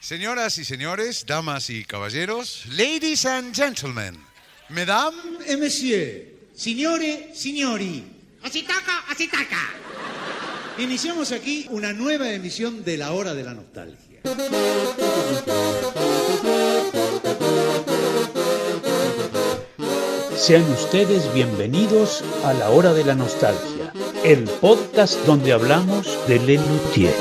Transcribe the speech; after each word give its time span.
Señoras 0.00 0.56
y 0.58 0.64
señores, 0.64 1.24
damas 1.26 1.68
y 1.70 1.84
caballeros, 1.84 2.64
ladies 2.70 3.26
and 3.26 3.54
gentlemen, 3.54 4.16
mesdames 4.70 5.20
et 5.46 5.58
messieurs, 5.58 6.24
signore, 6.54 7.30
signori, 7.34 8.04
Así 8.42 8.62
toca, 8.62 9.04
así 9.10 9.28
toca. 9.28 9.60
iniciamos 10.78 11.30
aquí 11.32 11.66
una 11.70 11.92
nueva 11.92 12.30
emisión 12.32 12.82
de 12.82 12.96
La 12.96 13.12
Hora 13.12 13.34
de 13.34 13.42
la 13.44 13.52
Nostalgia. 13.52 14.20
Sean 20.36 20.62
ustedes 20.72 21.32
bienvenidos 21.34 22.24
a 22.44 22.54
la 22.54 22.70
Hora 22.70 22.92
de 22.94 23.04
la 23.04 23.14
Nostalgia, 23.14 23.92
el 24.24 24.44
podcast 24.44 25.16
donde 25.26 25.52
hablamos 25.52 26.06
de 26.26 26.38
Lelutier. 26.38 27.14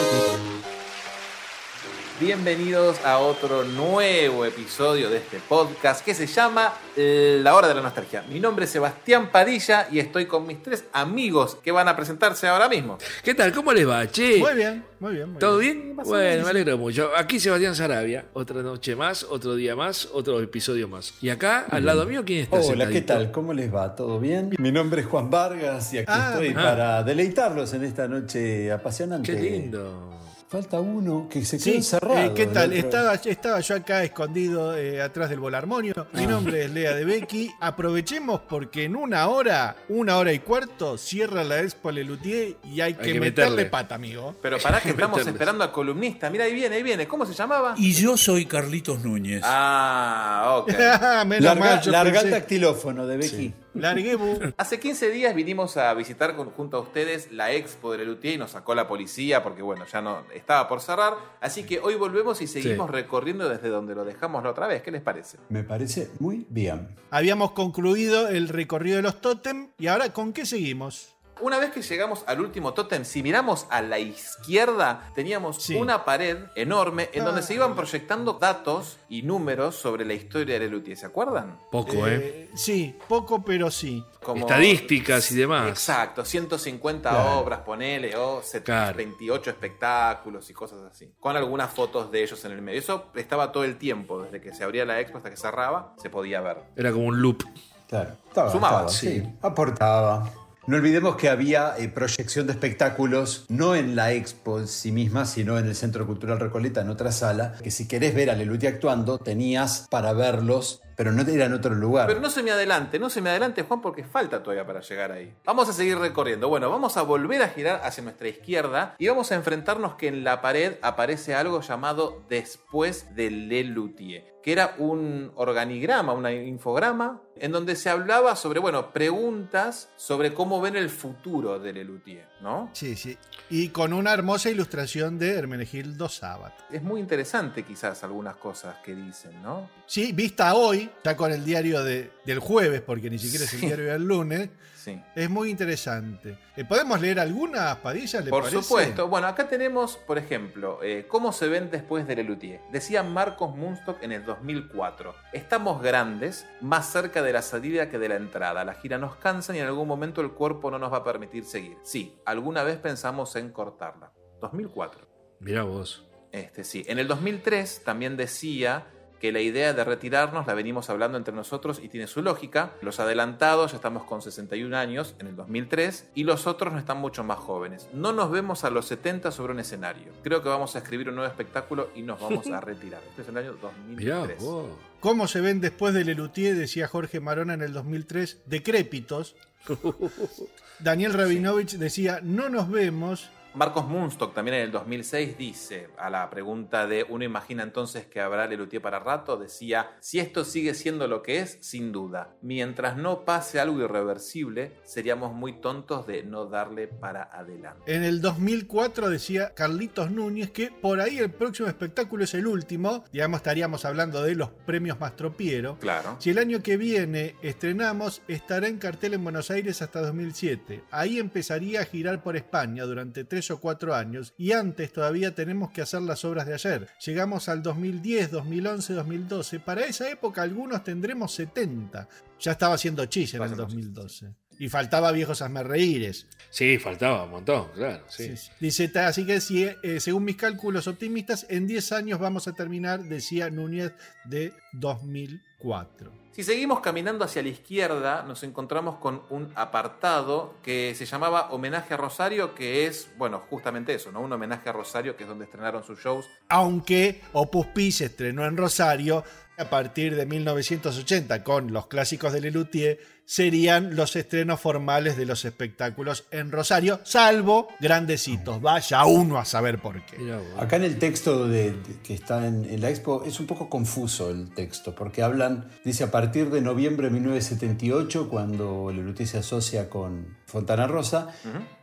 Bienvenidos 2.20 3.00
a 3.06 3.20
otro 3.20 3.64
nuevo 3.64 4.44
episodio 4.44 5.10
de 5.10 5.20
este 5.20 5.40
podcast 5.40 6.04
que 6.04 6.14
se 6.14 6.28
llama 6.28 6.74
eh, 6.98 7.40
La 7.42 7.56
Hora 7.56 7.70
de 7.70 7.76
la 7.76 7.82
Nostalgia. 7.82 8.26
Mi 8.30 8.42
nombre 8.42 8.66
es 8.66 8.72
Sebastián 8.72 9.30
Padilla 9.32 9.88
y 9.90 10.00
estoy 10.00 10.26
con 10.26 10.46
mis 10.46 10.62
tres 10.62 10.84
amigos 10.92 11.56
que 11.64 11.72
van 11.72 11.88
a 11.88 11.96
presentarse 11.96 12.46
ahora 12.46 12.68
mismo. 12.68 12.98
¿Qué 13.24 13.34
tal? 13.34 13.54
¿Cómo 13.54 13.72
les 13.72 13.88
va, 13.88 14.06
che? 14.12 14.38
Muy 14.38 14.54
bien, 14.54 14.84
muy 15.00 15.14
bien. 15.14 15.30
muy 15.30 15.40
¿Todo 15.40 15.60
bien. 15.60 15.96
Bueno, 15.96 16.44
me 16.44 16.50
alegro 16.50 16.78
mucho. 16.78 17.10
Aquí 17.16 17.40
Sebastián 17.40 17.74
Sarabia. 17.74 18.26
Otra 18.34 18.62
noche 18.64 18.98
más, 18.98 19.24
otro 19.24 19.56
día 19.56 19.78
más, 19.78 20.10
otro 20.12 20.42
episodio 20.42 20.90
más. 20.90 21.14
Y 21.22 21.30
acá, 21.30 21.68
al 21.70 21.86
lado 21.86 22.06
mío, 22.06 22.24
¿quién 22.26 22.40
está 22.40 22.60
Hola, 22.60 22.90
¿qué 22.90 23.02
tal? 23.02 23.32
¿Cómo 23.32 23.54
les 23.54 23.74
va? 23.74 23.96
¿Todo 23.96 24.20
bien? 24.20 24.50
Mi 24.58 24.74
nombre 24.74 25.02
es 25.02 25.08
Juan 25.08 25.30
Vargas 25.30 25.94
y 25.94 26.00
aquí 26.00 26.12
Ah, 26.14 26.32
estoy 26.34 26.50
ah. 26.50 26.62
para 26.62 27.04
deleitarlos 27.04 27.74
en 27.74 27.86
esta 27.86 28.10
noche 28.10 28.74
apasionante. 28.74 29.34
Qué 29.34 29.42
lindo. 29.42 30.19
Falta 30.50 30.80
uno 30.80 31.28
que 31.30 31.46
se 31.46 31.58
quedó 31.58 31.64
Sí, 31.66 31.76
encerrado. 31.76 32.20
eh, 32.22 32.32
¿qué 32.36 32.48
tal? 32.48 32.74
Estaba, 32.74 33.14
estaba 33.14 33.60
yo 33.60 33.76
acá 33.76 34.04
escondido 34.04 34.76
eh, 34.76 35.00
atrás 35.00 35.30
del 35.30 35.40
volarmonio. 35.40 35.94
Mi 36.14 36.26
nombre 36.26 36.66
es 36.66 36.72
Lea 36.72 36.96
de 36.96 37.06
Becky. 37.06 37.52
Aprovechemos 37.60 38.42
porque 38.50 38.86
en 38.86 38.96
una 38.96 39.28
hora, 39.28 39.76
una 39.90 40.18
hora 40.18 40.34
y 40.34 40.40
cuarto, 40.40 40.98
cierra 40.98 41.44
la 41.44 41.60
Expo 41.62 41.92
Lelutier 41.92 42.56
y 42.64 42.82
hay 42.82 42.96
que, 42.96 43.14
que 43.14 43.20
meterle 43.20 43.52
meterle. 43.52 43.66
pata, 43.68 43.94
amigo. 43.94 44.34
Pero 44.42 44.58
para 44.58 44.80
que 44.80 44.90
estamos 44.90 45.20
esperando 45.28 45.64
al 45.64 45.72
columnista. 45.72 46.32
Mira, 46.32 46.46
ahí 46.46 46.56
viene, 46.56 46.78
ahí 46.78 46.84
viene. 46.84 47.08
¿Cómo 47.08 47.28
se 47.28 47.36
llamaba? 47.36 47.76
Y 47.78 47.94
yo 47.94 48.18
soy 48.18 48.48
Carlitos 48.48 49.04
Núñez. 49.04 49.42
Ah, 49.46 50.62
ok. 50.64 50.68
Menos 51.28 51.44
Larga, 51.44 51.76
mal, 51.76 51.82
larga 51.92 52.20
el 52.22 52.26
pensé- 52.26 52.32
dactilófono 52.32 53.06
de 53.06 53.18
Becky. 53.18 53.54
Bu. 53.74 54.40
Hace 54.58 54.80
15 54.80 55.10
días 55.12 55.36
vinimos 55.36 55.78
a 55.78 55.94
visitar 55.94 56.36
con- 56.36 56.50
junto 56.52 56.78
a 56.78 56.80
ustedes 56.82 57.32
la 57.32 57.52
expo 57.52 57.92
de 57.92 58.00
Lelutier 58.00 58.34
y 58.36 58.38
nos 58.38 58.52
sacó 58.52 58.76
la 58.76 58.88
policía 58.88 59.44
porque, 59.44 59.62
bueno, 59.62 59.86
ya 59.92 60.02
no 60.02 60.24
estaba 60.34 60.68
por 60.68 60.82
cerrar. 60.82 61.14
Así 61.42 61.64
que 61.64 61.80
hoy 61.80 61.96
volvemos 61.96 62.42
y 62.42 62.48
seguimos 62.48 62.88
Sí. 62.88 62.94
recorriendo 62.94 63.48
desde 63.50 63.70
donde 63.70 63.96
lo 63.96 64.06
dejamos 64.06 64.44
la 64.44 64.52
otra 64.52 64.68
vez. 64.68 64.82
¿Qué 64.82 64.92
les 64.92 65.02
parece? 65.02 65.38
Me 65.50 65.64
parece 65.64 66.10
muy 66.20 66.46
bien. 66.50 66.96
Habíamos 67.12 67.52
concluido 67.52 68.28
el 68.30 68.50
recorrido 68.50 68.98
de 68.98 69.02
los 69.04 69.22
tótem 69.22 69.70
y 69.78 69.88
ahora 69.88 70.12
¿con 70.14 70.34
qué 70.34 70.46
seguimos? 70.46 71.16
Una 71.42 71.58
vez 71.60 71.72
que 71.72 71.82
llegamos 71.82 72.24
al 72.28 72.40
último 72.42 72.74
tótem, 72.74 73.06
si 73.06 73.24
miramos 73.24 73.66
a 73.70 73.82
la 73.82 74.00
izquierda, 74.00 75.10
teníamos 75.16 75.58
Sí. 75.64 75.76
una 75.76 76.06
pared 76.06 76.38
enorme 76.56 77.10
en 77.14 77.24
donde 77.26 77.42
Ah. 77.42 77.44
se 77.44 77.54
iban 77.54 77.76
proyectando 77.76 78.34
datos 78.34 78.98
y 79.10 79.22
números 79.24 79.76
sobre 79.76 80.06
la 80.06 80.14
historia 80.14 80.56
de 80.56 80.62
Lelutier. 80.62 80.98
¿Se 80.98 81.06
acuerdan? 81.06 81.58
Poco, 81.72 82.08
¿eh? 82.08 82.16
Eh, 82.18 82.50
sí, 82.56 82.96
poco 83.08 83.44
pero 83.44 83.72
sí. 83.72 84.04
Como- 84.22 84.42
Estadísticas 84.42 85.32
y 85.32 85.36
demás. 85.36 85.70
Exacto, 85.70 86.26
150 86.26 87.10
Claro. 87.10 87.40
obras, 87.40 87.60
ponele, 87.62 88.16
o 88.18 88.42
Claro. 88.64 88.98
28 88.98 89.50
espectáculos 89.50 90.50
y 90.50 90.54
cosas 90.54 90.80
así. 90.92 91.14
Con 91.20 91.38
algunas 91.38 91.72
fotos 91.72 92.12
de 92.12 92.24
ellos 92.24 92.44
en 92.46 92.52
el 92.52 92.62
medio. 92.62 92.80
Eso 92.80 93.06
estaba 93.16 93.52
todo 93.52 93.64
el 93.64 93.78
tiempo, 93.78 94.22
desde 94.24 94.42
que 94.42 94.54
se 94.54 94.64
abría 94.64 94.84
la 94.86 95.00
expo 95.00 95.18
hasta 95.18 95.30
que 95.30 95.38
cerraba, 95.38 95.94
se 96.02 96.10
podía 96.10 96.42
ver. 96.42 96.58
Era 96.76 96.92
como 96.92 97.06
un 97.06 97.22
loop. 97.22 97.44
Claro. 97.88 98.12
Estaba, 98.28 98.52
Sumaba, 98.52 98.78
estaba, 98.88 98.90
sí. 98.90 99.24
Aportaba. 99.42 100.30
No 100.70 100.78
olvidemos 100.78 101.16
que 101.16 101.30
había 101.30 101.74
eh, 101.80 101.90
proyección 101.90 102.46
de 102.46 102.54
espectáculos, 102.54 103.46
no 103.50 103.74
en 103.74 103.96
la 103.96 104.14
expo 104.14 104.60
en 104.60 104.68
sí 104.68 104.92
misma, 104.92 105.26
sino 105.26 105.58
en 105.58 105.66
el 105.66 105.74
Centro 105.74 106.06
Cultural 106.06 106.40
Recoleta, 106.40 106.82
en 106.82 106.90
otra 106.90 107.12
sala, 107.12 107.56
que 107.64 107.72
si 107.72 107.88
querés 107.88 108.14
ver 108.14 108.30
a 108.30 108.36
Leluti 108.36 108.68
actuando, 108.68 109.18
tenías 109.18 109.88
para 109.90 110.14
verlos, 110.14 110.84
pero 111.00 111.14
no 111.14 111.22
era 111.22 111.46
en 111.46 111.54
otro 111.54 111.74
lugar. 111.74 112.08
Pero 112.08 112.20
no 112.20 112.30
se 112.30 112.44
me 112.44 112.52
adelante, 112.52 113.00
no 113.00 113.10
se 113.10 113.22
me 113.22 113.30
adelante, 113.30 113.64
Juan, 113.64 113.80
porque 113.80 114.04
falta 114.04 114.44
todavía 114.44 114.68
para 114.68 114.82
llegar 114.82 115.14
ahí. 115.14 115.34
Vamos 115.46 115.70
a 115.70 115.72
seguir 115.72 115.98
recorriendo. 115.98 116.50
Bueno, 116.50 116.70
vamos 116.70 116.98
a 116.98 117.04
volver 117.04 117.42
a 117.42 117.48
girar 117.48 117.80
hacia 117.86 118.04
nuestra 118.04 118.28
izquierda 118.28 118.96
y 118.98 119.08
vamos 119.08 119.32
a 119.32 119.36
enfrentarnos 119.36 119.96
que 119.96 120.10
en 120.10 120.26
la 120.26 120.42
pared 120.42 120.76
aparece 120.82 121.36
algo 121.36 121.62
llamado 121.62 122.24
Después 122.28 123.16
de 123.16 123.32
Lelutier, 123.32 124.26
que 124.44 124.52
era 124.52 124.76
un 124.78 125.32
organigrama, 125.36 126.12
un 126.12 126.30
infograma, 126.30 127.22
en 127.38 127.54
donde 127.54 127.78
se 127.78 127.90
hablaba 127.90 128.36
sobre, 128.36 128.60
bueno, 128.60 128.92
preguntas 128.92 129.88
sobre 129.96 130.34
cómo 130.34 130.60
ven 130.60 130.76
el 130.76 130.90
futuro 130.90 131.60
de 131.60 131.72
Lelutier, 131.72 132.28
¿no? 132.42 132.72
Sí, 132.74 132.98
sí. 132.98 133.18
Y 133.50 133.70
con 133.70 133.94
una 133.94 134.12
hermosa 134.12 134.50
ilustración 134.50 135.18
de 135.18 135.38
Hermenegildo 135.38 136.10
Sabat. 136.10 136.54
Es 136.70 136.84
muy 136.84 137.00
interesante 137.00 137.64
quizás 137.64 138.04
algunas 138.04 138.36
cosas 138.36 138.76
que 138.84 138.94
dicen, 138.94 139.42
¿no? 139.42 139.79
Sí, 139.90 140.12
vista 140.12 140.54
hoy, 140.54 140.88
ya 141.04 141.18
con 141.18 141.32
el 141.32 141.44
diario 141.44 141.84
de- 141.84 142.12
del 142.24 142.38
jueves, 142.38 142.80
porque 142.82 143.10
ni 143.10 143.18
siquiera 143.18 143.46
es 143.46 143.54
el 143.56 143.60
Sí. 143.60 143.66
diario 143.66 143.86
del 143.92 144.04
lunes, 144.04 144.50
Sí. 144.76 145.02
es 145.16 145.30
muy 145.32 145.50
interesante. 145.50 146.38
Eh, 146.56 146.64
¿Podemos 146.64 147.02
leer 147.02 147.20
algunas, 147.20 147.76
Padilla? 147.78 148.22
¿Le 148.22 148.30
Por 148.30 148.44
parece? 148.44 148.62
supuesto. 148.62 149.08
Bueno, 149.08 149.26
acá 149.26 149.48
tenemos, 149.50 149.98
por 149.98 150.20
ejemplo, 150.20 150.80
eh, 150.84 151.08
cómo 151.08 151.34
se 151.34 151.48
ven 151.48 151.72
después 151.72 152.06
de 152.06 152.18
Lelutier. 152.18 152.62
Decía 152.72 153.02
Marcos 153.02 153.56
Munstock 153.56 154.04
en 154.04 154.12
el 154.12 154.24
2004. 154.26 155.16
Estamos 155.34 155.82
grandes, 155.82 156.46
más 156.62 156.92
cerca 156.92 157.24
de 157.24 157.34
la 157.34 157.42
salida 157.42 157.90
que 157.90 157.98
de 157.98 158.10
la 158.10 158.16
entrada. 158.18 158.64
La 158.64 158.76
gira 158.76 159.00
nos 159.00 159.16
cansa 159.16 159.56
y 159.56 159.60
en 159.60 159.66
algún 159.66 159.88
momento 159.88 160.22
el 160.22 160.30
cuerpo 160.34 160.70
no 160.70 160.78
nos 160.78 160.94
va 160.94 160.98
a 160.98 161.04
permitir 161.04 161.46
seguir. 161.46 161.78
Sí, 161.82 162.16
alguna 162.26 162.62
vez 162.62 162.78
pensamos 162.78 163.36
en 163.38 163.50
cortarla. 163.52 164.12
2004. 164.40 165.08
Mirá 165.40 165.64
vos. 165.64 166.06
Este, 166.32 166.64
sí. 166.64 166.86
En 166.88 167.00
el 167.00 167.08
2003 167.08 167.82
también 167.84 168.16
decía 168.18 168.86
que 169.20 169.32
la 169.32 169.42
idea 169.42 169.74
de 169.74 169.84
retirarnos 169.84 170.48
la 170.48 170.54
venimos 170.54 170.90
hablando 170.90 171.18
entre 171.18 171.34
nosotros 171.34 171.80
y 171.84 171.90
tiene 171.90 172.08
su 172.08 172.22
lógica. 172.22 172.72
Los 172.82 173.00
adelantados 173.00 173.72
ya 173.72 173.78
estamos 173.78 174.04
con 174.06 174.22
61 174.22 174.76
años 174.78 175.16
en 175.20 175.28
el 175.28 175.36
2003 175.36 176.10
y 176.16 176.24
los 176.24 176.48
otros 176.48 176.72
no 176.74 176.80
están 176.80 176.98
mucho 176.98 177.24
más 177.24 177.38
jóvenes. 177.40 177.88
No 177.94 178.14
nos 178.14 178.32
vemos 178.32 178.64
a 178.64 178.70
los 178.70 178.86
70 178.88 179.32
sobre 179.32 179.54
un 179.54 179.60
escenario. 179.60 180.12
Creo 180.24 180.42
que 180.42 180.50
vamos 180.50 180.76
a 180.76 180.80
escribir 180.80 181.10
un 181.10 181.16
nuevo 181.16 181.30
espectáculo 181.30 181.90
y 181.96 182.02
nos 182.02 182.20
vamos 182.22 182.48
a 182.48 182.60
retirar. 182.62 183.02
Este 183.10 183.24
es 183.24 183.28
el 183.28 183.38
año 183.38 183.56
Mirá 183.88 184.16
2003. 184.20 184.44
vos. 184.44 184.66
¿Cómo 185.00 185.28
se 185.28 185.42
ven 185.42 185.62
después 185.62 185.94
de 185.94 186.04
Lelutier? 186.06 186.56
Decía 186.56 186.88
Jorge 186.88 187.20
Marona 187.20 187.54
en 187.54 187.62
el 187.62 187.74
2003, 187.74 188.40
decrépitos. 188.46 189.36
Daniel 190.80 191.14
Rabinovich 191.14 191.74
decía, 191.74 192.20
no 192.24 192.50
nos 192.50 192.70
vemos. 192.70 193.30
Marcos 193.60 193.90
Munstock 193.90 194.34
también 194.34 194.56
en 194.56 194.64
el 194.64 194.72
2006 194.72 195.38
dice, 195.38 195.90
a 195.98 196.10
la 196.10 196.30
pregunta 196.30 196.88
de 196.88 197.06
uno 197.10 197.26
imagina 197.26 197.62
entonces 197.62 198.06
que 198.06 198.22
habrá 198.22 198.48
Lelutier 198.48 198.82
para 198.82 199.00
rato, 199.00 199.36
decía, 199.36 199.98
si 200.00 200.20
esto 200.20 200.46
sigue 200.46 200.74
siendo 200.74 201.10
lo 201.10 201.22
que 201.22 201.40
es, 201.40 201.58
sin 201.60 201.92
duda, 201.92 202.38
mientras 202.42 202.96
no 202.96 203.26
pase 203.26 203.60
algo 203.60 203.82
irreversible, 203.82 204.78
seríamos 204.86 205.34
muy 205.34 205.60
tontos 205.60 206.08
de 206.08 206.24
no 206.24 206.46
darle 206.46 206.88
para 206.88 207.24
adelante. 207.24 207.94
En 207.94 208.04
el 208.06 208.22
2004 208.22 209.10
decía 209.10 209.54
Carlitos 209.54 210.10
Núñez 210.10 210.52
que 210.52 210.72
por 210.72 211.02
ahí 211.02 211.18
el 211.18 211.30
próximo 211.30 211.68
espectáculo 211.68 212.24
es 212.24 212.34
el 212.36 212.48
último. 212.48 213.04
Digamos, 213.12 213.40
estaríamos 213.40 213.84
hablando 213.84 214.24
de 214.24 214.36
los 214.36 214.52
premios 214.52 215.02
Mastropiero. 215.02 215.78
Claro. 215.80 216.16
Si 216.20 216.30
el 216.30 216.38
año 216.38 216.64
que 216.64 216.78
viene 216.78 217.36
estrenamos, 217.42 218.22
estará 218.30 218.70
en 218.70 218.78
cartel 218.78 219.16
en 219.16 219.24
Buenos 219.26 219.52
Aires 219.52 219.82
hasta 219.82 220.00
2007. 220.00 220.86
Ahí 220.92 221.20
empezaría 221.20 221.82
a 221.82 221.86
girar 221.86 222.24
por 222.24 222.38
España 222.38 222.86
durante 222.86 223.26
tres 223.26 223.49
o 223.52 223.60
cuatro 223.60 223.94
años 223.96 224.34
y 224.38 224.52
antes 224.52 224.92
todavía 224.94 225.34
tenemos 225.36 225.72
que 225.72 225.82
hacer 225.82 226.02
las 226.02 226.24
obras 226.26 226.46
de 226.46 226.54
ayer. 226.54 226.88
Llegamos 227.06 227.50
al 227.50 227.62
2010, 227.64 228.32
2011, 228.32 228.94
2012. 228.94 229.60
Para 229.60 229.86
esa 229.86 230.10
época 230.10 230.42
algunos 230.42 230.84
tendremos 230.84 231.34
70. 231.34 232.08
Ya 232.40 232.52
estaba 232.52 232.76
haciendo 232.76 233.06
chis 233.06 233.34
en 233.34 233.38
el 233.42 233.50
Pasando 233.50 233.64
2012. 233.64 234.34
Y 234.62 234.68
faltaba 234.68 235.12
viejos 235.14 235.42
reíres. 235.66 236.28
Sí, 236.50 236.78
faltaba 236.80 237.24
un 237.24 237.32
montón, 237.32 237.70
claro. 237.74 238.04
Sí. 238.10 238.34
Dice, 238.60 238.90
"Ta- 238.90 239.08
así 239.08 239.26
que 239.26 239.40
si, 239.40 239.64
eh, 239.64 240.00
según 240.02 240.26
mis 240.26 240.36
cálculos 240.36 240.88
optimistas, 240.88 241.46
en 241.50 241.66
10 241.66 241.94
años 241.94 242.20
vamos 242.20 242.48
a 242.50 242.54
terminar, 242.54 243.04
decía 243.06 243.50
Núñez, 243.50 243.94
de 244.26 244.52
2004. 244.74 246.12
Si 246.40 246.46
seguimos 246.46 246.80
caminando 246.80 247.26
hacia 247.26 247.44
la 247.44 247.50
izquierda, 247.50 248.24
nos 248.24 248.44
encontramos 248.44 248.96
con 249.00 249.24
un 249.30 249.52
apartado 249.56 250.54
que 250.64 250.96
se 250.96 251.06
llamaba 251.06 251.50
Homenaje 251.52 251.96
a 251.96 251.98
Rosario, 251.98 252.56
que 252.56 252.86
es, 252.86 253.12
bueno, 253.18 253.44
justamente 253.50 253.94
eso, 253.94 254.10
¿no? 254.14 254.22
Un 254.22 254.32
homenaje 254.32 254.70
a 254.70 254.72
Rosario, 254.72 255.18
que 255.18 255.24
es 255.24 255.30
donde 255.30 255.44
estrenaron 255.44 255.84
sus 255.84 256.00
shows. 256.00 256.26
Aunque 256.48 257.22
Opus 257.34 257.66
Pi 257.66 257.92
se 257.92 258.06
estrenó 258.06 258.46
en 258.46 258.56
Rosario, 258.56 259.26
a 259.60 259.70
partir 259.70 260.16
de 260.16 260.26
1980 260.26 261.44
con 261.44 261.74
los 261.74 261.88
clásicos 261.88 262.32
de 262.32 262.40
Lelutier 262.42 263.00
serían 263.26 263.96
los 263.96 264.16
estrenos 264.16 264.60
formales 264.60 265.18
de 265.18 265.26
los 265.26 265.44
espectáculos 265.46 266.24
en 266.32 266.52
Rosario, 266.52 267.00
salvo 267.04 267.68
grandecitos. 267.80 268.62
Vaya 268.62 269.04
uno 269.06 269.38
a 269.38 269.44
saber 269.46 269.80
por 269.82 270.04
qué. 270.06 270.16
Acá 270.58 270.78
en 270.78 270.84
el 270.86 270.98
texto 270.98 271.48
de, 271.48 271.72
de- 271.74 272.00
que 272.02 272.14
está 272.14 272.48
en, 272.48 272.66
en 272.66 272.80
la 272.82 272.90
expo 272.90 273.24
es 273.26 273.40
un 273.40 273.46
poco 273.48 273.70
confuso 273.70 274.32
el 274.32 274.50
texto, 274.52 274.96
porque 274.96 275.22
hablan, 275.22 275.70
dice 275.84 276.06
a 276.06 276.12
partir 276.12 276.50
de 276.50 276.62
noviembre 276.62 277.08
de 277.08 277.14
1978, 277.14 278.30
cuando 278.30 278.92
Lelutier 278.92 279.28
se 279.28 279.38
asocia 279.40 279.90
con 279.90 280.38
Fontana 280.48 280.88
Rosa, 280.88 281.28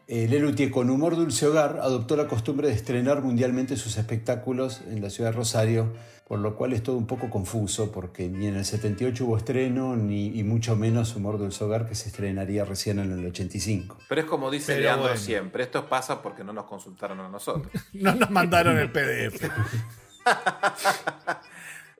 eh, 0.09 0.27
Lelutier 0.29 0.71
con 0.71 0.89
humor 0.91 1.15
dulce 1.15 1.47
hogar 1.47 1.79
adoptó 1.83 2.17
la 2.17 2.27
costumbre 2.27 2.69
de 2.69 2.75
estrenar 2.75 3.23
mundialmente 3.23 3.77
sus 3.77 3.99
espectáculos 3.99 4.81
en 4.89 5.01
la 5.03 5.11
ciudad 5.11 5.31
de 5.31 5.37
Rosario, 5.37 5.93
por 6.27 6.41
lo 6.41 6.57
cual 6.57 6.73
es 6.73 6.83
todo 6.83 6.97
un 6.97 7.07
poco 7.07 7.31
confuso, 7.31 7.93
porque 7.93 8.29
ni 8.29 8.49
en 8.49 8.57
el 8.57 8.65
78 8.65 9.25
hubo 9.25 9.37
estreno, 9.37 9.95
ni 9.95 10.27
y 10.39 10.43
mucho 10.43 10.75
menos 10.75 11.15
humor 11.15 11.39
dulce 11.39 11.63
hogar 11.63 11.89
que 11.89 11.95
se 11.95 12.09
estrenaría 12.09 12.65
recién 12.65 12.99
en 12.99 13.13
el 13.13 13.25
85. 13.27 13.97
Pero 14.09 14.21
es 14.23 14.27
como 14.27 14.51
dice 14.51 14.73
Pero 14.73 14.83
Leandro 14.85 15.05
bueno. 15.09 15.21
siempre, 15.21 15.63
esto 15.63 15.89
pasa 15.89 16.21
porque 16.23 16.43
no 16.43 16.53
nos 16.53 16.65
consultaron 16.65 17.21
a 17.21 17.29
nosotros. 17.29 17.71
No 17.93 18.15
nos 18.15 18.31
mandaron 18.31 18.77
el 18.79 18.91
PDF. 18.91 19.49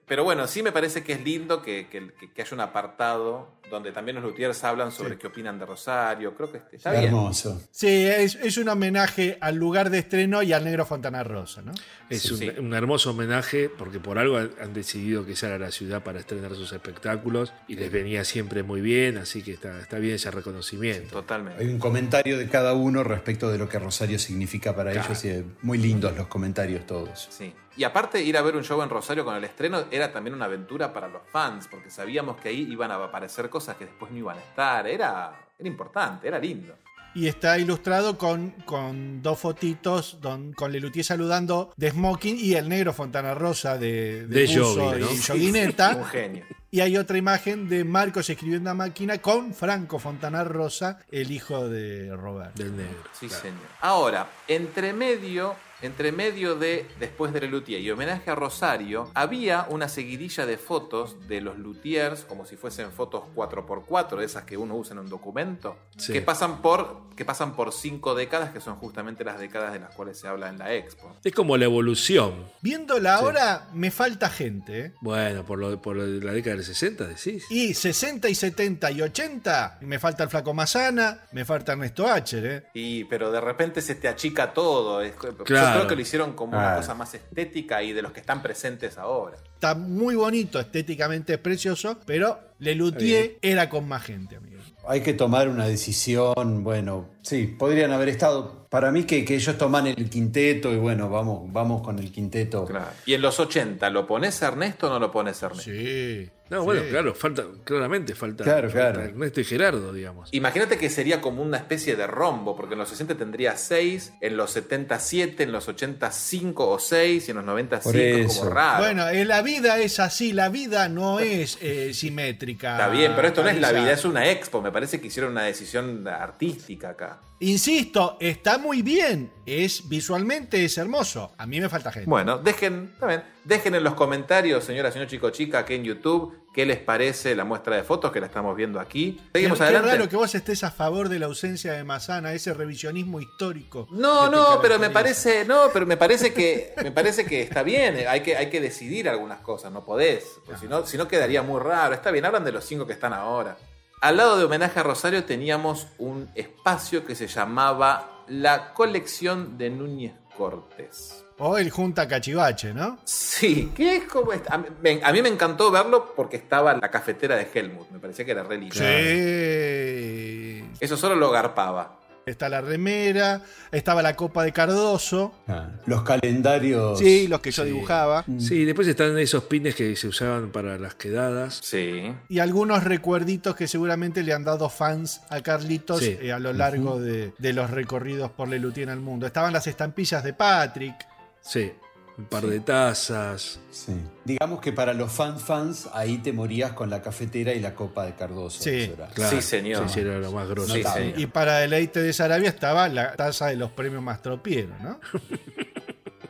Pero 0.05 0.23
bueno, 0.23 0.47
sí 0.47 0.63
me 0.63 0.71
parece 0.71 1.03
que 1.03 1.11
es 1.13 1.21
lindo 1.23 1.61
que, 1.61 1.87
que- 1.89 2.41
haya 2.41 2.53
un 2.53 2.61
apartado 2.61 3.57
donde 3.69 3.91
también 3.91 4.15
los 4.15 4.23
luthiers 4.23 4.63
hablan 4.63 4.93
sobre 4.93 5.17
qué 5.17 5.27
opinan 5.27 5.59
de 5.59 5.65
Rosario. 5.65 6.33
Creo 6.33 6.49
que 6.49 6.61
está 6.77 6.91
bien. 6.91 7.05
Hermoso. 7.05 7.61
Sí, 7.71 8.05
es, 8.05 8.35
es 8.35 8.57
un 8.57 8.69
homenaje 8.69 9.37
al 9.41 9.55
lugar 9.57 9.89
de 9.89 9.99
estreno 9.99 10.41
y 10.43 10.53
al 10.53 10.63
negro 10.63 10.85
Fontana 10.85 11.25
Rosa, 11.25 11.61
¿no? 11.61 11.73
Es 12.09 12.21
Sí, 12.21 12.33
un, 12.33 12.39
sí. 12.39 12.51
un 12.59 12.73
hermoso 12.73 13.11
homenaje 13.11 13.69
porque 13.69 13.99
por 13.99 14.17
algo 14.17 14.37
han, 14.37 14.73
decidido 14.73 15.25
que 15.25 15.35
sea 15.35 15.57
la 15.57 15.71
ciudad 15.71 16.03
para 16.03 16.19
estrenar 16.19 16.55
sus 16.55 16.71
espectáculos 16.71 17.53
y 17.67 17.75
les 17.75 17.91
venía 17.91 18.23
siempre 18.23 18.63
muy 18.63 18.81
bien, 18.81 19.17
así 19.17 19.43
que 19.43 19.51
está, 19.51 19.79
está 19.79 19.99
bien 19.99 20.15
ese 20.15 20.31
reconocimiento. 20.31 21.09
Totalmente. 21.09 21.61
Hay 21.63 21.69
un 21.69 21.79
comentario 21.79 22.37
de 22.37 22.47
cada 22.47 22.73
uno 22.73 23.03
respecto 23.03 23.51
de 23.51 23.57
lo 23.57 23.67
que 23.67 23.79
Rosario 23.79 24.19
significa 24.19 24.75
para 24.75 24.91
ellos 24.91 25.25
y 25.25 25.43
muy 25.61 25.77
lindos 25.77 26.15
los 26.15 26.27
comentarios 26.27 26.85
todos. 26.85 27.27
Sí. 27.31 27.53
Y 27.75 27.83
aparte, 27.83 28.21
ir 28.23 28.35
a 28.37 28.41
ver 28.41 28.55
un 28.55 28.63
show 28.63 28.81
en 28.81 28.89
Rosario 28.89 29.23
con 29.23 29.35
el 29.35 29.43
estreno 29.43 29.85
era 29.91 30.11
también 30.11 30.33
una 30.33 30.45
aventura 30.45 30.91
para 30.93 31.07
los 31.07 31.21
fans, 31.31 31.67
porque 31.69 31.91
sabíamos 31.91 32.37
que 32.41 32.49
ahí 32.49 32.67
iban 32.71 32.89
a 32.89 32.95
aparecer 32.95 33.49
cosas 33.49 33.77
que 33.77 33.85
después 33.85 34.11
no 34.11 34.17
iban 34.17 34.37
a 34.37 34.41
estar. 34.41 34.87
Era, 34.87 35.47
era 35.59 35.67
importante, 35.67 36.27
era 36.27 36.39
lindo. 36.39 36.75
Y 37.15 37.27
está 37.27 37.57
ilustrado 37.57 38.17
con, 38.17 38.51
con 38.65 39.21
dos 39.23 39.39
fotitos 39.39 40.19
don- 40.21 40.53
con 40.53 40.71
Lelutier 40.71 41.03
saludando 41.03 41.73
de 41.75 41.89
Smoking 41.91 42.37
y 42.39 42.53
el 42.53 42.69
negro 42.69 42.93
Fontana 42.93 43.33
Rosa 43.33 43.77
de, 43.77 44.27
De 44.27 44.45
¿no? 44.55 44.97
y 44.97 45.03
Un 45.03 45.21
joguineta. 45.21 46.05
genio. 46.05 46.45
y 46.69 46.81
hay 46.81 46.95
otra 46.97 47.17
imagen 47.17 47.67
de 47.69 47.83
Marcos 47.83 48.29
escribiendo 48.29 48.69
a 48.69 48.73
máquina 48.75 49.17
con 49.19 49.53
Franco 49.55 49.97
Fontana 49.97 50.43
Rosa, 50.43 50.99
el 51.11 51.31
hijo 51.31 51.67
de 51.67 52.15
Roberto. 52.15 52.61
Del 52.61 52.77
negro. 52.77 52.99
Sí, 53.19 53.27
claro. 53.27 53.41
señor. 53.41 53.59
Ahora, 53.81 54.27
entre 54.47 54.93
medio, 54.93 55.55
entre 55.81 56.11
medio 56.11 56.55
de 56.55 56.85
Después 56.99 57.33
de 57.33 57.41
Luthier 57.47 57.79
y 57.81 57.91
homenaje 57.91 58.31
a 58.31 58.35
Rosario, 58.35 59.11
había 59.13 59.65
una 59.69 59.87
seguidilla 59.89 60.45
de 60.45 60.57
fotos 60.57 61.27
de 61.27 61.41
los 61.41 61.57
luthiers, 61.57 62.21
como 62.25 62.45
si 62.45 62.55
fuesen 62.57 62.91
fotos 62.91 63.23
4x4, 63.35 64.17
de 64.17 64.25
esas 64.25 64.43
que 64.43 64.57
uno 64.57 64.75
usa 64.75 64.93
en 64.93 64.99
un 64.99 65.09
documento, 65.09 65.77
Sí. 65.97 66.13
que, 66.13 66.21
pasan 66.21 66.61
por, 66.61 67.01
que 67.15 67.25
pasan 67.25 67.55
por 67.55 67.71
cinco 67.73 68.13
décadas, 68.15 68.51
que 68.51 68.59
son 68.61 68.75
justamente 68.77 69.23
las 69.23 69.39
décadas 69.39 69.73
de 69.73 69.79
las 69.79 69.93
cuales 69.95 70.17
se 70.19 70.27
habla 70.27 70.49
en 70.49 70.57
la 70.59 70.73
expo. 70.73 71.15
Es 71.23 71.33
como 71.33 71.57
la 71.57 71.65
evolución. 71.65 72.45
Viéndola 72.61 73.15
ahora, 73.15 73.67
me 73.73 73.91
falta 73.91 74.29
gente. 74.29 74.79
¿eh? 74.79 74.93
Bueno, 75.01 75.43
por, 75.45 75.57
lo, 75.59 75.81
por 75.81 75.95
lo 75.95 76.05
de 76.05 76.23
la 76.23 76.33
década 76.33 76.55
del 76.55 76.65
60, 76.65 77.07
decís. 77.07 77.45
Y 77.49 77.73
60 77.73 78.29
y 78.29 78.35
70 78.35 78.91
y 78.91 79.01
80, 79.01 79.79
me 79.81 79.99
falta 79.99 80.23
el 80.23 80.29
Flaco 80.29 80.53
Mazana, 80.53 81.21
me 81.31 81.45
falta 81.45 81.71
Ernesto 81.73 82.07
Acher. 82.07 82.45
¿eh? 82.45 82.63
Y, 82.73 83.03
pero 83.05 83.31
de 83.31 83.41
repente 83.41 83.81
se 83.81 83.95
te 83.95 84.07
achica 84.07 84.53
todo. 84.53 85.01
es- 85.01 85.13
Yo 85.45 85.55
Claro. 85.67 85.79
creo 85.79 85.89
que 85.89 85.95
lo 85.95 86.01
hicieron 86.01 86.33
como 86.33 86.57
una 86.57 86.75
cosa 86.75 86.93
más 86.93 87.13
estética 87.13 87.83
y 87.83 87.93
de 87.93 88.01
los 88.01 88.11
que 88.11 88.19
están 88.19 88.41
presentes 88.41 88.97
ahora. 88.97 89.37
Está 89.53 89.75
muy 89.75 90.15
bonito, 90.15 90.59
estéticamente 90.59 91.33
es 91.33 91.39
precioso, 91.39 91.97
pero 92.05 92.39
Lelutier 92.59 93.37
era 93.41 93.69
con 93.69 93.87
más 93.87 94.03
gente, 94.03 94.35
amigo. 94.35 94.57
Hay 94.87 95.01
que 95.01 95.13
tomar 95.13 95.49
una 95.49 95.65
decisión, 95.65 96.63
bueno, 96.63 97.09
sí, 97.21 97.47
podrían 97.47 97.91
haber 97.91 98.09
estado. 98.09 98.67
Para 98.69 98.91
mí 98.91 99.03
que, 99.03 99.25
que 99.25 99.35
ellos 99.35 99.57
toman 99.57 99.87
el 99.87 100.09
quinteto 100.09 100.71
y 100.71 100.77
bueno, 100.77 101.09
vamos, 101.09 101.51
vamos 101.51 101.81
con 101.81 101.99
el 101.99 102.11
quinteto. 102.11 102.65
Claro. 102.65 102.87
Y 103.05 103.13
en 103.13 103.21
los 103.21 103.39
80, 103.39 103.89
¿lo 103.89 104.07
pones 104.07 104.41
Ernesto 104.41 104.87
o 104.87 104.89
no 104.89 104.99
lo 104.99 105.11
pones 105.11 105.41
Ernesto? 105.43 105.71
Sí. 105.71 106.29
No, 106.49 106.59
sí. 106.61 106.65
bueno, 106.65 106.81
claro, 106.89 107.13
falta, 107.15 107.43
claramente 107.63 108.15
falta, 108.15 108.43
Claro, 108.43 108.69
falta 108.69 108.93
claro. 108.93 109.09
Ernesto 109.09 109.41
y 109.41 109.43
Gerardo, 109.43 109.93
digamos. 109.93 110.29
Imagínate 110.31 110.77
que 110.77 110.89
sería 110.89 111.21
como 111.21 111.41
una 111.41 111.57
especie 111.57 111.95
de 111.95 112.07
rombo, 112.07 112.55
porque 112.55 112.73
en 112.73 112.79
los 112.79 112.89
60 112.89 113.15
tendría 113.15 113.55
6, 113.57 114.13
en 114.21 114.37
los 114.37 114.51
70 114.51 114.99
7, 114.99 115.43
en 115.43 115.51
los 115.51 115.67
80 115.67 116.11
5 116.11 116.69
o 116.69 116.79
6 116.79 117.27
y 117.27 117.31
en 117.31 117.37
los 117.37 117.45
90 117.45 117.79
Por 117.79 117.93
5, 117.93 118.17
eso. 118.17 118.39
como 118.39 118.51
raro. 118.51 118.83
Bueno, 118.83 119.07
eh, 119.09 119.25
la 119.25 119.41
vida 119.41 119.77
es 119.79 119.99
así, 119.99 120.33
la 120.33 120.49
vida 120.49 120.89
no 120.89 121.19
es 121.19 121.57
eh, 121.61 121.93
simétrica. 121.93 122.73
Está 122.73 122.89
bien, 122.89 123.13
pero 123.15 123.27
esto 123.27 123.43
no 123.43 123.49
es 123.49 123.59
la 123.59 123.71
vida, 123.71 123.91
es 123.91 124.05
una 124.05 124.29
expo. 124.29 124.61
Me 124.61 124.71
parece 124.71 124.99
que 125.01 125.07
hicieron 125.07 125.31
una 125.31 125.43
decisión 125.43 126.07
artística 126.07 126.89
acá. 126.89 127.19
Insisto, 127.39 128.17
está 128.19 128.57
muy 128.57 128.81
bien, 128.81 129.31
es 129.45 129.87
visualmente 129.87 130.65
es 130.65 130.75
hermoso. 130.79 131.33
A 131.37 131.45
mí 131.45 131.61
me 131.61 131.69
falta 131.69 131.91
gente. 131.91 132.09
Bueno, 132.09 132.39
dejen, 132.39 132.95
también, 132.99 133.23
dejen 133.43 133.75
en 133.75 133.83
los 133.83 133.93
comentarios, 133.93 134.63
señora, 134.63 134.91
señor 134.91 135.07
chico, 135.07 135.29
chica, 135.29 135.59
aquí 135.59 135.75
en 135.75 135.83
YouTube, 135.83 136.35
qué 136.51 136.65
les 136.65 136.79
parece 136.79 137.35
la 137.35 137.45
muestra 137.45 137.75
de 137.75 137.83
fotos 137.83 138.11
que 138.11 138.19
la 138.19 138.25
estamos 138.25 138.55
viendo 138.55 138.79
aquí. 138.79 139.21
Seguimos 139.33 139.59
qué 139.59 139.65
adelante. 139.65 139.91
raro 139.91 140.09
que 140.09 140.15
vos 140.15 140.33
estés 140.33 140.63
a 140.63 140.71
favor 140.71 141.09
de 141.09 141.19
la 141.19 141.27
ausencia 141.27 141.73
de 141.73 141.83
Mazana, 141.83 142.33
ese 142.33 142.55
revisionismo 142.55 143.21
histórico. 143.21 143.87
No, 143.91 144.31
que 144.31 144.35
no, 144.35 144.59
pero 144.59 144.79
me 144.79 144.89
parece, 144.89 145.45
no, 145.45 145.69
pero 145.71 145.85
me 145.85 145.95
parece 145.95 146.33
que 146.33 146.73
me 146.81 146.91
parece 146.91 147.23
que 147.23 147.43
está 147.43 147.61
bien. 147.61 148.03
Hay 148.07 148.21
que, 148.21 148.35
hay 148.35 148.49
que 148.49 148.59
decidir 148.59 149.07
algunas 149.07 149.41
cosas, 149.41 149.71
no 149.71 149.85
podés. 149.85 150.39
porque 150.43 150.59
si 150.59 150.67
no, 150.67 150.87
si 150.87 150.97
no 150.97 151.07
quedaría 151.07 151.43
muy 151.43 151.61
raro. 151.61 151.93
Está 151.93 152.09
bien, 152.09 152.25
hablan 152.25 152.43
de 152.43 152.51
los 152.51 152.65
cinco 152.65 152.87
que 152.87 152.93
están 152.93 153.13
ahora. 153.13 153.55
Al 153.99 154.17
lado 154.17 154.37
de 154.37 154.43
homenaje 154.45 154.79
a 154.79 154.83
Rosario 154.83 155.23
teníamos 155.23 155.87
un 155.97 156.29
espacio 156.35 157.03
que 157.05 157.15
se 157.15 157.27
llamaba 157.27 158.23
la 158.27 158.73
colección 158.73 159.57
de 159.57 159.69
Núñez 159.71 160.13
Cortés. 160.37 161.23
O 161.39 161.57
el 161.57 161.69
Junta 161.71 162.07
Cachivache, 162.07 162.73
¿no? 162.73 162.97
Sí, 163.05 163.71
que 163.75 163.95
es 163.97 164.03
como 164.05 164.31
a 164.31 164.57
mí, 164.57 164.67
me- 164.81 165.01
a 165.03 165.11
mí 165.11 165.21
me 165.21 165.29
encantó 165.29 165.69
verlo 165.71 166.13
porque 166.15 166.37
estaba 166.37 166.73
la 166.73 166.89
cafetera 166.91 167.35
de 167.35 167.47
Helmut. 167.53 167.89
Me 167.91 167.99
parecía 167.99 168.25
que 168.25 168.31
era 168.31 168.43
re. 168.43 168.59
Sí. 168.71 170.69
Eso 170.79 170.97
solo 170.97 171.15
lo 171.15 171.29
garpaba. 171.31 171.99
Está 172.27 172.49
la 172.49 172.59
remera, 172.61 173.41
estaba 173.71 174.01
la 174.01 174.15
copa 174.15 174.43
de 174.43 174.51
Cardoso. 174.51 175.33
Ah, 175.47 175.69
Los 175.85 176.03
calendarios. 176.03 176.99
Sí, 176.99 177.27
los 177.27 177.39
que 177.39 177.51
yo 177.51 177.63
Sí. 177.63 177.69
dibujaba. 177.71 178.25
Sí, 178.37 178.65
después 178.65 178.87
están 178.87 179.17
esos 179.17 179.45
pines 179.45 179.75
que 179.75 179.95
se 179.95 180.07
usaban 180.07 180.51
para 180.51 180.77
las 180.77 180.93
quedadas. 180.95 181.61
Sí. 181.63 182.13
Y 182.27 182.39
algunos 182.39 182.83
recuerditos 182.83 183.55
que 183.55 183.67
seguramente 183.67 184.23
le 184.23 184.33
han 184.33 184.43
dado 184.43 184.69
fans 184.69 185.21
a 185.29 185.41
Carlitos 185.41 185.99
Sí. 186.01 186.17
eh, 186.21 186.33
a 186.33 186.39
lo 186.39 186.51
largo 186.53 186.99
de, 186.99 187.33
de 187.37 187.53
los 187.53 187.69
recorridos 187.71 188.29
por 188.31 188.49
Lelutier 188.49 188.89
en 188.89 188.93
el 188.95 188.99
mundo. 188.99 189.25
Estaban 189.25 189.53
las 189.53 189.65
estampillas 189.67 190.21
de 190.23 190.33
Patrick. 190.33 190.95
Sí, 191.41 191.71
un 192.17 192.25
par 192.25 192.47
de 192.47 192.59
tazas. 192.59 193.59
Sí. 193.69 193.93
Digamos 194.25 194.59
que 194.59 194.73
para 194.73 194.93
los 194.93 195.11
fans 195.11 195.43
fans, 195.43 195.89
ahí 195.93 196.17
te 196.17 196.33
morías 196.33 196.71
con 196.73 196.89
la 196.89 197.01
cafetera 197.01 197.53
y 197.53 197.59
la 197.59 197.75
copa 197.75 198.05
de 198.05 198.15
Cardoso. 198.15 198.63
Sí, 198.63 198.91
Claro, 199.13 199.35
Sí, 199.35 199.41
señor. 199.41 199.87
Sí, 199.87 199.93
sí, 199.95 199.99
era 199.99 200.17
lo 200.17 200.31
más 200.31 200.47
grosso. 200.49 200.73
Sí. 200.73 201.13
Y 201.15 201.27
para 201.27 201.59
deleite 201.59 202.01
de 202.01 202.11
Sarabia 202.13 202.49
estaba 202.49 202.87
la 202.89 203.15
taza 203.15 203.47
de 203.47 203.55
los 203.55 203.71
premios 203.71 204.01
Mastropiero, 204.01 204.73
¿no? 204.81 204.99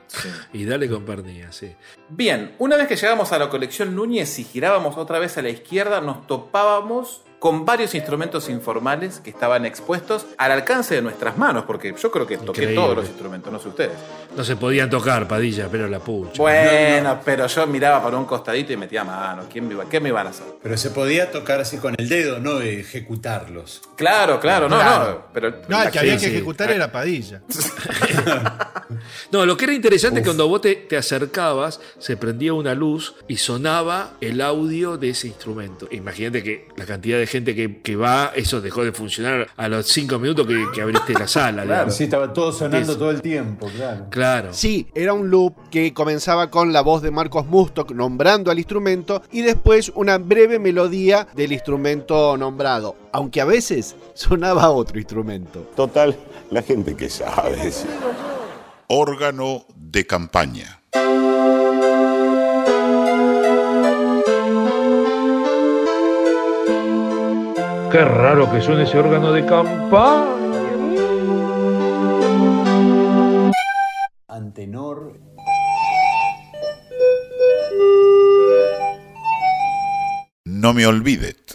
sí. 0.07 0.29
Y 0.53 0.65
dale 0.65 0.89
con 0.89 1.05
pernilla, 1.05 1.51
sí. 1.53 1.73
Bien, 2.09 2.55
una 2.59 2.75
vez 2.75 2.87
que 2.87 2.97
llegamos 2.97 3.31
a 3.31 3.39
la 3.39 3.49
colección 3.49 3.95
Núñez 3.95 4.39
y 4.39 4.43
girábamos 4.43 4.97
otra 4.97 5.19
vez 5.19 5.37
a 5.37 5.41
la 5.41 5.49
izquierda, 5.49 6.01
nos 6.01 6.27
topábamos 6.27 7.21
con 7.39 7.65
varios 7.65 7.93
instrumentos 7.93 8.49
informales 8.49 9.19
que 9.19 9.29
estaban 9.29 9.65
expuestos 9.65 10.25
al 10.37 10.51
alcance 10.51 10.95
de 10.95 11.01
nuestras 11.03 11.37
manos, 11.37 11.65
porque 11.65 11.93
yo 11.95 12.09
creo 12.11 12.25
que 12.25 12.37
toqué 12.37 12.61
Increíble. 12.63 12.75
todos 12.75 12.95
los 12.97 13.07
instrumentos, 13.07 13.53
no 13.53 13.59
sé 13.59 13.67
ustedes. 13.69 13.91
No 14.35 14.43
se 14.43 14.55
podían 14.55 14.89
tocar, 14.89 15.27
Padilla, 15.27 15.67
pero 15.71 15.87
la 15.87 15.99
pucha. 15.99 16.41
Bueno, 16.41 17.19
pero 17.23 17.45
yo 17.47 17.67
miraba 17.67 18.01
para 18.03 18.17
un 18.17 18.25
costadito 18.25 18.73
y 18.73 18.77
metía 18.77 19.03
mano. 19.03 19.43
¿Quién 19.51 19.67
me 19.67 19.75
iba- 19.75 19.85
¿Qué 19.87 19.99
me 19.99 20.09
iban 20.09 20.25
a 20.25 20.31
hacer? 20.31 20.45
Pero 20.63 20.77
se 20.77 20.89
podía 20.89 21.29
tocar 21.31 21.59
así 21.59 21.77
con 21.77 21.93
el 21.97 22.09
dedo, 22.09 22.39
no 22.39 22.59
ejecutarlos. 22.61 23.81
Claro, 23.95 24.39
claro, 24.39 24.67
no, 24.67 24.75
Claro. 24.77 25.09
no. 25.11 25.25
Pero 25.33 25.51
No, 25.67 25.83
el 25.83 25.91
que 25.91 25.99
había 25.99 26.13
sí, 26.17 26.25
que 26.25 26.29
sí. 26.31 26.35
ejecutar 26.37 26.71
era 26.71 26.91
Padilla. 26.91 27.41
No, 29.31 29.45
lo 29.45 29.57
que 29.57 29.65
era 29.65 29.73
interesante 29.73 30.19
es 30.19 30.23
que 30.23 30.29
cuando 30.29 30.47
vos 30.47 30.61
te, 30.61 30.75
te 30.75 30.97
acercabas, 30.97 31.79
se 31.99 32.17
prendía 32.17 32.53
una 32.53 32.73
luz 32.75 33.15
y 33.27 33.37
sonaba 33.37 34.13
el 34.21 34.41
audio 34.41 34.97
de 34.97 35.09
ese 35.09 35.27
instrumento. 35.27 35.87
Imagínate 35.91 36.43
que 36.43 36.67
la 36.77 36.85
cantidad 36.85 37.17
de 37.17 37.27
gente 37.27 37.55
que, 37.55 37.81
que 37.81 37.95
va, 37.95 38.31
eso 38.35 38.61
dejó 38.61 38.83
de 38.83 38.91
funcionar 38.91 39.47
a 39.57 39.67
los 39.67 39.87
cinco 39.87 40.19
minutos 40.19 40.47
que, 40.47 40.65
que 40.73 40.81
abriste 40.81 41.13
la 41.13 41.27
sala. 41.27 41.63
digamos. 41.63 41.95
Sí, 41.95 42.05
estaba 42.05 42.31
todo 42.33 42.51
sonando 42.51 42.91
Eso. 42.91 42.97
todo 42.97 43.11
el 43.11 43.21
tiempo, 43.21 43.69
claro. 43.75 44.05
Claro. 44.09 44.53
Sí, 44.53 44.87
era 44.95 45.13
un 45.13 45.29
loop 45.29 45.53
que 45.69 45.93
comenzaba 45.93 46.49
con 46.49 46.71
la 46.73 46.81
voz 46.81 47.01
de 47.01 47.11
Marcos 47.11 47.45
Mustok 47.47 47.91
nombrando 47.91 48.51
al 48.51 48.57
instrumento 48.59 49.21
y 49.31 49.41
después 49.41 49.91
una 49.95 50.17
breve 50.17 50.59
melodía 50.59 51.27
del 51.35 51.51
instrumento 51.51 52.37
nombrado, 52.37 52.95
aunque 53.11 53.41
a 53.41 53.45
veces 53.45 53.95
sonaba 54.13 54.69
otro 54.69 54.97
instrumento. 54.97 55.61
Total, 55.75 56.15
la 56.51 56.61
gente 56.61 56.95
que 56.95 57.09
sabe. 57.09 57.71
Órgano 58.89 59.65
de 59.75 60.07
campaña. 60.07 60.81
Qué 67.91 68.05
raro 68.05 68.49
que 68.49 68.61
suene 68.61 68.83
ese 68.83 68.97
órgano 68.97 69.33
de 69.33 69.45
campaña. 69.45 70.23
Antenor. 74.29 75.19
No 80.45 80.73
me 80.73 80.85
olvidet. 80.85 81.46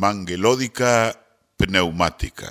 Mangelódica 0.00 1.14
pneumática. 1.58 2.48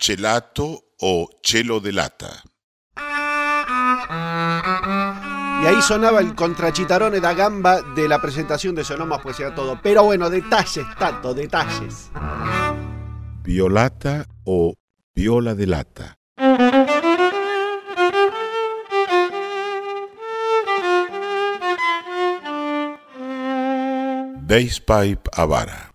Chelato 0.00 0.86
o 0.98 1.30
chelo 1.40 1.78
de 1.78 1.92
lata. 1.92 2.42
Y 5.62 5.66
ahí 5.66 5.80
sonaba 5.80 6.18
el 6.18 6.34
contrachitarone 6.34 7.20
da 7.20 7.32
gamba 7.32 7.80
de 7.80 8.08
la 8.08 8.20
presentación 8.20 8.74
de 8.74 8.82
Sonoma 8.82 9.22
Poesía 9.22 9.54
Todo. 9.54 9.78
Pero 9.84 10.02
bueno, 10.02 10.28
detalles, 10.30 10.84
Tato, 10.98 11.32
detalles. 11.32 12.10
Violata 13.44 14.26
o 14.42 14.74
viola 15.14 15.54
de 15.54 15.66
lata. 15.68 16.18
Basepipe 24.46 25.30
a 25.32 25.46
vara. 25.46 25.90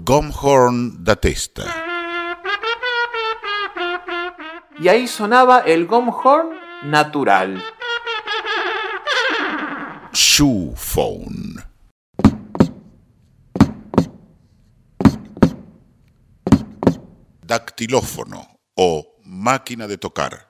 Gomhorn 0.00 1.04
da 1.04 1.14
testa. 1.14 1.62
Y 4.80 4.88
ahí 4.88 5.06
sonaba 5.06 5.60
el 5.60 5.86
gomhorn 5.86 6.50
natural. 6.82 7.62
Shoephone. 10.12 11.62
Dactilófono 17.46 18.58
o 18.74 19.11
máquina 19.42 19.86
de 19.88 19.98
tocar. 19.98 20.48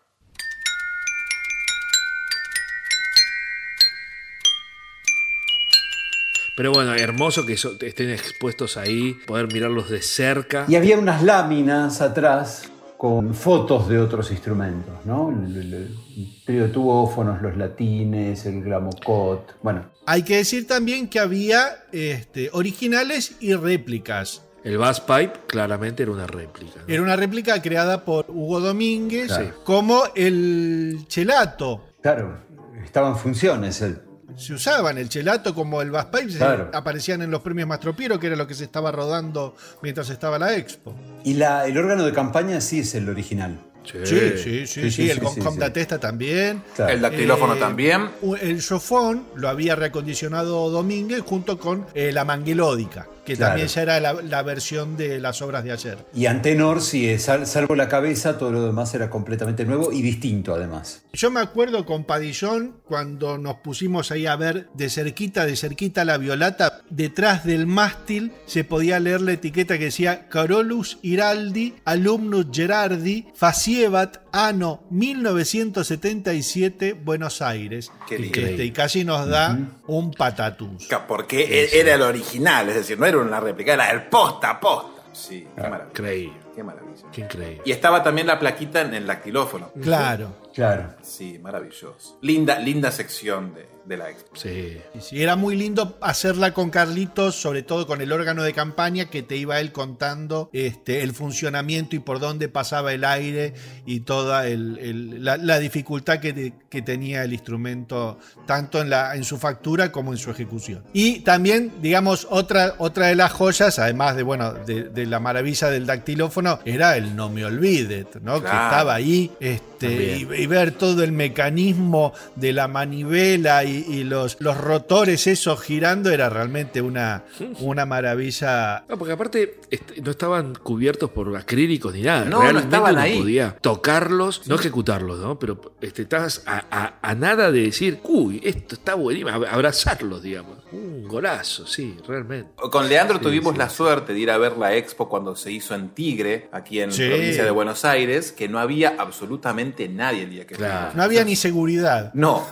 Pero 6.56 6.70
bueno, 6.72 6.94
hermoso 6.94 7.46
que 7.46 7.54
estén 7.54 8.10
expuestos 8.10 8.76
ahí, 8.76 9.14
poder 9.26 9.46
mirarlos 9.52 9.88
de 9.88 10.02
cerca. 10.02 10.66
Y 10.68 10.76
había 10.76 10.98
unas 10.98 11.22
láminas 11.22 12.02
atrás 12.02 12.64
con 12.98 13.34
fotos 13.34 13.88
de 13.88 13.98
otros 13.98 14.30
instrumentos, 14.30 14.94
¿no? 15.06 15.30
El, 15.30 15.56
el- 15.56 15.74
el 15.74 16.44
trío 16.44 16.64
de 16.64 16.68
tubófonos, 16.68 17.40
los 17.40 17.56
latines, 17.56 18.44
el 18.46 18.62
gramocot. 18.62 19.56
Bueno, 19.62 19.90
Hay 20.06 20.22
que 20.24 20.36
decir 20.36 20.66
también 20.66 21.08
que 21.08 21.18
había 21.18 21.84
este, 21.90 22.50
originales 22.52 23.36
y 23.40 23.54
réplicas. 23.54 24.42
El 24.64 24.78
bass 24.78 25.00
pipe 25.00 25.32
claramente 25.46 26.02
era 26.04 26.12
una 26.12 26.26
réplica. 26.26 26.80
¿no? 26.86 26.92
Era 26.92 27.02
una 27.02 27.16
réplica 27.16 27.60
creada 27.60 28.04
por 28.04 28.26
Hugo 28.28 28.60
Domínguez, 28.60 29.26
Claro. 29.28 29.64
como 29.64 30.04
el 30.14 31.04
chelato. 31.08 31.84
claro, 32.00 32.38
estaba 32.84 33.08
en 33.08 33.16
funciones 33.16 33.80
él. 33.82 33.98
Se 34.36 34.54
usaban 34.54 34.96
el 34.98 35.08
chelato 35.08 35.54
como 35.54 35.82
el 35.82 35.90
bass 35.90 36.06
pipe, 36.06 36.30
se- 36.32 36.38
Claro. 36.38 36.70
aparecían 36.72 37.20
en 37.22 37.30
los 37.30 37.42
premios 37.42 37.68
Mastropiero, 37.68 38.18
que 38.18 38.28
era 38.28 38.36
lo 38.36 38.46
que 38.46 38.54
se 38.54 38.64
estaba 38.64 38.90
rodando 38.90 39.54
mientras 39.82 40.08
estaba 40.10 40.38
la 40.38 40.56
expo. 40.56 40.94
Y 41.24 41.34
la, 41.34 41.66
el 41.66 41.76
órgano 41.76 42.04
de 42.04 42.12
campaña 42.12 42.60
sí 42.60 42.80
es 42.80 42.94
el 42.94 43.08
original. 43.08 43.60
Sí. 43.84 43.98
Sí, 44.04 44.16
sí, 44.36 44.36
sí, 44.38 44.66
sí, 44.66 44.90
sí, 44.92 45.10
el 45.10 45.18
sí, 45.18 45.24
con 45.24 45.34
sí, 45.34 45.40
com 45.40 45.54
sí. 45.54 45.60
da 45.60 45.72
testa 45.72 45.98
también. 45.98 46.62
Claro. 46.76 46.92
El 46.92 47.00
dactilófono 47.00 47.56
Eh, 47.56 47.58
también. 47.58 48.08
El 48.40 48.62
sofón 48.62 49.26
lo 49.34 49.48
había 49.48 49.74
reacondicionado 49.74 50.70
Domínguez 50.70 51.20
junto 51.22 51.58
con 51.58 51.86
eh, 51.92 52.12
la 52.12 52.24
manguelódica, 52.24 53.08
que 53.24 53.36
Claro. 53.36 53.50
también 53.52 53.68
ya 53.68 53.82
era 53.82 54.00
la, 54.00 54.14
la 54.14 54.42
versión 54.42 54.96
de 54.96 55.18
las 55.20 55.42
obras 55.42 55.62
de 55.64 55.72
ayer. 55.72 55.98
Y 56.14 56.26
Antenor, 56.26 56.80
sí, 56.80 57.08
es, 57.08 57.22
sal- 57.24 57.46
salvo 57.46 57.74
la 57.76 57.88
cabeza, 57.88 58.36
todo 58.38 58.50
lo 58.50 58.66
demás 58.66 58.94
era 58.94 59.08
completamente 59.10 59.64
nuevo 59.64 59.92
y 59.92 60.02
distinto 60.02 60.54
además. 60.54 61.02
Yo 61.12 61.30
me 61.30 61.40
acuerdo 61.40 61.86
con 61.86 62.04
Padillón 62.04 62.76
cuando 62.84 63.38
nos 63.38 63.56
pusimos 63.56 64.10
ahí 64.10 64.26
a 64.26 64.36
ver 64.36 64.68
de 64.74 64.90
cerquita, 64.90 65.46
de 65.46 65.56
cerquita 65.56 66.04
la 66.04 66.18
violata, 66.18 66.80
detrás 66.90 67.44
del 67.44 67.66
mástil 67.66 68.32
se 68.46 68.64
podía 68.64 68.98
leer 69.00 69.20
la 69.20 69.32
etiqueta 69.32 69.78
que 69.78 69.84
decía 69.84 70.28
Carolus 70.28 70.98
Iraldi, 71.02 71.74
alumnus 71.84 72.46
Gerardi, 72.52 73.26
Faciebat, 73.34 74.21
anno 74.32 74.82
1977, 74.90 76.94
Buenos 76.94 77.42
Aires. 77.42 77.92
Qué 78.08 78.18
lindo. 78.18 78.40
Este, 78.40 78.64
y 78.64 78.70
casi 78.70 79.04
nos 79.04 79.28
da 79.28 79.58
un 79.86 80.12
patatús. 80.12 80.88
Porque 81.06 81.42
e- 81.42 81.80
era 81.80 81.94
el 81.94 82.02
original, 82.02 82.68
es 82.68 82.76
decir, 82.76 82.98
no 82.98 83.06
era 83.06 83.18
una 83.18 83.40
réplica, 83.40 83.74
era 83.74 83.90
el 83.90 84.04
posta 84.04 84.50
a 84.50 84.60
posta. 84.60 85.02
Sí, 85.12 85.46
qué 85.54 85.62
maravilla. 85.62 85.88
Increíble. 85.90 86.36
Qué 86.54 86.62
maravilla. 86.62 87.02
Qué 87.12 87.20
increíble. 87.22 87.62
Y 87.64 87.72
estaba 87.72 88.02
también 88.02 88.26
la 88.26 88.38
plaquita 88.38 88.82
en 88.82 88.94
el 88.94 89.06
dactilófono. 89.06 89.72
Claro. 89.80 90.36
Claro. 90.54 90.94
Sí, 91.02 91.38
maravilloso. 91.38 92.18
Linda, 92.22 92.58
linda 92.58 92.90
sección 92.90 93.54
de, 93.54 93.68
de 93.84 93.96
la 93.96 94.10
expo. 94.10 94.36
Sí. 94.36 94.78
Era 95.12 95.36
muy 95.36 95.56
lindo 95.56 95.98
hacerla 96.00 96.54
con 96.54 96.70
Carlitos, 96.70 97.34
sobre 97.34 97.62
todo 97.62 97.86
con 97.86 98.00
el 98.00 98.12
órgano 98.12 98.42
de 98.42 98.52
campaña 98.52 99.10
que 99.10 99.22
te 99.22 99.36
iba 99.36 99.60
él 99.60 99.72
contando 99.72 100.50
este, 100.52 101.02
el 101.02 101.12
funcionamiento 101.12 101.96
y 101.96 101.98
por 101.98 102.20
dónde 102.20 102.48
pasaba 102.48 102.92
el 102.92 103.04
aire 103.04 103.54
y 103.86 104.00
toda 104.00 104.44
la, 104.46 105.36
la 105.36 105.58
dificultad 105.58 106.20
que, 106.20 106.52
que 106.72 106.80
tenía 106.80 107.22
el 107.22 107.34
instrumento, 107.34 108.18
tanto 108.46 108.80
en, 108.80 108.88
la, 108.88 109.14
en 109.14 109.24
su 109.24 109.36
factura 109.36 109.92
como 109.92 110.12
en 110.12 110.18
su 110.18 110.30
ejecución. 110.30 110.82
Y 110.94 111.20
también, 111.20 111.70
digamos, 111.82 112.26
otra, 112.30 112.76
otra 112.78 113.08
de 113.08 113.14
las 113.14 113.30
joyas, 113.30 113.78
además 113.78 114.16
de, 114.16 114.22
bueno, 114.22 114.54
de, 114.54 114.84
de 114.84 115.04
la 115.04 115.20
maravilla 115.20 115.68
del 115.68 115.84
dactilófono, 115.84 116.60
era 116.64 116.96
el 116.96 117.14
No 117.14 117.28
Me 117.28 117.44
Olvides, 117.44 118.06
¿no? 118.22 118.40
que 118.40 118.46
estaba 118.46 118.94
ahí 118.94 119.30
este, 119.38 120.16
y, 120.16 120.28
y 120.42 120.46
ver 120.46 120.72
todo 120.72 121.02
el 121.04 121.12
mecanismo 121.12 122.14
de 122.36 122.54
la 122.54 122.68
manivela 122.68 123.64
y, 123.64 123.84
y 123.86 124.04
los, 124.04 124.38
los 124.40 124.56
rotores 124.56 125.26
esos 125.26 125.60
girando 125.60 126.10
era 126.10 126.30
realmente 126.30 126.80
una, 126.80 127.24
una 127.60 127.84
maravilla. 127.84 128.84
No, 128.88 128.96
porque 128.96 129.12
aparte 129.12 129.60
est- 129.70 129.98
no 130.02 130.10
estaban 130.12 130.54
cubiertos 130.54 131.10
por 131.10 131.36
acrílicos 131.36 131.92
ni 131.92 132.00
nada. 132.02 132.24
No, 132.24 132.30
no 132.30 132.40
Realmente 132.42 132.68
estaban 132.76 132.98
ahí. 132.98 133.18
podía 133.18 133.56
tocarlos, 133.60 134.46
no 134.46 134.54
ejecutarlos, 134.54 135.18
¿no? 135.18 135.38
Pero 135.38 135.60
este, 135.80 136.02
estabas 136.02 136.42
a, 136.46 136.61
a- 136.70 136.94
a 137.02 137.14
nada 137.14 137.50
de 137.50 137.62
decir, 137.62 138.00
uy, 138.04 138.40
esto 138.44 138.74
está 138.74 138.94
buenísimo, 138.94 139.30
ab- 139.30 139.48
abrazarlos, 139.50 140.22
digamos. 140.22 140.58
Un 140.72 141.06
golazo, 141.06 141.66
sí, 141.66 141.96
realmente. 142.08 142.50
Con 142.56 142.88
Leandro 142.88 143.20
tuvimos 143.20 143.58
la 143.58 143.68
suerte 143.68 144.14
de 144.14 144.20
ir 144.20 144.30
a 144.30 144.38
ver 144.38 144.56
la 144.56 144.74
expo 144.74 145.06
cuando 145.08 145.36
se 145.36 145.52
hizo 145.52 145.74
en 145.74 145.90
Tigre, 145.90 146.48
aquí 146.52 146.80
en 146.80 146.90
Sí. 146.92 147.06
provincia 147.08 147.44
de 147.44 147.50
Buenos 147.50 147.84
Aires, 147.84 148.32
que 148.32 148.48
no 148.48 148.58
había 148.58 148.94
absolutamente 148.98 149.88
nadie 149.88 150.22
el 150.22 150.30
día 150.30 150.46
que 150.46 150.54
Claro. 150.54 150.92
No 150.94 151.02
había 151.02 151.24
ni 151.24 151.36
seguridad. 151.36 152.10
No. 152.14 152.46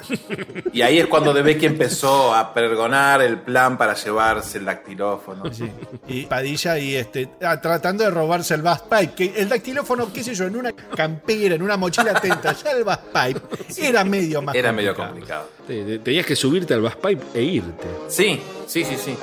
Y 0.73 0.83
ahí 0.83 0.99
es 0.99 1.07
cuando 1.07 1.33
Debecky 1.33 1.65
empezó 1.67 2.35
a 2.35 2.53
pregonar 2.53 3.23
el 3.23 3.39
plan 3.41 3.79
para 3.79 3.95
llevarse 3.95 4.59
el 4.59 4.67
dactilófono. 4.67 5.53
Sí. 5.55 5.71
Y 6.09 6.27
Padilla 6.27 6.79
y 6.79 6.97
este 6.97 7.29
ah, 7.43 7.61
tratando 7.61 8.05
de 8.05 8.11
robarse 8.11 8.55
el 8.55 8.63
bass 8.63 8.83
pipe, 8.83 9.13
que 9.15 9.41
el 9.41 9.49
dactilófono, 9.49 10.13
qué 10.13 10.23
sé 10.23 10.35
yo, 10.35 10.45
en 10.45 10.57
una 10.57 10.73
campera, 10.73 11.55
en 11.55 11.63
una 11.63 11.77
mochila 11.79 12.11
atenta, 12.13 12.53
ya 12.53 12.73
el 12.73 12.85
bass 12.85 12.99
pipe 13.13 13.41
era 13.79 14.00
medio 14.05 14.43
más 14.43 14.55
Era 14.55 14.73
medio 14.73 14.95
complicado. 14.95 15.49
complicado. 15.49 15.67
Te- 15.67 15.85
te- 15.85 16.05
Tenías 16.05 16.27
que 16.27 16.37
subirte 16.37 16.75
al 16.75 16.83
bass 16.83 16.97
pipe 16.97 17.25
e 17.35 17.43
irte. 17.43 17.87
Sí, 18.09 18.41
sí, 18.67 18.85
sí, 18.85 18.97
sí. 18.97 19.17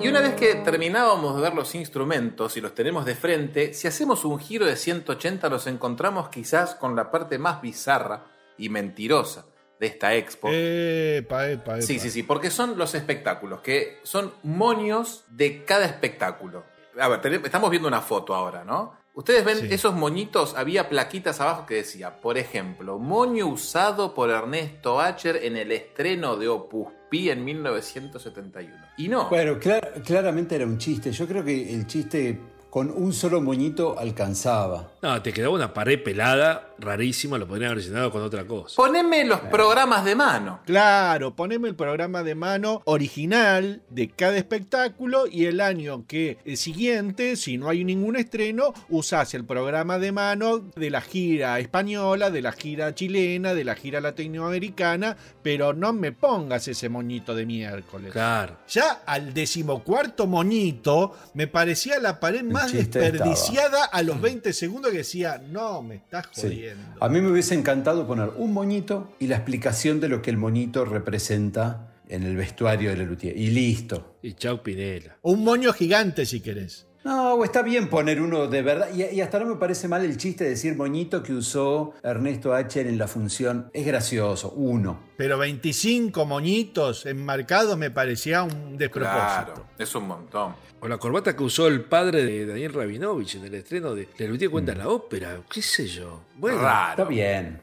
Y 0.00 0.08
una 0.08 0.20
vez 0.20 0.34
que 0.34 0.56
terminábamos 0.56 1.36
de 1.36 1.42
ver 1.42 1.54
los 1.54 1.74
instrumentos 1.76 2.56
y 2.56 2.60
los 2.60 2.74
tenemos 2.74 3.04
de 3.04 3.14
frente, 3.14 3.72
si 3.72 3.86
hacemos 3.86 4.24
un 4.24 4.38
giro 4.40 4.66
de 4.66 4.74
180 4.76 5.48
nos 5.48 5.66
encontramos 5.68 6.28
quizás 6.28 6.74
con 6.74 6.96
la 6.96 7.10
parte 7.10 7.38
más 7.38 7.62
bizarra 7.62 8.24
y 8.58 8.68
mentirosa 8.68 9.44
de 9.78 9.86
esta 9.86 10.14
expo. 10.14 10.48
Epa, 10.50 11.48
epa, 11.48 11.74
epa. 11.76 11.82
Sí, 11.82 12.00
sí, 12.00 12.10
sí, 12.10 12.24
porque 12.24 12.50
son 12.50 12.76
los 12.76 12.94
espectáculos, 12.96 13.60
que 13.60 14.00
son 14.02 14.32
moños 14.42 15.24
de 15.28 15.64
cada 15.64 15.86
espectáculo. 15.86 16.64
A 17.00 17.06
ver, 17.08 17.40
estamos 17.44 17.70
viendo 17.70 17.86
una 17.88 18.00
foto 18.00 18.34
ahora, 18.34 18.64
¿no? 18.64 18.96
Ustedes 19.14 19.44
ven 19.44 19.58
Sí. 19.58 19.66
esos 19.70 19.94
moñitos, 19.94 20.54
había 20.56 20.88
plaquitas 20.88 21.38
abajo 21.40 21.66
que 21.66 21.74
decía, 21.74 22.20
por 22.20 22.38
ejemplo, 22.38 22.98
moño 22.98 23.46
usado 23.46 24.14
por 24.14 24.30
Ernesto 24.30 25.00
Acher 25.00 25.36
en 25.44 25.56
el 25.58 25.70
estreno 25.70 26.36
de 26.36 26.48
Opus 26.48 26.88
Pi 27.10 27.28
en 27.28 27.44
1971. 27.44 28.74
Y 28.96 29.08
no. 29.08 29.28
Bueno, 29.28 29.58
clar- 29.60 30.02
claramente 30.02 30.56
era 30.56 30.64
un 30.64 30.78
chiste. 30.78 31.12
Yo 31.12 31.26
creo 31.28 31.44
que 31.44 31.74
el 31.74 31.86
chiste 31.86 32.40
con 32.70 32.90
un 32.90 33.12
solo 33.12 33.42
moñito 33.42 33.98
alcanzaba. 33.98 34.91
No, 35.02 35.20
te 35.20 35.32
quedaba 35.32 35.52
una 35.52 35.74
pared 35.74 36.00
pelada, 36.00 36.76
rarísima, 36.78 37.36
lo 37.36 37.48
podrían 37.48 37.72
haber 37.72 37.82
llenado 37.82 38.12
con 38.12 38.22
otra 38.22 38.46
cosa. 38.46 38.76
Poneme 38.76 39.24
los 39.24 39.40
programas 39.40 40.04
de 40.04 40.14
mano. 40.14 40.60
Claro, 40.64 41.34
poneme 41.34 41.68
el 41.68 41.74
programa 41.74 42.22
de 42.22 42.36
mano 42.36 42.82
original 42.84 43.82
de 43.90 44.10
cada 44.10 44.36
espectáculo 44.36 45.26
y 45.26 45.46
el 45.46 45.60
año 45.60 46.04
que 46.06 46.38
el 46.44 46.56
siguiente, 46.56 47.34
si 47.34 47.58
no 47.58 47.68
hay 47.68 47.82
ningún 47.82 48.14
estreno, 48.14 48.72
usás 48.90 49.34
el 49.34 49.44
programa 49.44 49.98
de 49.98 50.12
mano 50.12 50.58
de 50.58 50.90
la 50.90 51.00
gira 51.00 51.58
española, 51.58 52.30
de 52.30 52.42
la 52.42 52.52
gira 52.52 52.94
chilena, 52.94 53.54
de 53.54 53.64
la 53.64 53.74
gira 53.74 54.00
latinoamericana, 54.00 55.16
pero 55.42 55.72
no 55.72 55.92
me 55.92 56.12
pongas 56.12 56.68
ese 56.68 56.88
moñito 56.88 57.34
de 57.34 57.44
miércoles. 57.44 58.12
Claro. 58.12 58.58
Ya 58.68 59.02
al 59.04 59.34
decimocuarto 59.34 60.28
moñito 60.28 61.16
me 61.34 61.48
parecía 61.48 61.98
la 61.98 62.20
pared 62.20 62.44
más 62.44 62.72
desperdiciada 62.72 63.86
a 63.86 64.00
los 64.04 64.20
20 64.20 64.52
segundos 64.52 64.91
que 64.92 64.98
decía, 64.98 65.42
no, 65.50 65.82
me 65.82 65.96
estás 65.96 66.26
Sí. 66.32 66.42
jodiendo. 66.42 66.82
A 67.00 67.08
mí 67.08 67.20
me 67.20 67.30
hubiese 67.30 67.54
encantado 67.54 68.06
poner 68.06 68.30
un 68.36 68.52
moñito 68.52 69.12
y 69.18 69.26
la 69.26 69.36
explicación 69.36 70.00
de 70.00 70.08
lo 70.08 70.22
que 70.22 70.30
el 70.30 70.36
moñito 70.36 70.84
representa 70.84 71.88
en 72.08 72.22
el 72.24 72.36
vestuario 72.36 72.90
de 72.90 72.96
Lelutier. 72.98 73.36
Y 73.36 73.50
listo. 73.50 74.16
Y 74.22 74.34
chau 74.34 74.62
Pinela. 74.62 75.16
Un 75.22 75.42
moño 75.44 75.72
gigante 75.72 76.26
si 76.26 76.40
querés. 76.40 76.86
No, 77.04 77.42
está 77.42 77.62
bien 77.62 77.88
poner 77.88 78.20
uno 78.20 78.46
de 78.46 78.62
verdad. 78.62 78.88
Y, 78.94 79.02
y 79.02 79.20
hasta 79.20 79.40
no 79.40 79.46
me 79.46 79.56
parece 79.56 79.88
mal 79.88 80.04
el 80.04 80.16
chiste 80.16 80.44
de 80.44 80.50
decir 80.50 80.76
moñito 80.76 81.22
que 81.22 81.32
usó 81.32 81.94
Ernesto 82.02 82.54
Acher 82.54 82.86
en 82.86 82.96
la 82.96 83.08
función. 83.08 83.70
Es 83.72 83.84
gracioso, 83.84 84.50
uno. 84.52 85.00
Pero 85.16 85.36
25 85.38 86.24
moñitos 86.26 87.04
enmarcados 87.06 87.76
me 87.76 87.90
parecía 87.90 88.44
un 88.44 88.76
despropósito. 88.78 89.52
Claro, 89.54 89.66
es 89.78 89.94
un 89.96 90.06
montón. 90.06 90.54
O 90.80 90.86
la 90.88 90.98
corbata 90.98 91.34
que 91.36 91.42
usó 91.42 91.66
el 91.66 91.82
padre 91.84 92.24
de 92.24 92.46
Daniel 92.46 92.72
Rabinovich 92.72 93.34
en 93.36 93.44
el 93.46 93.54
estreno 93.54 93.94
de 93.94 94.08
Lelutier 94.18 94.50
cuenta 94.50 94.74
la 94.74 94.88
ópera, 94.88 95.40
qué 95.50 95.62
sé 95.62 95.86
yo. 95.86 96.22
Bueno, 96.36 96.58
Está 96.58 97.04
bien. 97.04 97.60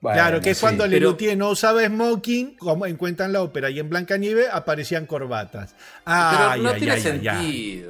Bueno, 0.00 0.16
claro, 0.16 0.40
que 0.40 0.50
es 0.50 0.58
sí. 0.58 0.62
cuando 0.62 0.84
pero- 0.84 0.90
Lelutier 0.98 1.38
no 1.38 1.50
usaba 1.50 1.84
smoking, 1.86 2.56
como 2.56 2.86
encuentran 2.86 3.32
la 3.32 3.40
ópera, 3.42 3.70
y 3.70 3.78
en 3.78 3.88
Blancanieves 3.88 4.48
aparecían 4.52 5.06
corbatas. 5.06 5.76
Ay, 6.04 6.60
Pero 6.60 6.62
no 6.64 6.68
ay, 6.70 6.78
tiene 6.80 6.92
ay, 6.92 7.02
ay, 7.06 7.28
ay. 7.28 7.86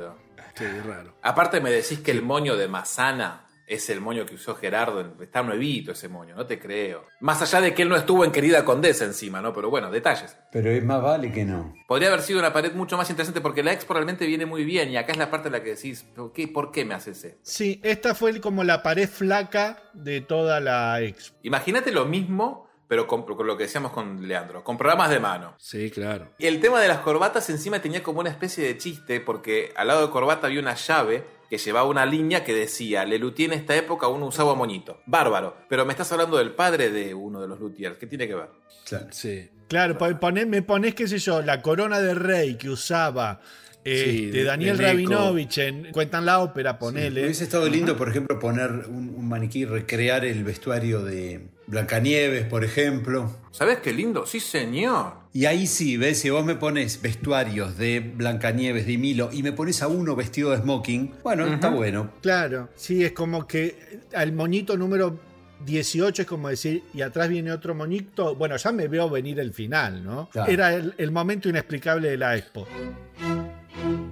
Qué 0.54 0.82
raro. 0.82 1.14
Aparte 1.22 1.60
me 1.60 1.70
decís 1.70 2.00
que 2.00 2.10
el 2.10 2.22
moño 2.22 2.56
de 2.56 2.68
Mazana 2.68 3.46
es 3.66 3.88
el 3.88 4.00
moño 4.02 4.26
que 4.26 4.34
usó 4.34 4.54
Gerardo. 4.54 5.00
en- 5.00 5.14
Está 5.22 5.42
nuevito 5.42 5.92
ese 5.92 6.08
moño, 6.08 6.34
no 6.34 6.44
te 6.44 6.58
creo. 6.58 7.04
Más 7.20 7.40
allá 7.40 7.60
de 7.62 7.72
que 7.72 7.82
él 7.82 7.88
no 7.88 7.96
estuvo 7.96 8.24
en 8.24 8.32
Querida 8.32 8.64
Condesa 8.64 9.04
encima, 9.04 9.40
¿no? 9.40 9.52
Pero 9.54 9.70
bueno, 9.70 9.90
detalles. 9.90 10.36
Pero 10.50 10.68
es 10.70 10.84
más 10.84 11.00
vale 11.00 11.32
que 11.32 11.44
no. 11.44 11.72
Podría 11.88 12.08
haber 12.08 12.20
sido 12.20 12.38
una 12.40 12.52
pared 12.52 12.72
mucho 12.74 12.96
más 12.98 13.08
interesante 13.08 13.40
porque 13.40 13.62
la 13.62 13.72
expo 13.72 13.94
realmente 13.94 14.26
viene 14.26 14.44
muy 14.44 14.64
bien 14.64 14.90
y 14.90 14.96
acá 14.98 15.12
es 15.12 15.18
la 15.18 15.30
parte 15.30 15.48
en 15.48 15.52
la 15.52 15.62
que 15.62 15.70
decís, 15.76 16.02
¿por 16.14 16.32
qué, 16.32 16.48
¿por 16.48 16.70
qué 16.70 16.84
me 16.84 16.94
haces 16.94 17.24
esto? 17.24 17.38
Sí, 17.42 17.80
esta 17.82 18.14
fue 18.14 18.38
como 18.40 18.62
la 18.64 18.82
pared 18.82 19.08
flaca 19.08 19.82
de 19.94 20.20
toda 20.20 20.60
la 20.60 21.00
expo. 21.00 21.38
Imagínate 21.42 21.92
lo 21.92 22.04
mismo, 22.04 22.68
pero 22.92 23.06
con, 23.06 23.22
con 23.22 23.46
lo 23.46 23.56
que 23.56 23.62
decíamos 23.62 23.90
con 23.92 24.28
Leandro, 24.28 24.62
con 24.62 24.76
programas 24.76 25.08
de 25.08 25.18
mano. 25.18 25.54
Sí, 25.56 25.90
claro. 25.90 26.28
Y 26.38 26.44
el 26.46 26.60
tema 26.60 26.78
de 26.78 26.88
las 26.88 26.98
corbatas 26.98 27.48
encima 27.48 27.80
tenía 27.80 28.02
como 28.02 28.20
una 28.20 28.28
especie 28.28 28.64
de 28.66 28.76
chiste, 28.76 29.18
porque 29.18 29.72
al 29.76 29.86
lado 29.88 30.04
de 30.06 30.12
corbata 30.12 30.46
había 30.48 30.60
una 30.60 30.74
llave 30.74 31.24
que 31.48 31.56
llevaba 31.56 31.88
una 31.88 32.04
línea 32.04 32.44
que 32.44 32.52
decía, 32.52 33.06
Lelutier 33.06 33.50
en 33.50 33.58
esta 33.60 33.74
época 33.74 34.08
uno 34.08 34.26
usaba 34.26 34.54
moñito. 34.54 35.00
Bárbaro. 35.06 35.56
Pero 35.70 35.86
me 35.86 35.92
estás 35.94 36.12
hablando 36.12 36.36
del 36.36 36.50
padre 36.50 36.90
de 36.90 37.14
uno 37.14 37.40
de 37.40 37.48
los 37.48 37.58
luthiers. 37.60 37.96
¿Qué 37.96 38.06
tiene 38.06 38.28
que 38.28 38.34
ver? 38.34 38.50
Claro. 38.86 39.06
Sí. 39.10 39.48
Claro, 39.68 39.96
po- 39.96 40.04
poné- 40.20 40.44
me 40.44 40.60
ponés, 40.60 40.94
qué 40.94 41.08
sé 41.08 41.16
yo, 41.16 41.40
la 41.40 41.62
corona 41.62 41.98
de 41.98 42.12
rey 42.12 42.56
que 42.58 42.68
usaba 42.68 43.40
Sí, 43.84 44.26
este, 44.26 44.38
de- 44.38 44.44
Daniel. 44.44 44.78
Rabinovich 44.78 45.56
en 45.58 45.90
Cuentan 45.92 46.26
la 46.26 46.40
ópera, 46.40 46.78
ponele. 46.78 47.22
Hubiese 47.24 47.44
estado 47.44 47.66
lindo, 47.70 47.96
por 47.96 48.10
ejemplo, 48.10 48.38
poner 48.38 48.70
un, 48.70 49.14
un 49.16 49.28
maniquí, 49.28 49.64
recrear 49.64 50.26
el 50.26 50.44
vestuario 50.44 51.02
de 51.02 51.48
Blancanieves, 51.72 52.44
por 52.44 52.64
ejemplo. 52.64 53.34
¿Sabes 53.50 53.78
qué 53.78 53.94
lindo? 53.94 54.26
Sí, 54.26 54.40
señor. 54.40 55.14
Y 55.32 55.46
ahí 55.46 55.66
sí, 55.66 55.96
ves, 55.96 56.20
si 56.20 56.28
vos 56.28 56.44
me 56.44 56.54
pones 56.54 57.00
vestuarios 57.00 57.78
de 57.78 58.00
Blancanieves, 58.00 58.86
de 58.86 58.98
Milo, 58.98 59.30
y 59.32 59.42
me 59.42 59.52
pones 59.52 59.80
a 59.80 59.88
uno 59.88 60.14
vestido 60.14 60.50
de 60.50 60.58
smoking, 60.58 61.14
bueno, 61.22 61.46
está 61.46 61.70
bueno. 61.70 62.10
Claro, 62.20 62.68
sí, 62.76 63.02
es 63.02 63.12
como 63.12 63.46
que 63.46 64.02
al 64.14 64.32
moñito 64.32 64.76
número 64.76 65.18
18 65.64 66.20
es 66.20 66.28
como 66.28 66.50
decir, 66.50 66.82
y 66.92 67.00
atrás 67.00 67.30
viene 67.30 67.50
otro 67.50 67.74
moñito. 67.74 68.34
Bueno, 68.34 68.58
ya 68.58 68.70
me 68.70 68.86
veo 68.86 69.08
venir 69.08 69.40
el 69.40 69.54
final, 69.54 70.04
¿no? 70.04 70.28
Claro. 70.28 70.52
Era 70.52 70.74
el, 70.74 70.92
el 70.98 71.10
momento 71.10 71.48
inexplicable 71.48 72.10
de 72.10 72.18
la 72.18 72.36
expo. 72.36 72.68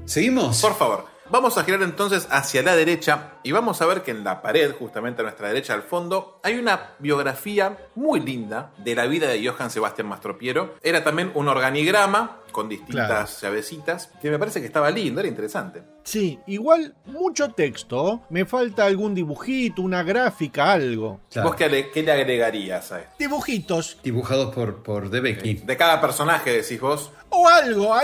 ¿Seguimos? 0.06 0.62
Por 0.62 0.74
favor, 0.76 1.04
vamos 1.30 1.56
a 1.58 1.64
girar 1.64 1.82
entonces 1.82 2.26
hacia 2.30 2.62
la 2.62 2.74
derecha 2.76 3.34
y 3.42 3.52
vamos 3.52 3.80
a 3.82 3.86
ver 3.86 4.02
que 4.02 4.10
en 4.10 4.24
la 4.24 4.42
pared, 4.42 4.72
justamente 4.78 5.22
a 5.22 5.24
nuestra 5.24 5.48
derecha 5.48 5.74
al 5.74 5.82
fondo, 5.82 6.38
hay 6.42 6.56
una 6.56 6.90
biografía 6.98 7.78
muy 7.94 8.20
linda 8.20 8.72
de 8.78 8.94
la 8.94 9.06
vida 9.06 9.28
de 9.28 9.46
Johann 9.46 9.70
Sebastián 9.70 10.08
Mastropiero. 10.08 10.74
Era 10.82 11.02
también 11.04 11.30
un 11.34 11.48
organigrama 11.48 12.38
con 12.52 12.68
distintas 12.68 13.06
Claro. 13.38 13.54
llavecitas 13.54 14.10
que 14.20 14.28
me 14.30 14.38
parece 14.38 14.60
que 14.60 14.66
estaba 14.66 14.90
lindo, 14.90 15.20
era 15.20 15.28
interesante. 15.28 15.82
Sí, 16.02 16.38
igual 16.46 16.94
mucho 17.06 17.50
texto. 17.52 18.22
Me 18.30 18.44
falta 18.44 18.84
algún 18.86 19.14
dibujito, 19.14 19.82
una 19.82 20.02
gráfica, 20.02 20.72
algo. 20.72 21.20
Claro. 21.30 21.48
¿Vos 21.48 21.56
qué 21.56 21.68
le, 21.68 21.90
qué 21.90 22.02
le 22.02 22.10
agregarías 22.10 22.90
a 22.90 23.00
esto? 23.00 23.12
Dibujitos. 23.18 23.98
Dibujados 24.02 24.52
por, 24.54 24.82
por 24.82 25.10
De 25.10 25.20
Becky. 25.20 25.54
De 25.54 25.76
cada 25.76 26.00
personaje 26.00 26.50
decís 26.52 26.80
vos. 26.80 27.12
O 27.32 27.48
algo, 27.48 27.94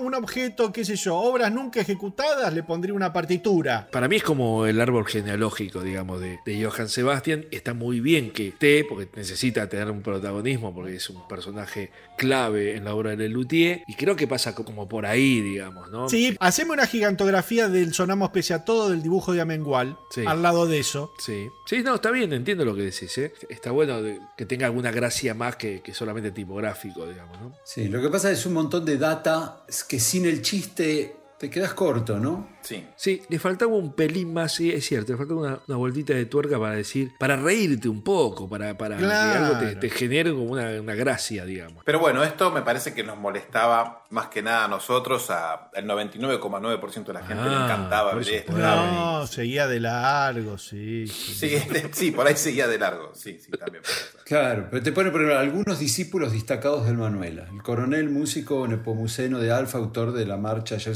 un 0.00 0.14
objeto, 0.14 0.72
qué 0.72 0.84
sé 0.84 0.96
yo, 0.96 1.16
obras 1.16 1.52
nunca 1.52 1.80
ejecutadas, 1.80 2.52
le 2.54 2.62
pondría 2.62 2.94
una 2.94 3.12
partitura. 3.12 3.88
Para 3.90 4.08
mí 4.08 4.16
es 4.16 4.22
como 4.22 4.66
el 4.66 4.80
árbol 4.80 5.04
genealógico, 5.06 5.82
digamos, 5.82 6.20
de, 6.20 6.38
de 6.46 6.64
Johann 6.64 6.88
Sebastian. 6.88 7.46
Está 7.50 7.74
muy 7.74 8.00
bien 8.00 8.30
que 8.32 8.48
esté, 8.48 8.84
porque 8.88 9.08
necesita 9.16 9.68
tener 9.68 9.90
un 9.90 10.02
protagonismo, 10.02 10.74
porque 10.74 10.96
es 10.96 11.10
un 11.10 11.26
personaje 11.28 11.90
clave 12.16 12.76
en 12.76 12.84
la 12.84 12.94
obra 12.94 13.10
de 13.10 13.16
Lelutier. 13.16 13.82
Y 13.86 13.94
creo 13.94 14.14
que 14.16 14.26
pasa 14.28 14.54
co- 14.54 14.64
como 14.64 14.88
por 14.88 15.06
ahí, 15.06 15.40
digamos, 15.40 15.90
¿no? 15.90 16.08
Sí, 16.08 16.36
haceme 16.40 16.72
una 16.72 16.86
gigantografía 16.86 17.68
del 17.68 17.92
Sonamos 17.94 18.30
pese 18.30 18.54
a 18.54 18.64
todo 18.64 18.90
del 18.90 19.02
dibujo 19.02 19.32
de 19.32 19.40
Amengual, 19.40 19.98
Sí. 20.10 20.22
al 20.26 20.42
lado 20.42 20.66
de 20.66 20.78
eso. 20.78 21.12
Sí. 21.18 21.48
Sí, 21.66 21.82
no, 21.82 21.96
está 21.96 22.10
bien, 22.10 22.32
entiendo 22.32 22.64
lo 22.64 22.74
que 22.74 22.82
decís, 22.82 23.16
¿eh? 23.18 23.32
Está 23.48 23.70
bueno 23.72 23.98
que 24.36 24.46
tenga 24.46 24.66
alguna 24.66 24.90
gracia 24.92 25.34
más 25.34 25.56
que, 25.56 25.80
que 25.82 25.92
solamente 25.94 26.30
tipográfico, 26.30 27.06
digamos, 27.06 27.40
¿no? 27.40 27.52
Sí, 27.64 27.88
lo 27.88 28.00
que 28.00 28.08
pasa 28.08 28.30
es 28.30 28.46
un 28.46 28.52
montón 28.54 28.67
de 28.68 28.98
data 28.98 29.64
que 29.88 29.98
sin 29.98 30.26
el 30.26 30.42
chiste 30.42 31.14
te 31.38 31.48
quedas 31.48 31.72
corto, 31.72 32.18
¿no? 32.18 32.48
Sí. 32.62 32.84
Sí, 32.96 33.22
le 33.28 33.38
faltaba 33.38 33.72
un 33.72 33.92
pelín 33.94 34.32
más, 34.34 34.54
sí, 34.54 34.72
es 34.72 34.84
cierto, 34.86 35.12
le 35.12 35.18
faltaba 35.18 35.40
una, 35.40 35.58
una 35.68 35.76
vueltita 35.76 36.12
de 36.12 36.26
tuerca 36.26 36.58
para 36.58 36.74
decir, 36.74 37.12
para 37.18 37.36
reírte 37.36 37.88
un 37.88 38.02
poco, 38.02 38.48
para, 38.48 38.76
para 38.76 38.96
Claro. 38.96 39.32
que 39.32 39.38
algo 39.38 39.58
te, 39.60 39.76
te 39.76 39.88
genere 39.90 40.32
como 40.32 40.44
una, 40.46 40.80
una 40.80 40.94
gracia, 40.96 41.44
digamos. 41.44 41.84
Pero 41.84 42.00
bueno, 42.00 42.24
esto 42.24 42.50
me 42.50 42.62
parece 42.62 42.92
que 42.92 43.04
nos 43.04 43.16
molestaba 43.18 44.04
más 44.10 44.28
que 44.28 44.42
nada 44.42 44.64
a 44.64 44.68
nosotros, 44.68 45.28
a 45.30 45.70
el 45.74 45.86
99,9% 45.86 47.04
de 47.04 47.12
la 47.12 47.20
gente 47.20 47.44
le 47.44 47.50
Ah, 47.56 47.64
encantaba 47.64 48.14
ver 48.14 48.28
esto. 48.28 48.52
No, 48.56 49.26
seguía 49.26 49.66
de 49.66 49.80
largo, 49.80 50.56
sí. 50.58 51.06
sí. 51.06 51.34
Sí, 51.34 51.48
de- 51.48 51.88
sí, 51.92 52.10
por 52.10 52.26
ahí 52.26 52.36
seguía 52.36 52.66
de 52.66 52.78
largo. 52.78 53.10
Sí, 53.14 53.38
sí, 53.38 53.50
también. 53.52 53.82
Claro, 54.24 54.68
pero 54.70 54.82
te 54.82 54.92
pone 54.92 55.10
por 55.10 55.20
ejemplo, 55.20 55.38
algunos 55.38 55.78
discípulos 55.78 56.32
destacados 56.32 56.86
del 56.86 56.96
Manuela. 56.96 57.46
El 57.52 57.62
coronel 57.62 58.08
músico 58.10 58.66
nepomuceno 58.66 59.38
de 59.40 59.52
Alfa, 59.52 59.78
autor 59.78 60.12
de 60.12 60.26
la 60.26 60.36
marcha 60.36 60.76
Ayer 60.76 60.94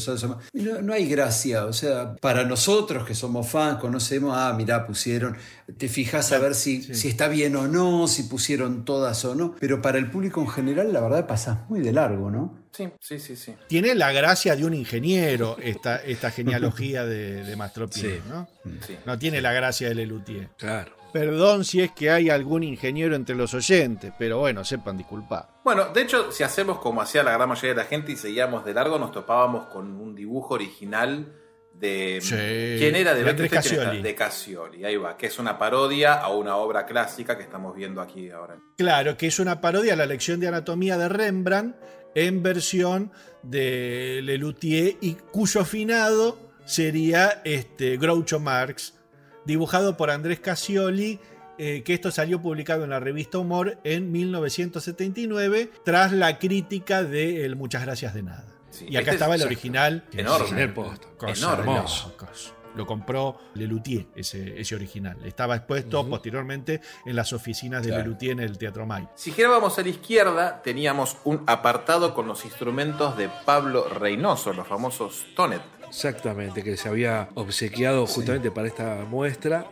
No, 0.52 0.82
no 0.82 0.92
hay 0.92 1.06
gracia, 1.08 1.66
o 1.66 1.72
sea, 1.72 2.14
para 2.16 2.44
nosotros 2.44 3.06
que 3.06 3.14
somos 3.14 3.48
fans, 3.48 3.78
conocemos, 3.78 4.34
ah, 4.36 4.52
mirá, 4.56 4.86
pusieron, 4.86 5.36
te 5.78 5.88
fijas 5.88 6.32
a 6.32 6.38
ver 6.38 6.54
si, 6.54 6.82
si 6.94 7.08
está 7.08 7.28
bien 7.28 7.56
o 7.56 7.66
no, 7.68 8.06
si 8.08 8.24
pusieron 8.24 8.84
todas 8.84 9.24
o 9.24 9.34
no, 9.34 9.54
pero 9.60 9.82
para 9.82 9.98
el 9.98 10.10
público 10.10 10.40
en 10.40 10.48
general 10.48 10.92
la 10.92 11.00
verdad 11.00 11.26
pasa 11.26 11.66
muy 11.68 11.80
de 11.80 11.92
largo, 11.92 12.30
¿no? 12.30 12.62
Sí, 12.72 12.88
sí, 13.00 13.18
sí, 13.18 13.36
sí. 13.36 13.54
Tiene 13.68 13.94
la 13.94 14.12
gracia 14.12 14.56
de 14.56 14.64
un 14.64 14.72
ingeniero 14.74 15.56
esta, 15.62 15.96
esta 15.96 16.30
genealogía 16.30 17.04
de, 17.04 17.44
de 17.44 17.56
Mastropié, 17.56 18.02
Sí. 18.02 18.20
¿no? 18.28 18.48
Sí. 18.86 18.96
No 19.04 19.18
tiene 19.18 19.40
la 19.42 19.52
gracia 19.52 19.88
de 19.88 19.94
Lelutier. 19.94 20.48
Claro. 20.56 20.92
Perdón 21.12 21.66
si 21.66 21.82
es 21.82 21.92
que 21.92 22.10
hay 22.10 22.30
algún 22.30 22.62
ingeniero 22.62 23.14
entre 23.14 23.34
los 23.34 23.52
oyentes, 23.52 24.14
pero 24.18 24.38
bueno, 24.38 24.64
sepan 24.64 24.96
disculpar. 24.96 25.46
Bueno, 25.62 25.92
de 25.92 26.00
hecho, 26.00 26.32
si 26.32 26.42
hacemos 26.42 26.78
como 26.78 27.02
hacía 27.02 27.22
la 27.22 27.32
gran 27.32 27.50
mayoría 27.50 27.72
de 27.72 27.76
la 27.76 27.84
gente 27.84 28.12
y 28.12 28.16
seguíamos 28.16 28.64
de 28.64 28.72
largo, 28.72 28.98
nos 28.98 29.12
topábamos 29.12 29.66
con 29.66 29.92
un 30.00 30.14
dibujo 30.14 30.54
original 30.54 31.30
de. 31.82 32.20
Sí, 32.22 32.78
¿Quién 32.78 32.94
era? 32.94 33.12
De, 33.12 33.24
de. 33.24 33.48
Cassioli. 33.48 34.00
De 34.00 34.14
Cassioli, 34.14 34.84
ahí 34.84 34.96
va, 34.96 35.16
que 35.16 35.26
es 35.26 35.38
una 35.38 35.58
parodia 35.58 36.14
a 36.14 36.28
una 36.28 36.56
obra 36.56 36.86
clásica 36.86 37.36
que 37.36 37.42
estamos 37.42 37.74
viendo 37.74 38.00
aquí 38.00 38.30
ahora. 38.30 38.56
Claro, 38.78 39.16
que 39.16 39.26
es 39.26 39.38
una 39.40 39.60
parodia 39.60 39.94
a 39.94 39.96
la 39.96 40.06
lección 40.06 40.38
de 40.40 40.48
anatomía 40.48 40.96
de 40.96 41.08
Rembrandt 41.08 41.76
en 42.14 42.42
versión 42.42 43.10
de 43.42 44.20
Lelutier 44.22 44.96
y 45.00 45.14
cuyo 45.14 45.64
finado 45.64 46.38
sería 46.64 47.42
este, 47.44 47.96
Groucho 47.96 48.38
Marx, 48.38 48.94
dibujado 49.44 49.96
por 49.96 50.10
Andrés 50.10 50.38
Cassioli, 50.38 51.18
eh, 51.58 51.82
que 51.82 51.94
esto 51.94 52.12
salió 52.12 52.40
publicado 52.40 52.84
en 52.84 52.90
la 52.90 53.00
revista 53.00 53.38
Humor 53.38 53.78
en 53.82 54.12
1979, 54.12 55.70
tras 55.84 56.12
la 56.12 56.38
crítica 56.38 57.02
de 57.02 57.44
El 57.44 57.56
Muchas 57.56 57.82
Gracias 57.82 58.14
de 58.14 58.22
Nada. 58.22 58.61
Sí, 58.72 58.86
y 58.88 58.96
acá 58.96 59.12
este 59.12 59.12
estaba 59.12 59.34
es 59.36 59.42
el 59.42 59.46
original. 59.46 60.04
que 60.10 60.20
enorme. 60.22 60.72
Cosa 61.16 61.32
Enorme. 61.54 61.82
Lo 62.74 62.86
compró 62.86 63.38
Lelutier, 63.52 64.06
ese, 64.16 64.58
ese 64.58 64.74
original. 64.74 65.18
Estaba 65.26 65.56
expuesto 65.56 66.08
posteriormente 66.08 66.80
en 67.04 67.14
las 67.16 67.34
oficinas 67.34 67.82
de 67.82 67.88
Claro. 67.90 68.02
Lelutier 68.04 68.32
en 68.32 68.40
el 68.40 68.56
Teatro 68.56 68.86
May. 68.86 69.06
Si 69.14 69.30
girábamos 69.30 69.78
a 69.78 69.82
la 69.82 69.90
izquierda, 69.90 70.62
teníamos 70.62 71.18
un 71.24 71.42
apartado 71.46 72.14
con 72.14 72.26
los 72.26 72.46
instrumentos 72.46 73.14
de 73.18 73.28
Pablo 73.44 73.88
Reynoso, 73.90 74.54
los 74.54 74.66
famosos 74.66 75.26
Tonet. 75.36 75.60
Exactamente, 75.92 76.62
que 76.62 76.76
se 76.78 76.88
había 76.88 77.28
obsequiado 77.34 78.06
justamente 78.06 78.50
para 78.50 78.66
esta 78.66 79.04
muestra. 79.08 79.66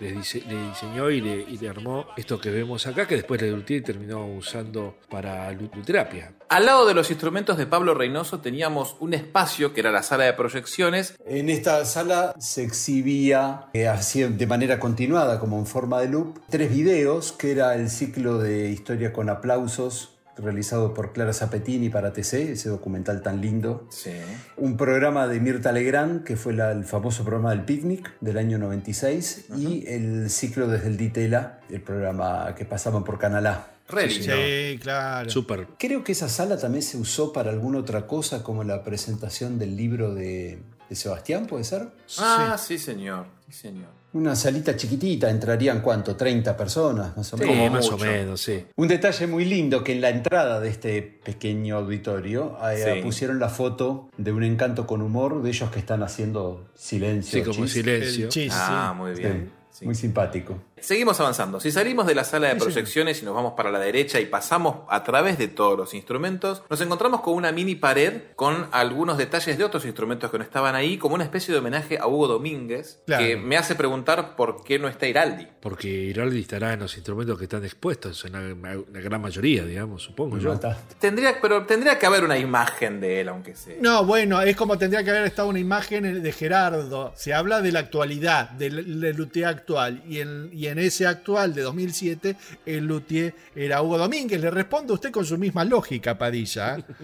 le, 0.00 0.14
dise- 0.14 0.44
le 0.46 0.68
diseñó 0.68 1.10
y 1.10 1.20
le, 1.20 1.34
y 1.42 1.58
le 1.58 1.68
armó 1.68 2.06
esto 2.16 2.40
que 2.40 2.50
vemos 2.50 2.86
acá, 2.86 3.06
que 3.08 3.16
después 3.16 3.42
Lelutier 3.42 3.82
terminó 3.82 4.24
usando 4.26 4.96
para 5.10 5.50
luterapia. 5.50 6.32
Al 6.48 6.66
lado 6.66 6.86
de 6.86 6.94
los 6.94 7.10
instrumentos 7.10 7.58
de 7.58 7.66
Pablo 7.66 7.94
Reynoso 7.94 8.38
teníamos 8.40 8.96
un 9.00 9.12
espacio 9.12 9.74
que 9.74 9.80
era 9.80 9.90
la 9.90 10.04
sala 10.04 10.22
de 10.24 10.32
proyecciones. 10.34 11.16
En 11.26 11.50
esta 11.50 11.84
sala 11.84 12.32
se 12.38 12.62
exhibía 12.62 13.66
eh, 13.72 13.88
así 13.88 14.22
de 14.22 14.46
manera 14.46 14.78
continuada, 14.78 15.40
como 15.40 15.58
en 15.58 15.66
forma 15.66 16.00
de 16.00 16.08
loop, 16.08 16.38
tres 16.48 16.70
videos, 16.70 17.32
que 17.32 17.50
era 17.50 17.74
el 17.74 17.90
ciclo 17.90 18.38
de 18.38 18.70
Historia 18.70 19.12
con 19.12 19.28
aplausos 19.28 20.15
realizado 20.38 20.92
por 20.94 21.12
Clara 21.12 21.32
Zapetini 21.32 21.88
para 21.88 22.12
TC, 22.12 22.52
ese 22.52 22.68
documental 22.68 23.22
tan 23.22 23.40
lindo. 23.40 23.86
Sí. 23.90 24.12
Un 24.56 24.76
programa 24.76 25.26
de 25.26 25.40
Mirta 25.40 25.72
Legrand, 25.72 26.24
que 26.24 26.36
fue 26.36 26.52
la- 26.52 26.72
el 26.72 26.84
famoso 26.84 27.24
programa 27.24 27.50
del 27.50 27.64
Picnic 27.64 28.12
del 28.20 28.38
año 28.38 28.58
96, 28.58 29.46
y 29.56 29.86
el 29.86 30.28
ciclo 30.30 30.68
desde 30.68 30.88
el 30.88 30.96
Ditela, 30.96 31.60
el 31.70 31.80
programa 31.80 32.54
que 32.54 32.64
pasaban 32.64 33.02
por 33.04 33.18
Canal 33.18 33.46
A. 33.46 33.68
Re 33.88 34.10
Sí, 34.10 34.78
claro. 34.82 35.30
Súper. 35.30 35.68
Creo 35.78 36.02
que 36.02 36.12
esa 36.12 36.28
sala 36.28 36.58
también 36.58 36.82
se 36.82 36.96
usó 36.96 37.32
para 37.32 37.50
alguna 37.50 37.78
otra 37.78 38.06
cosa, 38.08 38.42
como 38.42 38.64
la 38.64 38.82
presentación 38.82 39.58
del 39.60 39.76
libro 39.76 40.12
de, 40.12 40.58
de 40.90 40.96
Sebastián, 40.96 41.46
¿puede 41.46 41.62
ser? 41.64 41.88
Ah, 42.18 42.56
sí, 42.58 42.78
señor. 42.78 43.26
Sí, 43.46 43.52
señor. 43.52 43.95
Una 44.16 44.34
salita 44.34 44.74
chiquitita, 44.74 45.28
entrarían 45.28 45.82
cuánto, 45.82 46.16
30 46.16 46.56
personas, 46.56 47.14
más 47.14 47.30
o 47.34 47.36
Sí, 47.36 47.42
menos. 47.44 47.56
como 47.58 47.70
más 47.70 47.84
mucho. 47.90 47.94
o 47.96 47.98
menos, 47.98 48.40
sí. 48.40 48.64
Un 48.76 48.88
detalle 48.88 49.26
muy 49.26 49.44
lindo 49.44 49.84
que 49.84 49.92
en 49.92 50.00
la 50.00 50.08
entrada 50.08 50.58
de 50.58 50.70
este 50.70 51.02
pequeño 51.02 51.76
auditorio 51.76 52.56
eh, 52.72 52.94
Sí. 52.96 53.02
pusieron 53.02 53.38
la 53.38 53.50
foto 53.50 54.08
de 54.16 54.32
un 54.32 54.42
encanto 54.42 54.86
con 54.86 55.02
humor 55.02 55.42
de 55.42 55.50
ellos 55.50 55.70
que 55.70 55.78
están 55.80 56.02
haciendo 56.02 56.66
silencio. 56.74 57.40
Sí, 57.40 57.50
como 57.50 57.64
chis. 57.66 57.74
silencio. 57.74 58.24
El 58.24 58.30
chis, 58.30 58.52
Ah, 58.56 58.92
sí. 58.94 59.02
muy 59.02 59.14
Sí, 59.16 59.20
bien. 59.22 59.50
Sí. 59.70 59.84
Muy 59.84 59.94
simpático. 59.94 60.56
Seguimos 60.80 61.18
avanzando. 61.20 61.58
Si 61.58 61.70
salimos 61.70 62.06
de 62.06 62.14
la 62.14 62.22
sala 62.24 62.48
de 62.48 62.56
proyecciones 62.56 63.22
y 63.22 63.24
nos 63.24 63.34
vamos 63.34 63.54
para 63.56 63.70
la 63.70 63.78
derecha 63.78 64.20
y 64.20 64.26
pasamos 64.26 64.80
a 64.88 65.02
través 65.04 65.38
de 65.38 65.48
todos 65.48 65.76
los 65.76 65.94
instrumentos, 65.94 66.62
nos 66.68 66.80
encontramos 66.80 67.22
con 67.22 67.34
una 67.34 67.50
mini 67.50 67.74
pared 67.76 68.22
con 68.36 68.68
algunos 68.72 69.16
detalles 69.16 69.56
de 69.56 69.64
otros 69.64 69.84
instrumentos 69.86 70.30
que 70.30 70.38
no 70.38 70.44
estaban 70.44 70.74
ahí, 70.74 70.98
como 70.98 71.14
una 71.14 71.24
especie 71.24 71.52
de 71.52 71.60
homenaje 71.60 71.98
a 71.98 72.06
Hugo 72.06 72.28
Domínguez, 72.28 73.00
Claro. 73.06 73.24
que 73.24 73.36
me 73.36 73.56
hace 73.56 73.74
preguntar 73.74 74.36
por 74.36 74.62
qué 74.64 74.78
no 74.78 74.88
está 74.88 75.06
Iraldi. 75.06 75.46
Porque 75.60 75.88
Iraldi 75.88 76.40
estará 76.40 76.74
en 76.74 76.80
los 76.80 76.94
instrumentos 76.96 77.38
que 77.38 77.44
están 77.44 77.64
expuestos, 77.64 78.24
en 78.26 78.32
la, 78.32 78.74
la 78.92 79.00
gran 79.00 79.20
mayoría, 79.22 79.64
digamos, 79.64 80.02
supongo 80.02 80.38
yo. 80.38 80.50
Mataste. 80.52 80.94
Tendría, 81.00 81.40
pero 81.40 81.64
tendría 81.64 81.98
que 81.98 82.06
haber 82.06 82.22
una 82.22 82.38
imagen 82.38 83.00
de 83.00 83.20
él, 83.22 83.28
aunque 83.30 83.56
sea. 83.56 83.76
No, 83.80 84.04
bueno, 84.04 84.42
es 84.42 84.56
como 84.56 84.76
tendría 84.76 85.02
que 85.02 85.10
haber 85.10 85.24
estado 85.24 85.48
una 85.48 85.58
imagen 85.58 86.22
de 86.22 86.32
Gerardo. 86.32 87.12
Se 87.16 87.32
habla 87.32 87.62
de 87.62 87.72
la 87.72 87.80
actualidad, 87.80 88.50
del, 88.50 89.00
del 89.00 89.44
actual. 89.44 90.02
Y 90.06 90.16
y 90.65 90.65
en 90.66 90.78
ese 90.78 91.06
actual 91.06 91.54
de 91.54 91.62
2007, 91.62 92.36
el 92.66 92.86
luthier 92.86 93.34
era 93.54 93.82
Hugo 93.82 93.98
Domínguez. 93.98 94.40
Le 94.40 94.50
responde 94.50 94.92
usted 94.92 95.10
con 95.10 95.24
su 95.24 95.38
misma 95.38 95.64
lógica, 95.64 96.16
Padilla. 96.16 96.78
¿eh? 96.78 96.84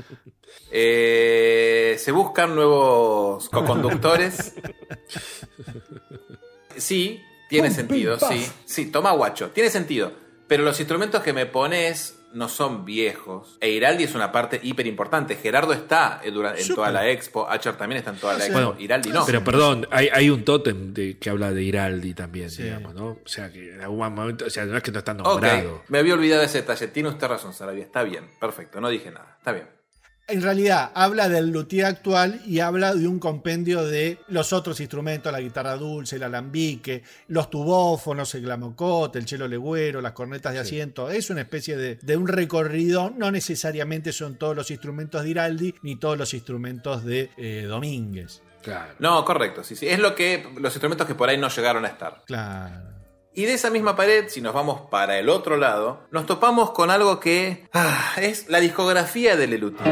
Eh, 0.71 1.97
se 1.99 2.13
buscan 2.13 2.55
nuevos 2.55 3.49
co-conductores. 3.49 4.55
Sí, 6.77 7.23
tiene 7.49 7.69
Pum, 7.69 7.77
sentido, 7.77 8.19
sí. 8.19 8.47
Sí, 8.67 8.91
toma 8.91 9.13
guacho, 9.13 9.51
tiene 9.51 9.71
sentido. 9.71 10.13
Pero 10.47 10.63
los 10.63 10.79
instrumentos 10.79 11.23
que 11.23 11.33
me 11.33 11.47
pones 11.47 12.17
no 12.35 12.49
son 12.49 12.85
viejos. 12.85 13.57
E 13.61 13.71
Iraldi 13.71 14.05
es 14.05 14.15
una 14.15 14.33
parte 14.33 14.61
hiper 14.63 14.87
importante. 14.87 15.37
Gerardo 15.37 15.73
está 15.73 16.21
en, 16.25 16.35
dura- 16.35 16.55
en 16.59 16.75
toda 16.75 16.91
la 16.91 17.09
expo. 17.09 17.49
Acher 17.49 17.77
también 17.77 17.99
está 17.99 18.11
en 18.11 18.17
toda 18.19 18.35
la 18.35 18.45
expo. 18.47 18.53
Bueno, 18.53 18.77
Iraldi 18.79 19.11
no. 19.11 19.25
Pero 19.27 19.45
perdón, 19.45 19.87
hay, 19.91 20.09
hay 20.13 20.31
un 20.31 20.45
tótem 20.45 20.93
de, 20.95 21.19
que 21.19 21.31
habla 21.31 21.51
de 21.53 21.63
Iraldi 21.63 22.15
también, 22.15 22.51
Sí. 22.51 22.63
digamos, 22.65 22.95
¿no? 22.95 23.07
O 23.25 23.29
sea, 23.29 23.51
que 23.53 23.75
en 23.75 23.81
algún 23.81 23.99
momento, 24.15 24.47
o 24.47 24.51
sea, 24.51 24.65
no 24.65 24.77
es 24.77 24.83
que 24.83 24.93
no 24.93 24.99
está 24.99 25.15
nombrado. 25.15 25.83
me 25.89 25.99
había 25.99 26.15
olvidado 26.15 26.43
ese 26.43 26.59
detalle. 26.63 26.89
Tiene 26.89 27.09
usted 27.11 27.27
razón, 27.27 27.53
Sarabia. 27.53 27.83
Está 27.85 28.03
bien, 28.03 28.29
perfecto. 28.41 28.81
No 28.81 28.89
dije 28.89 29.11
nada. 29.11 29.37
Está 29.39 29.53
bien. 29.53 29.67
En 30.29 30.41
realidad, 30.41 30.93
habla 30.95 31.29
del 31.29 31.51
luthier 31.51 31.85
actual 31.85 32.41
y 32.47 32.61
habla 32.61 32.95
de 32.95 33.09
un 33.09 33.19
compendio 33.19 33.85
de 33.85 34.19
los 34.29 34.53
otros 34.53 34.81
instrumentos, 34.81 35.33
la 35.33 35.41
guitarra 35.41 35.77
dulce, 35.77 36.17
el 36.17 36.23
alambique, 36.23 37.03
los 37.29 37.51
tubófonos, 37.51 38.35
el 38.35 38.43
glamocote, 38.43 39.19
el 39.19 39.27
chelo 39.27 39.49
legüero, 39.49 40.01
las 40.01 40.13
cornetas 40.13 40.55
de 40.55 40.61
asiento. 40.61 41.11
Es 41.11 41.29
una 41.31 41.41
especie 41.41 41.77
de, 41.77 41.97
de 41.97 42.17
un 42.17 42.29
recorrido. 42.29 43.11
No 43.11 43.31
necesariamente 43.31 44.13
son 44.13 44.37
todos 44.37 44.57
los 44.57 44.71
instrumentos 44.71 45.23
de 45.25 45.31
Iraldi 45.31 45.75
ni 45.83 45.97
todos 45.97 46.17
los 46.17 46.33
instrumentos 46.35 47.05
de 47.05 47.31
eh, 47.37 47.67
Domínguez. 47.69 48.43
Claro. 48.63 48.95
No, 49.01 49.25
correcto, 49.25 49.65
sí, 49.65 49.75
sí. 49.75 49.89
Es 49.89 49.99
lo 49.99 50.15
que. 50.15 50.47
Los 50.57 50.73
instrumentos 50.73 51.07
que 51.07 51.17
por 51.17 51.29
ahí 51.29 51.37
no 51.37 51.49
llegaron 51.49 51.85
a 51.85 51.89
estar. 51.89 52.23
Claro. 52.27 53.02
Y 53.35 53.47
de 53.47 53.55
esa 53.55 53.71
misma 53.71 53.97
pared, 53.97 54.27
si 54.29 54.43
nos 54.43 54.53
vamos 54.53 54.83
para 54.91 55.19
el 55.19 55.31
otro 55.31 55.57
lado, 55.57 56.01
nos 56.11 56.27
topamos 56.27 56.73
con 56.73 56.91
algo 56.91 57.19
que 57.19 57.67
ah, 57.73 58.13
es 58.19 58.47
la 58.51 58.61
discografía 58.61 59.37
de 59.37 59.47
Leluti. 59.47 59.83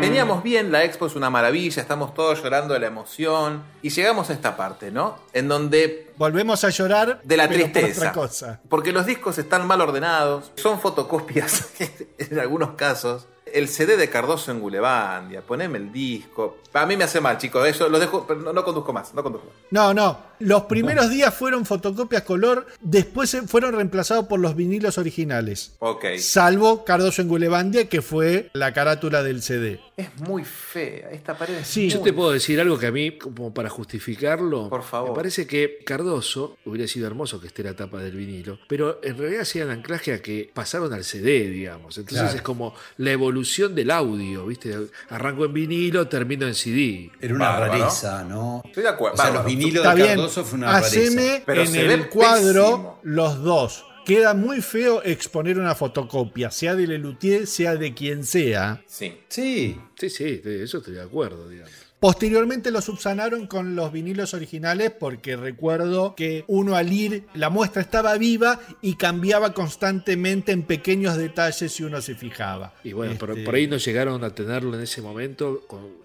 Veníamos 0.00 0.44
bien, 0.44 0.70
la 0.70 0.84
expo 0.84 1.06
es 1.06 1.16
una 1.16 1.28
maravilla, 1.28 1.82
estamos 1.82 2.14
todos 2.14 2.40
llorando 2.40 2.74
de 2.74 2.80
la 2.80 2.86
emoción 2.86 3.64
y 3.82 3.90
llegamos 3.90 4.30
a 4.30 4.32
esta 4.32 4.56
parte, 4.56 4.92
¿no? 4.92 5.18
En 5.32 5.48
donde 5.48 6.12
Volvemos 6.16 6.62
a 6.62 6.70
llorar 6.70 7.20
de 7.24 7.36
la 7.36 7.48
pero 7.48 7.64
por 7.64 7.72
tristeza. 7.72 8.00
otra 8.00 8.12
cosa. 8.12 8.60
Porque 8.68 8.92
los 8.92 9.06
discos 9.06 9.38
están 9.38 9.66
mal 9.66 9.80
ordenados, 9.80 10.52
son 10.54 10.80
fotocopias 10.80 11.68
en 12.18 12.38
algunos 12.38 12.72
casos. 12.72 13.26
El 13.54 13.68
CD 13.68 13.96
de 13.96 14.08
Cardoso 14.10 14.50
en 14.50 14.60
Gulebandia, 14.60 15.42
poneme 15.42 15.78
el 15.78 15.92
disco. 15.92 16.58
A 16.72 16.86
mí 16.86 16.96
me 16.96 17.04
hace 17.04 17.20
mal, 17.20 17.36
chicos, 17.38 17.66
eso 17.66 17.88
lo 17.88 17.98
dejo, 17.98 18.24
pero 18.26 18.40
no, 18.40 18.52
no 18.52 18.64
conduzco 18.64 18.92
más, 18.92 19.12
no 19.14 19.22
conduzco 19.22 19.46
más. 19.48 19.56
No, 19.70 19.92
no. 19.94 20.30
Los 20.40 20.62
primeros 20.64 21.10
días 21.10 21.34
fueron 21.34 21.66
fotocopias 21.66 22.22
color, 22.22 22.66
después 22.80 23.36
fueron 23.46 23.74
reemplazados 23.74 24.26
por 24.26 24.40
los 24.40 24.56
vinilos 24.56 24.96
originales. 24.96 25.72
Ok. 25.80 26.04
Salvo 26.18 26.84
Cardoso 26.84 27.20
en 27.20 27.28
Gulebandia, 27.28 27.88
que 27.90 28.00
fue 28.00 28.48
la 28.54 28.72
carátula 28.72 29.22
del 29.22 29.42
CD. 29.42 29.80
Es 29.98 30.16
muy 30.20 30.44
fea, 30.44 31.10
esta 31.10 31.36
pared 31.36 31.56
es 31.56 31.66
Sí, 31.66 31.90
Yo 31.90 32.00
te 32.00 32.12
puedo 32.14 32.30
decir 32.30 32.58
algo 32.58 32.78
que 32.78 32.86
a 32.86 32.90
mí, 32.92 33.18
como 33.18 33.52
para 33.52 33.68
justificarlo, 33.68 34.70
Por 34.70 34.82
favor. 34.82 35.10
me 35.10 35.16
parece 35.16 35.46
que 35.46 35.80
Cardoso 35.84 36.56
hubiera 36.64 36.88
sido 36.88 37.06
hermoso 37.06 37.38
que 37.38 37.48
esté 37.48 37.62
la 37.62 37.74
tapa 37.76 37.98
del 37.98 38.16
vinilo, 38.16 38.58
pero 38.66 38.98
en 39.02 39.18
realidad 39.18 39.42
hacían 39.42 39.68
anclaje 39.68 40.14
a 40.14 40.22
que 40.22 40.50
pasaron 40.54 40.92
al 40.94 41.04
CD, 41.04 41.50
digamos. 41.50 41.98
Entonces 41.98 42.22
Claro. 42.22 42.36
es 42.36 42.42
como 42.42 42.74
la 42.96 43.10
evolución 43.12 43.39
del 43.74 43.90
audio, 43.90 44.46
¿viste? 44.46 44.74
Arranco 45.08 45.44
en 45.44 45.52
vinilo, 45.52 46.06
termino 46.08 46.46
en 46.46 46.54
CD. 46.54 47.10
Era 47.20 47.34
una 47.34 47.50
Bárbaro. 47.50 47.72
rareza, 47.78 48.24
¿no? 48.24 48.62
Estoy 48.64 48.82
de 48.84 48.88
acuerdo. 48.88 49.14
O 49.14 49.16
sea, 49.16 49.24
Bárbaro. 49.26 49.42
los 49.48 49.52
vinilos 49.52 49.84
Está 49.84 49.94
de 49.94 50.02
bien. 50.02 50.14
Cardoso 50.16 50.44
fue 50.44 50.58
una 50.58 50.72
rareza. 50.72 50.86
Haceme 50.88 51.42
Pero 51.46 51.62
en 51.62 51.74
el 51.76 52.08
cuadro 52.08 52.64
pésimo. 52.64 53.00
los 53.02 53.42
dos. 53.42 53.84
Queda 54.06 54.34
muy 54.34 54.62
feo 54.62 55.02
exponer 55.04 55.58
una 55.58 55.74
fotocopia, 55.74 56.50
sea 56.50 56.74
de 56.74 56.86
Lelutier, 56.86 57.46
sea 57.46 57.76
de 57.76 57.92
quien 57.94 58.24
sea. 58.24 58.82
Sí. 58.86 59.18
Sí, 59.28 59.78
Sí, 59.98 60.08
sí, 60.10 60.36
de 60.38 60.64
eso 60.64 60.78
estoy 60.78 60.94
de 60.94 61.02
acuerdo, 61.02 61.46
digamos. 61.48 61.72
Posteriormente 62.00 62.70
lo 62.70 62.80
subsanaron 62.80 63.46
con 63.46 63.76
los 63.76 63.92
vinilos 63.92 64.32
originales 64.32 64.90
porque 64.90 65.36
recuerdo 65.36 66.14
que 66.14 66.44
uno 66.46 66.74
al 66.74 66.90
ir, 66.90 67.26
la 67.34 67.50
muestra 67.50 67.82
estaba 67.82 68.16
viva 68.16 68.58
y 68.80 68.94
cambiaba 68.94 69.52
constantemente 69.52 70.50
en 70.52 70.62
pequeños 70.62 71.18
detalles 71.18 71.70
si 71.70 71.82
uno 71.84 72.00
se 72.00 72.14
fijaba. 72.14 72.72
Y 72.84 72.94
bueno, 72.94 73.16
por, 73.18 73.30
Este, 73.32 73.44
por 73.44 73.54
ahí 73.54 73.66
no 73.66 73.76
llegaron 73.76 74.24
a 74.24 74.30
tenerlo 74.34 74.74
en 74.76 74.80
ese 74.82 75.02
momento. 75.02 75.60
con- 75.66 76.00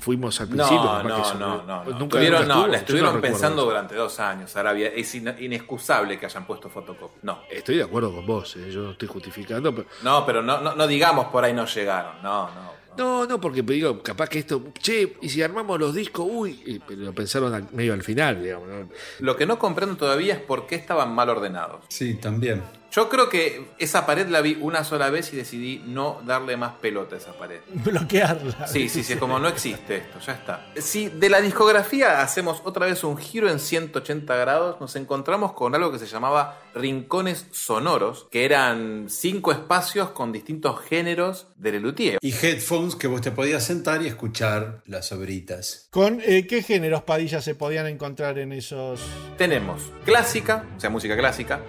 fuimos 0.00 0.40
al 0.40 0.48
No, 0.48 0.56
principio. 0.66 1.02
no, 1.02 1.22
eso 1.22 1.34
no, 1.34 1.62
no, 1.64 1.84
no. 1.84 1.98
Nunca, 1.98 2.18
no, 2.46 2.66
la 2.68 2.78
estuvieron 2.78 3.20
pensando 3.20 3.62
eso. 3.62 3.70
durante 3.70 3.94
dos 3.94 4.18
años. 4.18 4.56
Arabia. 4.56 4.88
Es 4.88 5.14
in- 5.14 5.34
inexcusable 5.40 6.18
que 6.18 6.24
hayan 6.24 6.46
puesto 6.46 6.70
fotocopia. 6.70 7.18
No. 7.22 7.40
Estoy 7.50 7.76
de 7.76 7.82
acuerdo 7.82 8.10
con 8.14 8.24
vos, 8.24 8.56
eh, 8.56 8.70
yo 8.72 8.80
no 8.82 8.92
estoy 8.92 9.08
justificando, 9.08 9.74
pero. 9.74 9.86
No, 10.02 10.24
pero 10.24 10.40
no, 10.42 10.60
no, 10.62 10.74
no 10.74 10.86
digamos 10.86 11.26
por 11.26 11.44
ahí 11.44 11.52
no 11.52 11.66
llegaron. 11.66 12.22
No, 12.22 12.46
no. 12.54 12.83
No, 12.96 13.26
no, 13.26 13.40
porque 13.40 13.62
digo, 13.62 14.02
capaz 14.02 14.28
que 14.28 14.38
esto, 14.38 14.62
che, 14.80 15.16
y 15.20 15.28
si 15.28 15.42
armamos 15.42 15.78
los 15.80 15.94
discos, 15.94 16.26
uy, 16.30 16.62
y- 16.64 16.78
pero 16.78 17.02
lo 17.02 17.12
pensaron 17.12 17.52
al- 17.52 17.68
medio 17.72 17.92
al 17.92 18.02
final, 18.02 18.42
digamos. 18.42 18.68
¿no? 18.68 18.88
Lo 19.20 19.36
que 19.36 19.46
no 19.46 19.58
comprendo 19.58 19.96
todavía 19.96 20.34
es 20.34 20.40
por 20.40 20.66
qué 20.66 20.76
estaban 20.76 21.14
mal 21.14 21.28
ordenados. 21.28 21.84
Sí, 21.88 22.14
también. 22.14 22.62
Yo 22.94 23.08
creo 23.08 23.28
que 23.28 23.66
esa 23.78 24.06
pared 24.06 24.28
la 24.28 24.40
vi 24.40 24.56
una 24.60 24.84
sola 24.84 25.10
vez 25.10 25.32
y 25.32 25.36
decidí 25.36 25.82
no 25.84 26.22
darle 26.24 26.56
más 26.56 26.74
pelota 26.74 27.16
a 27.16 27.18
esa 27.18 27.32
pared. 27.32 27.58
bloquearla. 27.72 28.68
Sí, 28.68 28.88
sí, 28.88 29.02
sí, 29.02 29.14
es 29.14 29.18
como 29.18 29.40
no 29.40 29.48
existe 29.54 29.96
esto, 29.96 30.20
ya 30.20 30.34
está. 30.34 30.66
Si 30.76 31.08
de 31.08 31.28
la 31.28 31.40
discografía 31.40 32.22
hacemos 32.22 32.62
otra 32.64 32.86
vez 32.86 33.02
un 33.02 33.16
giro 33.16 33.50
en 33.50 33.58
180 33.58 34.36
grados, 34.36 34.80
nos 34.80 34.94
encontramos 34.94 35.54
con 35.54 35.74
algo 35.74 35.90
que 35.90 35.98
se 35.98 36.06
llamaba 36.06 36.60
rincones 36.72 37.46
sonoros, 37.50 38.28
que 38.30 38.44
eran 38.44 39.06
cinco 39.08 39.50
espacios 39.50 40.10
con 40.10 40.30
distintos 40.30 40.80
géneros 40.82 41.48
de 41.56 41.72
Lelutier. 41.72 42.18
Y 42.20 42.32
headphones 42.32 42.94
que 42.94 43.08
vos 43.08 43.20
te 43.20 43.32
podías 43.32 43.64
sentar 43.64 44.02
y 44.02 44.06
escuchar 44.06 44.82
las 44.86 45.10
obritas. 45.10 45.88
¿Con 45.90 46.20
eh, 46.24 46.46
qué 46.46 46.62
géneros 46.62 47.02
Padilla 47.02 47.42
se 47.42 47.56
podían 47.56 47.88
encontrar 47.88 48.38
en 48.38 48.52
esos? 48.52 49.00
Tenemos 49.36 49.82
clásica, 50.04 50.64
o 50.76 50.80
sea, 50.80 50.90
música 50.90 51.16
clásica. 51.16 51.60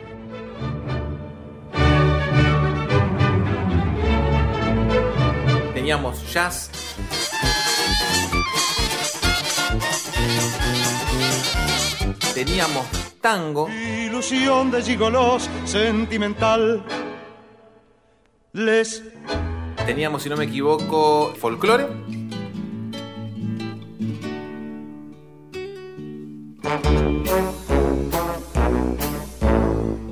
Teníamos 5.86 6.34
jazz. 6.34 6.72
Teníamos 12.34 12.88
tango. 13.22 13.70
Ilusión 13.70 14.72
de 14.72 14.82
gigolos 14.82 15.48
sentimental. 15.66 16.84
Les 18.54 19.04
Teníamos, 19.86 20.24
si 20.24 20.30
no 20.30 20.38
me 20.38 20.46
equivoco, 20.46 21.36
folclore. 21.36 21.86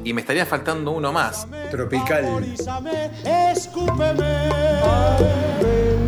Y 0.04 0.14
me 0.14 0.22
estaría 0.22 0.46
faltando 0.46 0.92
uno 0.92 1.12
más. 1.14 1.48
Tropical. 1.72 2.26
Autorízame, 2.26 3.12
escúpeme, 3.52 4.50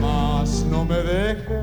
mas 0.01 0.63
no 0.65 0.83
me 0.83 0.97
deje. 0.97 1.61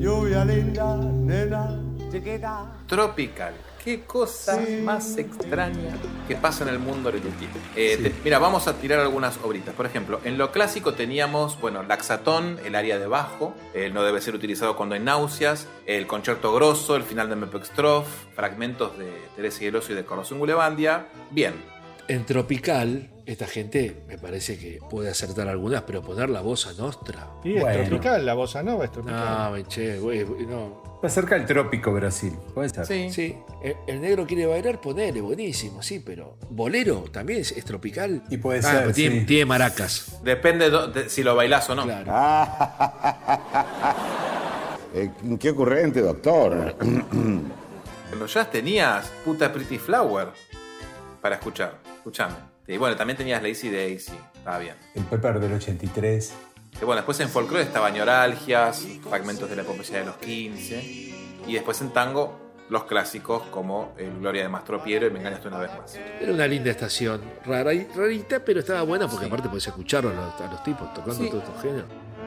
Lluvia 0.00 0.44
linda, 0.44 0.96
nena, 0.96 1.80
chiquita. 2.12 2.66
Tropical. 2.86 3.54
Qué 3.84 4.00
cosa 4.00 4.58
más 4.82 5.18
extraña 5.18 5.94
que 6.26 6.36
pasa 6.36 6.64
en 6.64 6.70
el 6.70 6.78
mundo 6.78 7.10
Lelutier. 7.12 7.50
Eh, 7.76 7.98
te- 8.02 8.14
mira, 8.24 8.38
vamos 8.38 8.66
a 8.66 8.72
tirar 8.78 8.98
algunas 9.00 9.36
obritas. 9.42 9.74
Por 9.74 9.84
ejemplo, 9.84 10.20
en 10.24 10.38
lo 10.38 10.50
clásico 10.52 10.94
teníamos, 10.94 11.60
bueno, 11.60 11.82
Laxatón, 11.82 12.58
el 12.64 12.76
área 12.76 12.98
de 12.98 13.06
bajo, 13.06 13.54
el 13.74 13.92
no 13.92 14.02
debe 14.02 14.22
ser 14.22 14.34
utilizado 14.34 14.74
cuando 14.74 14.94
hay 14.94 15.02
náuseas, 15.02 15.66
el 15.84 16.06
concierto 16.06 16.54
grosso, 16.54 16.96
el 16.96 17.02
final 17.02 17.28
de 17.28 17.36
Mepextrof, 17.36 18.06
fragmentos 18.34 18.96
de 18.96 19.12
Teresa 19.36 19.64
y 19.64 19.66
y 19.66 19.94
de 19.94 20.04
Corazón 20.04 20.38
Gulebandia. 20.38 21.06
Bien. 21.30 21.73
En 22.06 22.26
Tropical, 22.26 23.10
esta 23.24 23.46
gente 23.46 24.02
me 24.06 24.18
parece 24.18 24.58
que 24.58 24.78
puede 24.90 25.08
acertar 25.10 25.48
algunas, 25.48 25.82
pero 25.82 26.02
poner 26.02 26.28
la 26.28 26.42
voz 26.42 26.66
a 26.66 26.74
Nostra. 26.74 27.30
Sí, 27.42 27.54
es 27.56 27.62
Bueno. 27.62 27.84
tropical, 27.88 28.26
la 28.26 28.34
bossa 28.34 28.62
nova 28.62 28.84
es 28.84 28.92
tropical. 28.92 29.52
No, 29.62 29.68
che, 29.68 29.98
güey, 29.98 30.24
no. 30.46 30.82
Está 30.96 31.08
cerca 31.08 31.34
del 31.36 31.46
trópico 31.46 31.92
Brasil. 31.92 32.34
Puede 32.54 32.68
ser. 32.68 32.86
Sí. 32.86 33.10
Sí, 33.10 33.36
el, 33.62 33.74
el 33.86 34.00
negro 34.02 34.26
quiere 34.26 34.44
bailar, 34.46 34.80
ponele, 34.82 35.20
buenísimo, 35.22 35.82
sí, 35.82 36.00
pero 36.04 36.36
bolero 36.50 37.04
también 37.10 37.40
es, 37.40 37.52
es 37.52 37.64
tropical. 37.64 38.22
Y 38.30 38.36
puede 38.36 38.58
Ah, 38.60 38.62
ser, 38.62 38.80
pero 38.82 38.92
tiene, 38.92 39.20
sí. 39.20 39.26
tiene 39.26 39.44
maracas. 39.46 40.20
Depende 40.22 40.68
do- 40.70 40.88
de 40.88 41.08
si 41.08 41.22
lo 41.22 41.34
bailás 41.34 41.68
o 41.70 41.74
no. 41.74 41.84
Claro. 41.84 42.12
Eh, 44.96 45.10
qué 45.40 45.50
ocurrente, 45.50 46.00
doctor. 46.00 46.76
En 46.80 47.50
los 48.16 48.32
jazz 48.32 48.48
tenías 48.48 49.10
puta 49.24 49.52
Pretty 49.52 49.76
Flower 49.76 50.28
para 51.20 51.34
escuchar. 51.34 51.80
Escuchame. 52.04 52.34
Y 52.68 52.76
bueno, 52.76 52.96
también 52.96 53.16
tenías 53.16 53.42
Lazy 53.42 53.70
Daisy. 53.70 54.12
Estaba 54.34 54.58
bien. 54.58 54.74
El 54.94 55.04
Pepper 55.04 55.40
del 55.40 55.54
83. 55.54 56.34
Y 56.82 56.84
bueno, 56.84 56.96
después 56.96 57.18
en 57.20 57.30
folclore 57.30 57.62
estaba 57.62 57.88
Ñoralgias, 57.88 58.84
fragmentos 59.08 59.48
de 59.48 59.56
la 59.56 59.62
epopeya 59.62 60.00
de 60.00 60.04
los 60.04 60.16
15. 60.16 60.82
Y 61.46 61.54
después 61.54 61.80
en 61.80 61.94
tango, 61.94 62.38
los 62.68 62.84
clásicos 62.84 63.44
como 63.44 63.94
el 63.96 64.18
Gloria 64.20 64.42
de 64.42 64.48
Mastro 64.50 64.84
Piero 64.84 65.06
y 65.06 65.10
Me 65.10 65.20
engañaste 65.20 65.48
una 65.48 65.58
vez 65.60 65.70
más. 65.78 65.94
Era 66.20 66.30
una 66.30 66.46
linda 66.46 66.70
estación, 66.70 67.22
rara 67.46 67.72
y 67.72 67.86
rarita, 67.96 68.40
pero 68.44 68.60
estaba 68.60 68.82
buena 68.82 69.08
porque 69.08 69.24
aparte 69.24 69.48
podés 69.48 69.66
escucharlo 69.66 70.10
a 70.10 70.12
los, 70.12 70.40
a 70.42 70.50
los 70.52 70.62
tipos 70.62 70.92
tocando 70.92 71.14
Sí. 71.24 71.30
todos 71.30 71.42
estos 71.44 71.62
géneros. 71.62 71.86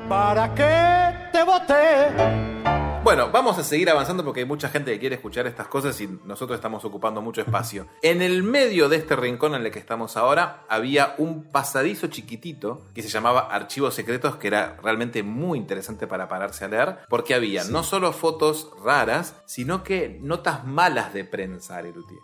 ¿Para 0.09 0.55
qué 0.55 1.29
te 1.37 1.43
boté? 1.43 2.86
Bueno, 3.03 3.31
vamos 3.31 3.57
a 3.57 3.63
seguir 3.63 3.89
avanzando 3.89 4.25
porque 4.25 4.41
hay 4.41 4.45
mucha 4.45 4.67
gente 4.67 4.91
que 4.91 4.99
quiere 4.99 5.15
escuchar 5.15 5.47
estas 5.47 5.67
cosas 5.67 5.99
y 6.01 6.07
nosotros 6.25 6.57
estamos 6.57 6.83
ocupando 6.83 7.21
mucho 7.21 7.39
espacio. 7.39 7.87
En 8.01 8.21
el 8.21 8.43
medio 8.43 8.89
de 8.89 8.97
este 8.97 9.15
rincón 9.15 9.55
en 9.55 9.65
el 9.65 9.71
que 9.71 9.79
estamos 9.79 10.17
ahora 10.17 10.65
había 10.67 11.15
un 11.17 11.45
pasadizo 11.45 12.07
chiquitito 12.07 12.85
que 12.93 13.01
se 13.01 13.07
llamaba 13.07 13.47
Archivos 13.49 13.95
Secretos 13.95 14.35
que 14.35 14.47
era 14.47 14.77
realmente 14.83 15.23
muy 15.23 15.57
interesante 15.57 16.05
para 16.05 16.27
pararse 16.27 16.65
a 16.65 16.67
leer 16.67 16.97
porque 17.07 17.33
había 17.33 17.63
no 17.63 17.81
solo 17.83 18.11
fotos 18.11 18.71
raras, 18.83 19.35
sino 19.45 19.83
que 19.83 20.19
notas 20.21 20.65
malas 20.65 21.13
de 21.13 21.23
prensa, 21.23 21.77
Arelutier. 21.77 22.19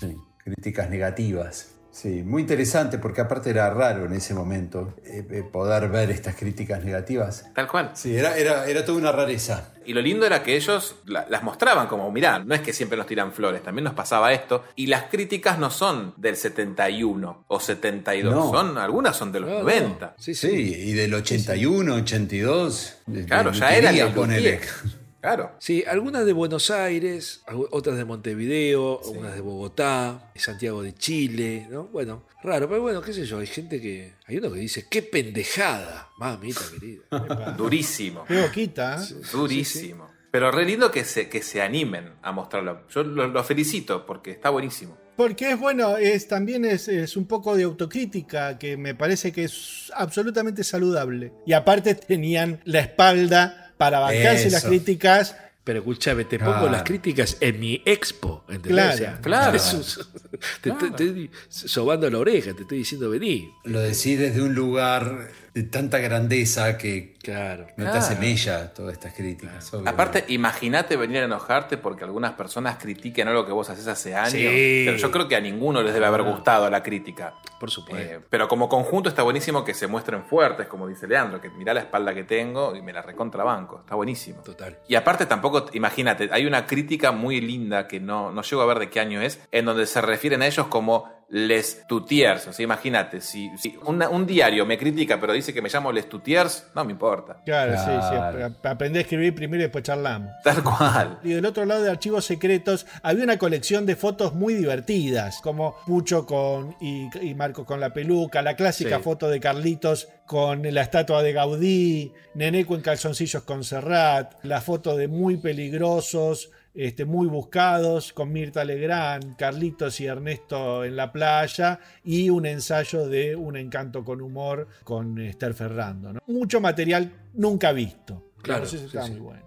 Sí, 0.00 0.16
críticas 0.42 0.88
negativas. 0.88 1.71
Sí, 1.94 2.22
muy 2.22 2.40
interesante 2.40 2.96
porque 2.96 3.20
aparte 3.20 3.50
era 3.50 3.68
raro 3.68 4.06
en 4.06 4.14
ese 4.14 4.32
momento 4.32 4.94
eh, 5.04 5.26
eh, 5.30 5.42
poder 5.42 5.90
ver 5.90 6.10
estas 6.10 6.34
críticas 6.36 6.82
negativas. 6.82 7.44
Tal 7.54 7.68
cual. 7.68 7.90
Sí, 7.92 8.16
era, 8.16 8.34
era, 8.38 8.66
era 8.66 8.82
toda 8.84 8.96
una 8.96 9.12
rareza. 9.12 9.74
Y 9.84 9.92
lo 9.92 10.00
lindo 10.00 10.24
era 10.24 10.42
que 10.42 10.56
ellos 10.56 10.94
la- 11.04 11.26
las 11.28 11.42
mostraban 11.42 11.88
como, 11.88 12.10
mirá, 12.10 12.38
no 12.38 12.54
es 12.54 12.62
que 12.62 12.72
siempre 12.72 12.96
nos 12.96 13.06
tiran 13.06 13.32
flores, 13.32 13.62
también 13.62 13.84
nos 13.84 13.92
pasaba 13.92 14.32
esto. 14.32 14.64
Y 14.74 14.86
las 14.86 15.04
críticas 15.10 15.58
no 15.58 15.70
son 15.70 16.14
del 16.16 16.36
71 16.36 17.44
o 17.48 17.60
72, 17.60 18.32
No. 18.34 18.50
son, 18.50 18.78
algunas 18.78 19.14
son 19.14 19.30
de 19.30 19.40
los 19.40 19.50
No, 19.50 19.56
no. 19.56 19.62
90. 19.64 20.14
Sí, 20.18 20.34
Sí, 20.34 20.48
sí. 20.48 20.74
y 20.88 20.92
del 20.94 21.12
81, 21.12 21.94
82. 21.96 22.94
de- 23.06 23.26
Claro, 23.26 23.50
de- 23.50 23.58
ya 23.58 23.76
era 23.76 23.92
Lelutier. 23.92 24.14
ponerle. 24.16 24.60
Claro. 25.22 25.52
Sí, 25.60 25.84
algunas 25.86 26.26
de 26.26 26.32
Buenos 26.32 26.72
Aires, 26.72 27.44
otras 27.70 27.96
de 27.96 28.04
Montevideo, 28.04 29.00
algunas 29.04 29.36
de 29.36 29.40
Bogotá, 29.40 30.32
de 30.34 30.40
Santiago 30.40 30.82
de 30.82 30.94
Chile, 30.94 31.68
¿no? 31.70 31.84
Bueno, 31.84 32.24
raro, 32.42 32.68
pero 32.68 32.82
bueno, 32.82 33.00
qué 33.00 33.12
sé 33.12 33.24
yo, 33.24 33.38
hay 33.38 33.46
gente 33.46 33.80
que. 33.80 34.14
Hay 34.26 34.38
uno 34.38 34.52
que 34.52 34.58
dice, 34.58 34.88
qué 34.90 35.00
pendejada, 35.00 36.10
mamita 36.18 36.60
querida. 36.72 37.54
Durísimo. 37.56 38.24
Qué 38.26 38.42
boquita, 38.42 39.00
¿eh? 39.00 39.14
Durísimo. 39.30 40.10
Pero 40.32 40.50
re 40.50 40.64
lindo 40.64 40.90
que 40.90 41.04
se, 41.04 41.28
que 41.28 41.40
se 41.40 41.62
animen 41.62 42.14
a 42.20 42.32
mostrarlo. 42.32 42.88
Yo 42.88 43.04
lo, 43.04 43.28
lo 43.28 43.44
felicito 43.44 44.04
porque 44.04 44.32
está 44.32 44.50
buenísimo. 44.50 44.98
Porque 45.14 45.52
es 45.52 45.60
bueno, 45.60 45.98
es, 45.98 46.26
también 46.26 46.64
es, 46.64 46.88
es 46.88 47.16
un 47.16 47.26
poco 47.26 47.54
de 47.54 47.64
autocrítica 47.64 48.58
que 48.58 48.76
me 48.76 48.94
parece 48.94 49.30
que 49.30 49.44
es 49.44 49.92
absolutamente 49.94 50.64
saludable. 50.64 51.32
Y 51.46 51.52
aparte 51.52 51.94
tenían 51.94 52.60
la 52.64 52.80
espalda 52.80 53.61
para 53.76 53.98
bancarse 54.00 54.48
Eso. 54.48 54.56
las 54.56 54.64
críticas. 54.64 55.36
Pero 55.64 55.78
escúchame, 55.78 56.24
te 56.24 56.40
pongo 56.40 56.68
las 56.68 56.82
críticas 56.82 57.36
en 57.40 57.60
mi 57.60 57.80
expo, 57.84 58.44
¿entendés? 58.48 58.72
Claro, 58.72 58.94
O 58.94 58.96
sea, 58.96 59.20
claro. 59.20 59.52
te 59.52 60.70
estoy- 60.70 60.90
te 60.90 61.04
estoy 61.04 61.30
sobando 61.48 62.10
la 62.10 62.18
oreja, 62.18 62.52
te 62.52 62.62
estoy 62.62 62.78
diciendo 62.78 63.08
vení. 63.10 63.48
Lo 63.62 63.78
decís 63.78 64.18
desde 64.18 64.42
un 64.42 64.56
lugar 64.56 65.28
de 65.54 65.62
tanta 65.64 65.98
grandeza 65.98 66.78
que 66.78 67.12
Claro. 67.22 67.66
no 67.76 67.90
te 67.90 67.98
hace 67.98 68.16
mella 68.16 68.72
todas 68.72 68.94
estas 68.94 69.12
críticas. 69.12 69.72
Aparte, 69.86 70.24
imagínate 70.28 70.96
venir 70.96 71.18
a 71.18 71.24
enojarte 71.24 71.76
porque 71.76 72.04
algunas 72.04 72.32
personas 72.32 72.78
critiquen 72.78 73.28
algo 73.28 73.46
que 73.46 73.52
vos 73.52 73.68
haces 73.70 73.86
hace 73.86 74.14
años. 74.14 74.32
Sí. 74.32 74.82
Pero 74.86 74.96
yo 74.96 75.10
creo 75.10 75.28
que 75.28 75.36
a 75.36 75.40
ninguno 75.40 75.82
les 75.82 75.94
debe 75.94 76.06
haber 76.06 76.22
gustado 76.22 76.68
la 76.70 76.82
crítica. 76.82 77.34
Por 77.60 77.70
supuesto. 77.70 78.14
Eh, 78.14 78.20
pero 78.28 78.48
como 78.48 78.68
conjunto 78.68 79.08
está 79.08 79.22
buenísimo 79.22 79.64
que 79.64 79.74
se 79.74 79.86
muestren 79.86 80.24
fuertes, 80.24 80.66
como 80.66 80.88
dice 80.88 81.06
Leandro, 81.06 81.40
que 81.40 81.50
mirá 81.50 81.74
la 81.74 81.80
espalda 81.80 82.12
que 82.12 82.24
tengo 82.24 82.74
y 82.74 82.82
me 82.82 82.92
la 82.92 83.02
recontrabanco. 83.02 83.80
Está 83.80 83.94
buenísimo. 83.94 84.42
Total. 84.42 84.78
Y 84.88 84.96
aparte 84.96 85.26
tampoco, 85.26 85.66
imagínate, 85.74 86.28
hay 86.32 86.46
una 86.46 86.66
crítica 86.66 87.12
muy 87.12 87.40
linda 87.40 87.86
que 87.86 88.00
no, 88.00 88.32
no 88.32 88.42
llego 88.42 88.62
a 88.62 88.66
ver 88.66 88.80
de 88.80 88.90
qué 88.90 88.98
año 88.98 89.20
es, 89.20 89.38
en 89.52 89.66
donde 89.66 89.86
se 89.86 90.00
refiere 90.00 90.22
refieren 90.22 90.42
a 90.42 90.46
ellos 90.46 90.68
como 90.68 91.10
les 91.28 91.86
tutiers. 91.86 92.46
O 92.48 92.52
sea, 92.52 92.62
imagínate, 92.64 93.20
si, 93.20 93.50
si 93.58 93.76
una- 93.86 94.08
un 94.08 94.26
diario 94.26 94.66
me 94.66 94.76
critica 94.78 95.20
pero 95.20 95.32
dice 95.32 95.54
que 95.54 95.62
me 95.62 95.68
llamo 95.68 95.90
les 95.92 96.08
tutiers, 96.08 96.66
no 96.74 96.84
me 96.84 96.92
importa. 96.92 97.38
Claro, 97.44 97.72
sí, 97.78 97.84
Claro. 97.84 98.38
sí. 98.38 98.42
ap- 98.44 98.66
Aprendí 98.66 98.98
a 98.98 99.02
escribir 99.02 99.34
primero 99.34 99.60
y 99.62 99.64
después 99.64 99.84
charlamos. 99.84 100.30
Tal 100.44 100.62
cual. 100.62 101.18
Y 101.22 101.30
del 101.30 101.46
otro 101.46 101.64
lado 101.64 101.82
de 101.82 101.90
archivos 101.90 102.24
secretos 102.24 102.86
había 103.02 103.24
una 103.24 103.38
colección 103.38 103.86
de 103.86 103.96
fotos 103.96 104.34
muy 104.34 104.54
divertidas, 104.54 105.40
como 105.42 105.76
Pucho 105.86 106.26
con 106.26 106.76
y, 106.80 107.08
y 107.20 107.34
Marco 107.34 107.64
con 107.64 107.80
la 107.80 107.92
peluca, 107.92 108.42
la 108.42 108.56
clásica 108.56 108.96
Sí. 108.98 109.02
foto 109.02 109.28
de 109.28 109.40
Carlitos 109.40 110.08
con 110.26 110.62
la 110.62 110.82
estatua 110.82 111.22
de 111.22 111.32
Gaudí, 111.32 112.12
Neneco 112.34 112.74
en 112.74 112.80
calzoncillos 112.80 113.42
con 113.42 113.64
Serrat, 113.64 114.34
la 114.44 114.60
foto 114.60 114.96
de 114.96 115.08
muy 115.08 115.36
peligrosos, 115.36 116.50
este, 116.74 117.04
muy 117.04 117.26
buscados, 117.26 118.12
con 118.12 118.32
Mirta 118.32 118.64
Legrand, 118.64 119.36
Carlitos 119.36 120.00
y 120.00 120.06
Ernesto 120.06 120.84
en 120.84 120.96
la 120.96 121.12
playa, 121.12 121.80
y 122.04 122.30
un 122.30 122.46
ensayo 122.46 123.08
de 123.08 123.36
Un 123.36 123.56
encanto 123.56 124.04
con 124.04 124.20
humor 124.20 124.68
con 124.84 125.18
Esther 125.18 125.54
Ferrando. 125.54 126.12
¿no? 126.12 126.20
Mucho 126.26 126.60
material 126.60 127.12
nunca 127.34 127.72
visto. 127.72 128.32
Claro, 128.42 128.64
Eso 128.64 128.78
sí, 128.78 128.86
está 128.86 129.04
sí. 129.04 129.12
muy 129.12 129.20
bueno. 129.20 129.42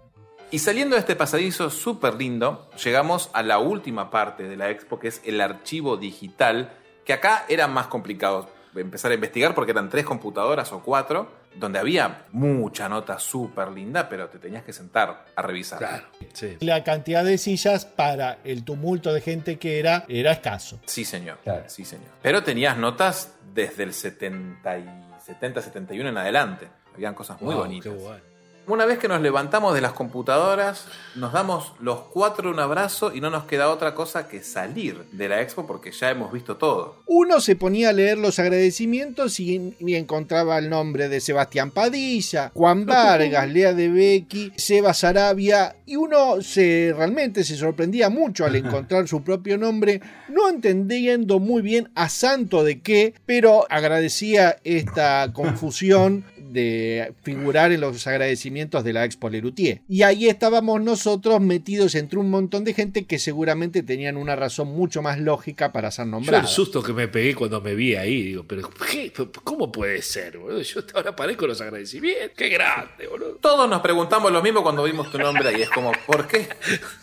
Y 0.50 0.60
saliendo 0.60 0.94
de 0.94 1.00
este 1.00 1.16
pasadizo 1.16 1.70
súper 1.70 2.14
lindo, 2.14 2.70
llegamos 2.82 3.30
a 3.32 3.42
la 3.42 3.58
última 3.58 4.10
parte 4.10 4.44
de 4.44 4.56
la 4.56 4.70
expo, 4.70 4.98
que 4.98 5.08
es 5.08 5.20
el 5.24 5.40
archivo 5.40 5.96
digital, 5.96 6.72
que 7.04 7.12
acá 7.12 7.44
era 7.48 7.66
más 7.66 7.88
complicado 7.88 8.48
empezar 8.80 9.10
a 9.10 9.14
investigar 9.14 9.54
porque 9.54 9.72
eran 9.72 9.88
tres 9.88 10.04
computadoras 10.04 10.72
o 10.72 10.82
cuatro, 10.82 11.30
donde 11.54 11.78
había 11.78 12.26
mucha 12.32 12.88
nota 12.88 13.18
súper 13.18 13.70
linda, 13.70 14.08
pero 14.08 14.28
te 14.28 14.38
tenías 14.38 14.64
que 14.64 14.72
sentar 14.72 15.24
a 15.34 15.42
revisar. 15.42 15.78
Claro, 15.78 16.06
sí. 16.36 16.56
La 16.60 16.84
cantidad 16.84 17.24
de 17.24 17.38
sillas 17.38 17.84
para 17.86 18.38
el 18.44 18.62
tumulto 18.64 19.12
de 19.12 19.20
gente 19.20 19.58
que 19.58 19.78
era 19.78 20.04
era 20.08 20.32
escaso. 20.32 20.80
Sí, 20.86 21.04
señor. 21.04 21.38
Claro. 21.42 21.64
Sí, 21.68 21.84
señor. 21.84 22.08
Pero 22.22 22.42
tenías 22.42 22.76
notas 22.76 23.34
desde 23.54 23.84
el 23.84 23.94
70, 23.94 24.78
y 24.78 24.84
70 25.24 25.62
71 25.62 26.08
en 26.10 26.18
adelante. 26.18 26.68
Habían 26.94 27.14
cosas 27.14 27.40
muy 27.40 27.54
Wow, 27.54 27.64
bonitas. 27.64 27.92
qué 27.92 27.98
bueno. 27.98 28.35
Una 28.68 28.84
vez 28.84 28.98
que 28.98 29.06
nos 29.06 29.20
levantamos 29.20 29.76
de 29.76 29.80
las 29.80 29.92
computadoras, 29.92 30.86
nos 31.14 31.32
damos 31.32 31.72
los 31.78 32.00
cuatro 32.12 32.50
un 32.50 32.58
abrazo 32.58 33.14
y 33.14 33.20
no 33.20 33.30
nos 33.30 33.44
queda 33.44 33.70
otra 33.70 33.94
cosa 33.94 34.26
que 34.26 34.42
salir 34.42 35.04
de 35.12 35.28
la 35.28 35.40
expo 35.40 35.68
porque 35.68 35.92
ya 35.92 36.10
hemos 36.10 36.32
visto 36.32 36.56
todo. 36.56 36.96
Uno 37.06 37.40
se 37.40 37.54
ponía 37.54 37.90
a 37.90 37.92
leer 37.92 38.18
los 38.18 38.40
agradecimientos 38.40 39.38
y, 39.38 39.76
y 39.78 39.94
encontraba 39.94 40.58
el 40.58 40.68
nombre 40.68 41.08
de 41.08 41.20
Sebastián 41.20 41.70
Padilla, 41.70 42.50
Juan 42.54 42.86
Vargas, 42.86 43.48
Lea 43.48 43.72
de 43.72 43.88
Becky, 43.88 44.52
Seba 44.56 44.94
Sarabia, 44.94 45.76
y 45.86 45.94
uno 45.94 46.42
se 46.42 46.92
realmente 46.96 47.44
se 47.44 47.54
sorprendía 47.56 48.10
mucho 48.10 48.44
al 48.44 48.56
encontrar 48.56 49.06
su 49.06 49.22
propio 49.22 49.58
nombre, 49.58 50.00
no 50.28 50.48
entendiendo 50.48 51.38
muy 51.38 51.62
bien 51.62 51.88
a 51.94 52.08
santo 52.08 52.64
de 52.64 52.80
qué, 52.80 53.14
pero 53.26 53.64
agradecía 53.70 54.56
esta 54.64 55.32
confusión 55.32 56.24
de 56.36 57.12
figurar 57.22 57.70
en 57.70 57.80
los 57.80 58.06
agradecimientos 58.06 58.55
de 58.84 58.92
la 58.92 59.04
Expo 59.04 59.28
Lerutier. 59.30 59.82
Y 59.88 60.02
ahí 60.02 60.28
estábamos 60.28 60.80
nosotros 60.80 61.40
metidos 61.40 61.94
entre 61.94 62.18
un 62.18 62.30
montón 62.30 62.64
de 62.64 62.74
gente 62.74 63.04
que 63.04 63.18
seguramente 63.18 63.82
tenían 63.82 64.16
una 64.16 64.34
razón 64.36 64.68
mucho 64.68 65.02
más 65.02 65.18
lógica 65.20 65.72
para 65.72 65.90
ser 65.90 66.04
Yo 66.04 66.06
el 66.06 66.10
nombrados. 66.12 66.50
susto 66.50 66.82
que 66.82 66.92
me 66.92 67.08
pegué 67.08 67.34
cuando 67.34 67.60
me 67.60 67.74
vi 67.74 67.94
ahí, 67.94 68.22
digo, 68.22 68.44
pero 68.46 68.68
¿qué? 68.90 69.12
¿cómo 69.44 69.70
puede 69.70 70.00
ser, 70.02 70.38
boludo? 70.38 70.62
Yo 70.62 70.80
ahora 70.94 71.14
paré 71.14 71.36
con 71.36 71.48
los 71.48 71.60
agradecimientos. 71.60 72.30
¡Qué 72.36 72.48
grande, 72.48 73.06
boludo! 73.08 73.36
Todos 73.40 73.68
nos 73.68 73.80
preguntamos 73.82 74.32
lo 74.32 74.42
mismo 74.42 74.62
cuando 74.62 74.82
vimos 74.84 75.10
tu 75.10 75.18
nombre 75.18 75.56
y 75.58 75.62
es 75.62 75.70
como, 75.70 75.92
¿por 76.06 76.26
qué? 76.26 76.48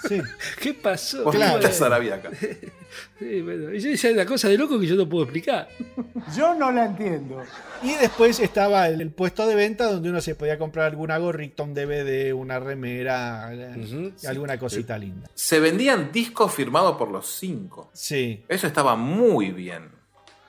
Sí. 0.08 0.20
¿Qué 0.60 0.74
pasó? 0.74 1.24
¿Por 1.24 1.34
qué 1.34 1.38
Claro. 1.40 1.60
estás 1.60 1.78
Sarabia 1.78 2.16
acá? 2.16 2.32
Sí, 3.20 3.42
bueno, 3.42 3.70
esa 3.70 3.90
es 3.90 4.04
una 4.06 4.26
cosa 4.26 4.50
de 4.50 4.58
loco 4.58 4.80
que 4.80 4.88
yo 4.88 4.96
no 4.96 5.08
puedo 5.08 5.24
explicar. 5.24 5.68
Yo 6.36 6.54
no 6.56 6.72
la 6.72 6.86
entiendo. 6.86 7.42
Y 7.82 7.94
después 7.96 8.40
estaba 8.40 8.88
el, 8.88 9.02
el 9.02 9.12
puesto 9.12 9.46
de 9.48 9.56
venta 9.56 9.92
donde 9.92 10.10
uno 10.10 10.22
se 10.22 10.36
podía 10.36 10.58
comprar 10.58 10.86
alguna 10.88 11.18
gorrita, 11.18 11.64
un 11.64 11.74
DVD, 11.74 12.34
una 12.34 12.60
remera, 12.60 13.52
alguna 14.28 14.58
cosita 14.58 14.98
linda. 14.98 15.30
Se 15.34 15.60
vendían 15.60 16.12
discos 16.12 16.54
firmados 16.54 16.98
por 16.98 17.10
los 17.12 17.28
cinco. 17.28 17.90
Sí. 17.94 18.44
Eso 18.48 18.68
estaba 18.68 18.96
muy 18.96 19.52
bien. 19.52 19.90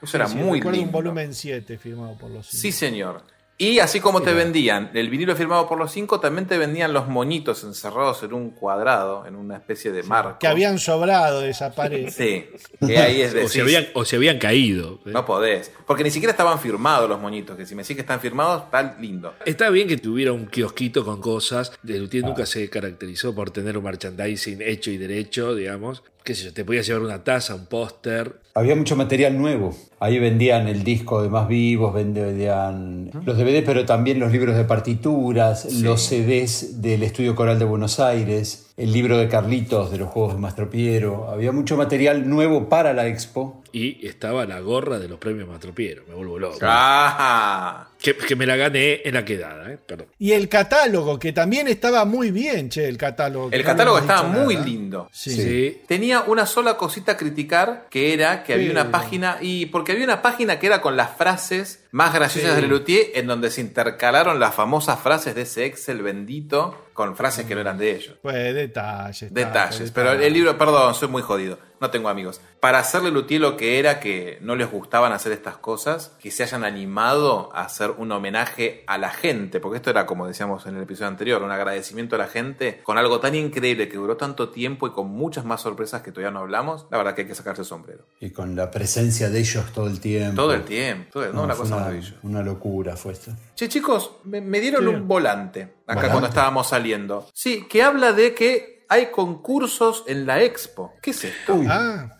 Eso 0.03 0.17
era 0.17 0.29
Sí, 0.29 0.37
muy 0.37 0.61
lindo. 0.61 0.81
un 0.83 0.93
volumen 0.93 1.33
7 1.35 1.79
firmado 1.79 2.17
por 2.19 2.31
los 2.31 2.47
Sí, 2.47 2.71
señor. 2.73 3.23
Y 3.57 3.79
así 3.79 4.01
como 4.01 4.21
te 4.21 4.33
vendían 4.33 4.91
el 4.95 5.09
vinilo 5.11 5.37
firmado 5.37 5.69
por 5.69 5.79
los 5.79 5.93
cinco, 5.93 6.19
también 6.19 6.49
te 6.49 6.59
vendían 6.59 6.93
los 6.93 7.07
moñitos 7.07 7.63
encerrados 7.63 8.23
en 8.25 8.33
un 8.33 8.51
cuadrado, 8.51 9.27
en 9.27 9.37
una 9.37 9.57
especie 9.57 9.93
de 9.93 10.03
marco. 10.03 10.39
que 10.41 10.49
habían 10.49 10.81
sobrado 10.81 11.41
de 11.41 11.51
esa 11.51 11.73
pared. 11.73 12.09
Sí, 12.11 12.47
que 12.85 12.99
ahí 12.99 13.21
es 13.21 13.33
O 13.35 13.37
decir, 13.37 13.51
se 13.51 13.61
habían, 13.61 13.87
o 13.95 14.05
se 14.05 14.17
habían 14.17 14.39
caído. 14.39 15.01
¿eh? 15.07 15.11
no 15.11 15.25
podés. 15.25 15.71
Porque 15.87 16.03
ni 16.03 16.11
siquiera 16.11 16.33
estaban 16.33 16.59
firmados 16.59 17.09
los 17.09 17.21
moñitos, 17.21 17.57
que 17.57 17.65
si 17.65 17.77
me 17.77 17.83
decís 17.83 17.95
que 17.95 18.03
están 18.03 18.21
firmados, 18.21 18.65
está 18.65 18.97
lindo. 18.99 19.35
Está 19.45 19.71
bien 19.71 19.87
que 19.87 19.99
tuviera 19.99 20.33
un 20.33 20.47
kiosquito 20.47 21.05
con 21.05 21.21
cosas. 21.21 21.73
De 21.83 21.99
Luthier 21.99 22.25
nunca 22.25 22.47
se 22.47 22.69
caracterizó 22.69 23.35
por 23.35 23.51
tener 23.51 23.79
un 23.79 23.85
merchandising 23.85 24.63
hecho 24.63 24.91
y 24.91 24.97
derecho, 24.97 25.55
digamos. 25.55 26.03
Qué 26.25 26.35
sé 26.35 26.45
yo, 26.45 26.55
te 26.55 26.65
podías 26.65 26.87
llevar 26.87 27.03
una 27.03 27.23
taza, 27.23 27.55
un 27.55 27.67
póster. 27.67 28.37
Había 28.55 28.75
mucho 28.75 28.97
material 28.97 29.37
nuevo. 29.37 29.77
Ahí 30.01 30.19
vendían 30.19 30.69
el 30.69 30.83
disco 30.83 31.23
de 31.23 31.29
Más 31.29 31.47
Vivos, 31.47 31.93
vendían 31.93 33.11
los 33.27 33.37
DVDs, 33.37 33.63
pero 33.67 33.85
también 33.85 34.19
los 34.19 34.33
libros 34.33 34.57
de 34.57 34.65
partituras, 34.65 35.71
los 35.83 36.01
CDs 36.01 36.81
del 36.81 37.03
Estudio 37.03 37.35
Coral 37.35 37.59
de 37.59 37.67
Buenos 37.67 38.01
Aires, 38.01 38.64
el 38.77 38.93
libro 38.93 39.19
de 39.19 39.29
Carlitos 39.29 39.91
de 39.91 39.99
los 39.99 40.09
Juegos 40.09 40.35
de 40.35 40.41
Mastro 40.41 40.69
Piero. 40.69 41.29
Había 41.31 41.53
mucho 41.53 41.77
material 41.77 42.29
nuevo 42.29 42.69
para 42.69 42.93
la 42.93 43.07
expo. 43.07 43.63
Y 43.75 44.07
estaba 44.07 44.47
la 44.47 44.61
gorra 44.61 45.01
de 45.01 45.09
los 45.09 45.19
premios 45.19 45.49
Matropiero. 45.49 46.05
Me 46.07 46.15
vuelvo 46.15 46.39
loco. 46.39 46.59
¡Ah! 46.63 47.89
Que, 48.01 48.17
que 48.17 48.37
me 48.37 48.47
la 48.47 48.55
gané 48.55 49.01
en 49.05 49.15
la 49.15 49.25
quedada, 49.25 49.69
¿eh? 49.69 49.79
Perdón. 49.85 50.07
Y 50.17 50.31
el 50.31 50.49
catálogo, 50.49 51.19
que 51.19 51.33
también 51.33 51.67
estaba 51.67 52.05
muy 52.05 52.31
bien, 52.31 52.69
che, 52.69 52.89
el 52.89 52.97
catálogo. 52.97 53.49
El 53.51 53.65
catálogo 53.65 53.99
estaba 53.99 54.23
muy 54.29 54.55
nada. 54.55 54.67
lindo. 54.67 55.09
Sí. 55.11 55.31
Sí. 55.31 55.83
Tenía 55.89 56.21
una 56.23 56.47
sola 56.47 56.77
cosita 56.77 57.13
a 57.13 57.17
criticar, 57.17 57.89
que 57.91 58.15
era 58.15 58.45
que 58.45 58.53
había 58.55 58.71
una 58.71 58.93
página, 58.93 59.39
y 59.41 59.67
porque 59.67 59.91
había 59.91 60.05
una 60.05 60.23
página 60.23 60.61
que 60.61 60.69
era 60.69 60.81
con 60.81 60.97
las 60.97 61.17
frases 61.17 61.84
más 61.95 62.13
graciosas 62.13 62.51
Sí. 62.51 62.57
de 62.57 62.63
Lelutier, 62.63 63.07
en 63.15 63.29
donde 63.29 63.51
se 63.53 63.61
intercalaron 63.61 64.41
las 64.41 64.53
famosas 64.53 64.99
frases 64.99 65.37
de 65.37 65.43
ese 65.43 65.65
Excel 65.65 66.03
bendito 66.03 66.89
con 66.93 67.17
frases 67.17 67.47
que 67.47 67.55
no 67.55 67.61
eran 67.61 67.79
de 67.79 67.95
ellos. 67.95 68.17
Pues 68.21 68.53
detalles. 68.53 69.33
Detalles, 69.33 69.79
tapo, 69.79 69.91
pero 69.95 70.09
detalles. 70.11 70.27
el 70.27 70.33
libro, 70.33 70.59
perdón, 70.59 70.93
soy 70.97 71.07
muy 71.07 71.23
jodido, 71.23 71.57
no 71.81 71.91
tengo 71.91 72.09
amigos. 72.09 72.41
Para 72.61 72.79
hacerle 72.79 73.11
Lutier 73.11 73.41
lo 73.41 73.57
que 73.57 73.79
era 73.79 74.01
que 74.01 74.39
no 74.41 74.57
les 74.57 74.71
gustaban 74.71 75.13
hacer 75.13 75.33
estas 75.33 75.57
cosas, 75.57 76.13
que 76.21 76.31
se 76.31 76.43
hayan 76.43 76.65
animado 76.65 77.51
a 77.55 77.63
hacer 77.65 77.91
un 77.91 78.11
homenaje 78.13 78.85
a 78.87 78.97
la 78.99 79.11
gente, 79.11 79.61
porque 79.61 79.77
esto 79.77 79.91
era 79.91 80.07
como 80.07 80.27
decíamos 80.27 80.65
en 80.67 80.77
el 80.77 80.83
episodio 80.85 81.09
anterior, 81.09 81.43
un 81.43 81.51
agradecimiento 81.51 82.15
a 82.15 82.19
la 82.19 82.27
gente 82.27 82.81
con 82.85 82.97
algo 82.99 83.21
tan 83.21 83.35
increíble 83.35 83.89
que 83.89 83.97
duró 83.97 84.17
tanto 84.17 84.49
tiempo 84.51 84.87
y 84.87 84.91
con 84.93 85.09
muchas 85.09 85.45
más 85.45 85.61
sorpresas 85.63 86.03
que 86.03 86.11
todavía 86.13 86.31
no 86.31 86.41
hablamos, 86.41 86.87
la 86.91 86.99
verdad 86.99 87.15
que 87.15 87.23
hay 87.23 87.29
que 87.29 87.35
sacarse 87.35 87.63
el 87.63 87.67
sombrero. 87.67 88.05
Y 88.21 88.31
con 88.31 88.57
la 88.57 88.71
presencia 88.71 89.29
de 89.29 89.41
ellos 89.41 89.65
todo 89.73 89.87
el 89.89 90.01
tiempo. 90.01 90.37
Todo 90.37 90.55
el 90.55 90.63
tiempo, 90.65 91.11
todo 91.13 91.25
el- 91.25 91.35
no, 91.35 91.43
una 91.43 91.55
cosa 91.55 91.75
una, 91.77 91.85
maravillosa. 91.85 92.17
una 92.23 92.43
locura 92.43 92.97
fue 92.97 93.13
esto. 93.13 93.33
Che, 93.57 93.69
chicos, 93.69 94.13
me, 94.25 94.41
me 94.41 94.61
dieron 94.61 94.83
Sí. 94.85 94.89
un 94.89 95.07
volante 95.09 95.63
acá 95.63 95.73
¿Volante? 95.95 96.09
cuando 96.11 96.29
estábamos 96.29 96.69
saliendo. 96.69 97.29
Sí, 97.35 97.67
que 97.69 97.83
habla 97.83 98.13
de 98.13 98.35
que 98.35 98.74
hay 98.89 99.07
concursos 99.07 100.05
en 100.07 100.27
la 100.27 100.43
expo. 100.43 100.93
¿Qué 101.03 101.11
es 101.11 101.25
esto? 101.25 101.61
Ah, 101.69 102.19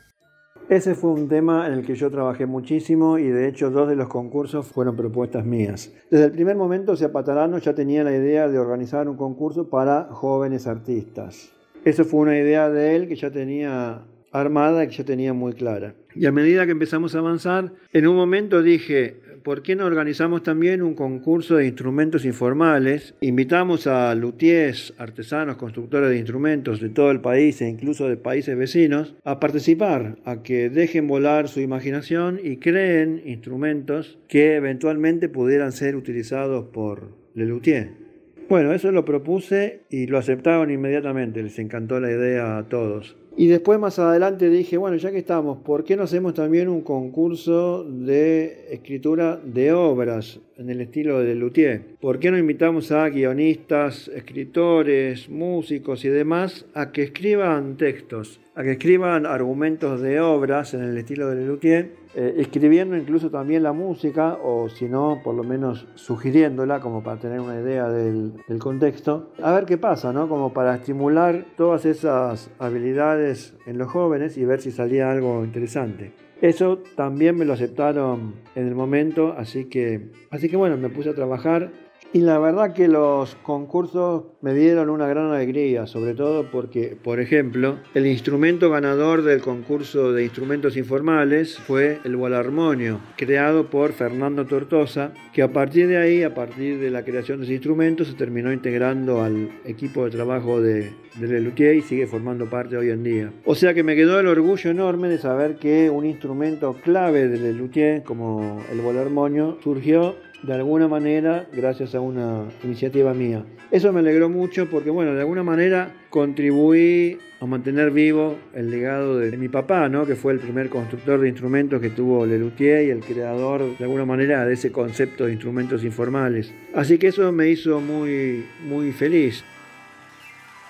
Ese 0.69 0.95
fue 0.95 1.11
un 1.11 1.29
tema 1.29 1.67
en 1.67 1.75
el 1.75 1.85
que 1.85 1.95
yo 1.95 2.11
trabajé 2.11 2.47
muchísimo 2.47 3.19
y 3.19 3.29
de 3.29 3.49
hecho 3.49 3.71
dos 3.71 3.89
de 3.89 3.97
los 3.97 4.09
concursos 4.09 4.67
fueron 4.67 4.97
propuestas 4.97 5.45
mías. 5.45 5.93
Desde 6.11 6.27
el 6.27 6.33
primer 6.33 6.57
momento 6.57 6.97
Zapatarano 6.97 7.59
ya 7.59 7.75
tenía 7.75 8.03
la 8.03 8.13
idea 8.13 8.49
de 8.49 8.59
organizar 8.59 9.09
un 9.09 9.17
concurso 9.17 9.69
para 9.69 10.05
jóvenes 10.11 10.67
artistas. 10.67 11.51
Eso 11.85 12.05
fue 12.05 12.21
una 12.21 12.39
idea 12.39 12.71
de 12.71 12.97
él 12.97 13.09
que 13.09 13.17
ya 13.17 13.31
tenía 13.31 14.07
armada, 14.33 14.87
que 14.87 14.95
ya 14.95 15.05
tenía 15.05 15.33
muy 15.33 15.53
clara. 15.53 15.95
Y 16.15 16.27
a 16.27 16.33
medida 16.33 16.65
que 16.65 16.73
empezamos 16.73 17.15
a 17.15 17.19
avanzar, 17.19 17.73
en 17.93 18.07
un 18.07 18.17
momento 18.17 18.63
dije, 18.63 19.21
¿por 19.45 19.63
qué 19.63 19.77
no 19.77 19.85
organizamos 19.85 20.43
también 20.43 20.83
un 20.83 20.95
concurso 20.95 21.57
de 21.57 21.67
instrumentos 21.67 22.25
informales? 22.25 23.15
Invitamos 23.21 23.87
a 23.87 24.15
luthiers, 24.15 24.95
artesanos, 24.99 25.57
constructores 25.57 26.09
de 26.09 26.17
instrumentos 26.17 26.81
de 26.81 26.89
todo 26.89 27.11
el 27.11 27.21
país 27.21 27.61
e 27.61 27.69
incluso 27.69 28.09
de 28.09 28.17
países 28.17 28.57
vecinos 28.57 29.15
a 29.23 29.39
participar, 29.39 30.17
a 30.25 30.43
que 30.43 30.71
dejen 30.71 31.07
volar 31.07 31.49
su 31.49 31.61
imaginación 31.61 32.41
y 32.43 32.57
creen 32.57 33.23
instrumentos 33.27 34.19
que 34.29 34.57
eventualmente 34.57 35.29
pudieran 35.29 35.73
ser 35.73 35.95
utilizados 35.95 36.65
por 36.73 37.13
Le 37.35 37.45
Luthier. 37.45 38.05
Bueno, 38.49 38.73
eso 38.73 38.93
lo 38.93 39.05
propuse 39.05 39.83
y 39.91 40.07
lo 40.07 40.19
aceptaron 40.19 40.71
inmediatamente, 40.71 41.43
les 41.43 41.59
encantó 41.59 42.01
la 42.01 42.11
idea 42.11 42.59
a 42.59 42.69
todos. 42.69 43.17
Y 43.37 43.49
después 43.49 43.81
más 43.81 43.99
adelante 43.99 44.49
dije, 44.49 44.77
bueno, 44.77 44.97
ya 44.97 45.11
que 45.11 45.19
estamos, 45.19 45.59
¿por 45.59 45.83
qué 45.83 45.97
no 45.97 46.05
hacemos 46.05 46.35
también 46.35 46.69
un 46.69 46.83
concurso 46.83 47.83
de 47.83 48.69
escritura 48.71 49.41
de 49.45 49.73
obras 49.73 50.39
en 50.57 50.71
el 50.71 50.81
estilo 50.81 51.21
de 51.21 51.35
Luthier? 51.35 51.83
¿Por 52.01 52.19
qué 52.19 52.31
no 52.31 52.39
invitamos 52.39 52.93
a 52.93 53.09
guionistas, 53.09 54.09
escritores, 54.09 55.29
músicos 55.29 56.05
y 56.05 56.09
demás 56.09 56.67
a 56.75 56.93
que 56.93 57.03
escriban 57.03 57.77
textos, 57.77 58.41
a 58.55 58.63
que 58.63 58.73
escriban 58.73 59.27
argumentos 59.27 60.01
de 60.01 60.21
obras 60.21 60.75
en 60.75 60.83
el 60.83 60.97
estilo 60.99 61.31
de 61.31 61.47
Luthier? 61.47 62.05
eh, 62.15 62.35
escribiendo 62.39 62.97
incluso 62.97 63.31
también 63.31 63.63
la 63.63 63.73
música, 63.73 64.39
o 64.43 64.69
si 64.69 64.87
no, 64.87 65.21
por 65.23 65.35
lo 65.35 65.43
menos 65.43 65.87
sugiriéndola, 65.95 66.81
como 66.81 67.03
para 67.03 67.19
tener 67.19 67.41
una 67.41 67.61
idea 67.61 67.89
del, 67.89 68.33
del 68.47 68.59
contexto. 68.59 69.33
A 69.43 69.53
ver 69.53 69.65
qué 69.65 69.79
pasa, 69.79 70.13
¿no? 70.13 70.29
Como 70.29 70.53
para 70.53 70.77
estimular 70.77 71.45
todas 71.57 71.85
esas 71.85 72.51
habilidades 72.59 73.55
en 73.67 73.79
los 73.79 73.91
jóvenes 73.91 74.39
y 74.39 74.45
ver 74.45 74.61
si 74.61 74.71
salía 74.71 75.11
algo 75.11 75.45
interesante. 75.45 76.13
Eso 76.45 76.83
también 76.95 77.39
me 77.39 77.47
lo 77.47 77.55
aceptaron 77.55 78.35
en 78.55 78.69
el 78.69 78.75
momento, 78.75 79.35
así 79.39 79.65
que, 79.65 80.11
así 80.29 80.51
que 80.51 80.59
bueno, 80.59 80.77
me 80.77 80.91
puse 80.91 81.09
a 81.09 81.15
trabajar 81.15 81.73
y 82.15 82.21
la 82.21 82.39
verdad 82.39 82.73
que 82.73 82.87
los 82.87 83.35
concursos 83.43 84.23
me 84.41 84.55
dieron 84.55 84.89
una 84.89 85.09
gran 85.09 85.33
alegría, 85.33 85.89
sobre 85.89 86.15
todo 86.15 86.49
porque, 86.49 86.97
por 87.03 87.19
ejemplo, 87.19 87.81
el 87.93 88.07
instrumento 88.07 88.71
ganador 88.71 89.23
del 89.23 89.41
concurso 89.41 90.13
de 90.13 90.23
instrumentos 90.23 90.77
informales 90.77 91.59
fue 91.59 91.99
el 92.05 92.15
bolarmonio, 92.15 93.01
creado 93.17 93.69
por 93.69 93.93
Fernando 93.95 94.47
Tortosa, 94.47 95.13
que 95.33 95.43
a 95.43 95.53
partir 95.53 95.89
de 95.89 95.97
ahí, 95.97 96.23
a 96.23 96.37
partir 96.37 96.79
de 96.79 96.93
la 96.93 97.05
creación 97.05 97.39
de 97.41 97.47
ese 97.47 97.55
instrumento, 97.55 98.05
se 98.05 98.15
terminó 98.15 98.53
integrando 98.53 99.21
al 99.21 99.51
equipo 99.65 100.05
de 100.05 100.13
trabajo 100.13 100.61
de, 100.61 100.93
de 101.19 101.27
Lelutier 101.27 101.75
y 101.75 101.83
sigue 101.83 102.07
formando 102.07 102.49
parte 102.49 102.77
hoy 102.77 102.91
en 102.91 103.03
día. 103.03 103.33
O 103.45 103.57
sea 103.57 103.75
que 103.75 103.83
me 103.83 103.97
quedó 103.97 104.21
el 104.21 104.29
orgullo 104.29 104.71
enorme 104.71 105.09
de 105.09 105.19
saber 105.19 105.57
que 105.57 105.91
un 105.91 106.07
instrumento 106.07 106.77
clave 106.85 107.27
de 107.27 107.39
Lelutier, 107.39 108.05
como 108.05 108.63
el 108.71 108.81
bolarmonio, 108.83 109.59
surgió 109.65 110.15
de 110.47 110.55
alguna 110.55 110.89
manera 110.89 111.47
gracias 111.53 111.95
a 111.95 112.01
una 112.01 112.49
iniciativa 112.63 113.15
mía. 113.15 113.45
Eso 113.71 113.93
me 113.93 114.01
alegró 114.01 114.29
mucho 114.29 114.69
porque, 114.69 114.91
bueno, 114.91 115.15
de 115.15 115.21
alguna 115.21 115.43
manera 115.43 115.93
contribuí 116.11 117.19
a 117.41 117.47
mantener 117.47 117.91
vivo 117.91 118.39
el 118.55 118.71
legado 118.71 119.19
de 119.19 119.37
mi 119.37 119.49
papá, 119.49 119.89
¿no? 119.89 120.07
que 120.07 120.17
fue 120.17 120.33
el 120.33 120.39
primer 120.39 120.69
constructor 120.69 121.21
de 121.21 121.29
instrumentos 121.29 121.81
que 121.81 121.91
tuvo 121.91 122.27
Lelutier 122.27 122.87
y 122.87 122.91
el 122.91 123.01
creador, 123.01 123.77
de 123.77 123.85
alguna 123.85 124.05
manera, 124.05 124.45
de 124.45 124.55
ese 124.55 124.71
concepto 124.71 125.27
de 125.27 125.33
instrumentos 125.33 125.83
informales. 125.83 126.53
Así 126.75 126.99
que 126.99 127.09
eso 127.09 127.33
me 127.33 127.49
hizo 127.49 127.81
muy, 127.81 128.45
muy 128.65 128.93
feliz. 128.93 129.43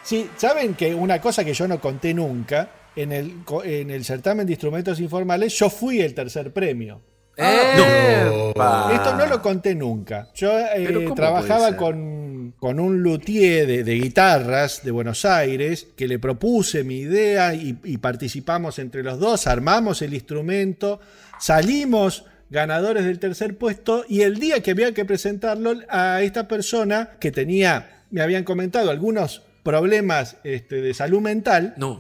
Sí, 0.02 0.28
saben 0.36 0.74
que 0.74 0.94
una 0.94 1.20
cosa 1.20 1.44
que 1.44 1.54
yo 1.54 1.66
no 1.66 1.80
conté 1.80 2.14
nunca, 2.14 2.70
en 2.96 3.10
el, 3.12 3.32
en 3.64 3.90
el 3.90 4.04
certamen 4.04 4.46
de 4.46 4.52
instrumentos 4.52 5.00
informales, 5.00 5.52
yo 5.58 5.68
fui 5.68 6.00
el 6.00 6.14
tercer 6.14 6.52
premio. 6.52 7.00
¡Epa! 7.36 8.90
Esto 8.94 9.16
no 9.16 9.26
lo 9.26 9.42
conté 9.42 9.74
nunca. 9.74 10.28
Yo 10.34 10.58
eh, 10.58 10.66
Pero 10.76 11.00
¿cómo 11.02 11.14
puede 11.14 11.16
trabajaba 11.16 11.76
con, 11.76 12.54
con 12.58 12.78
un 12.80 13.02
luthier 13.02 13.66
de, 13.66 13.84
de 13.84 13.94
guitarras 13.94 14.84
de 14.84 14.90
Buenos 14.90 15.24
Aires 15.24 15.88
que 15.96 16.06
le 16.08 16.18
propuse 16.18 16.84
mi 16.84 16.98
idea 16.98 17.54
y, 17.54 17.78
y 17.84 17.98
participamos 17.98 18.78
entre 18.78 19.02
los 19.02 19.18
dos, 19.18 19.46
armamos 19.46 20.02
el 20.02 20.14
instrumento, 20.14 21.00
salimos 21.38 22.24
ganadores 22.50 23.04
del 23.04 23.18
tercer 23.18 23.58
puesto 23.58 24.04
y 24.08 24.22
el 24.22 24.38
día 24.38 24.62
que 24.62 24.70
había 24.70 24.92
que 24.94 25.04
presentarlo 25.04 25.74
a 25.88 26.22
esta 26.22 26.46
persona 26.46 27.10
que 27.18 27.32
tenía, 27.32 28.04
me 28.10 28.20
habían 28.22 28.44
comentado 28.44 28.90
algunos 28.90 29.42
problemas 29.64 30.36
este, 30.44 30.82
de 30.82 30.94
salud 30.94 31.20
mental, 31.20 31.74
No. 31.76 31.98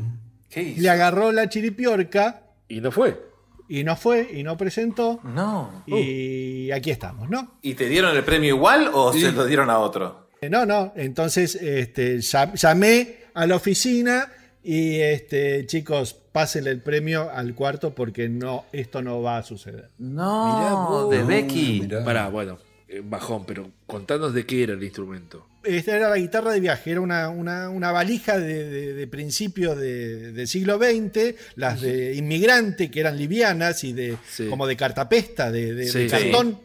¿Qué 0.50 0.62
hizo? 0.62 0.82
le 0.82 0.90
agarró 0.90 1.32
la 1.32 1.48
chiripiorca 1.48 2.42
Y 2.68 2.80
no 2.80 2.92
fue. 2.92 3.33
Y 3.68 3.84
no 3.84 3.96
fue 3.96 4.28
y 4.32 4.42
no 4.42 4.56
presentó 4.56 5.20
No. 5.24 5.82
y 5.86 6.70
aquí 6.70 6.90
estamos, 6.90 7.28
¿no? 7.30 7.58
¿Y 7.62 7.74
te 7.74 7.88
dieron 7.88 8.16
el 8.16 8.24
premio 8.24 8.50
igual 8.56 8.90
o 8.92 9.12
se 9.12 9.32
lo 9.32 9.46
dieron 9.46 9.70
a 9.70 9.78
otro? 9.78 10.28
Eh, 10.40 10.50
No, 10.50 10.66
no, 10.66 10.92
entonces 10.96 11.54
este, 11.56 12.18
llam- 12.18 12.54
llamé 12.54 13.16
a 13.34 13.46
la 13.46 13.56
oficina 13.56 14.28
y 14.62 15.00
este, 15.00 15.66
chicos, 15.66 16.14
pásenle 16.32 16.70
el 16.70 16.80
premio 16.82 17.30
al 17.30 17.54
cuarto 17.54 17.94
porque 17.94 18.28
no, 18.28 18.64
esto 18.72 19.02
no 19.02 19.20
va 19.22 19.38
a 19.38 19.42
suceder. 19.42 19.90
No, 19.98 20.58
Mirá 20.58 20.74
vos. 20.74 21.10
de 21.10 21.22
Becky. 21.22 21.80
Mirá. 21.82 22.04
Pará, 22.04 22.28
bueno, 22.28 22.58
bajón, 23.02 23.44
pero 23.46 23.70
contanos 23.86 24.34
de 24.34 24.44
qué 24.46 24.62
era 24.62 24.74
el 24.74 24.82
instrumento. 24.82 25.46
Esta 25.64 25.96
era 25.96 26.10
la 26.10 26.18
guitarra 26.18 26.52
de 26.52 26.60
viaje, 26.60 26.90
era 26.90 27.00
una, 27.00 27.30
una- 27.30 27.70
una 27.70 27.90
valija 27.90 28.38
de, 28.38 28.68
de, 28.68 28.92
de 28.92 29.06
principios 29.06 29.78
de- 29.78 30.32
del 30.32 30.46
siglo 30.46 30.76
XX, 30.78 31.34
las 31.56 31.80
de 31.80 32.14
inmigrante 32.14 32.90
que 32.90 33.00
eran 33.00 33.16
livianas 33.16 33.82
y 33.84 33.92
de 33.94 34.18
Sí. 34.28 34.46
como 34.48 34.66
de 34.66 34.76
cartapesta, 34.76 35.50
de, 35.50 35.72
de- 35.74 35.90
de 35.90 35.90
Sí. 35.90 36.06
cartón. 36.08 36.60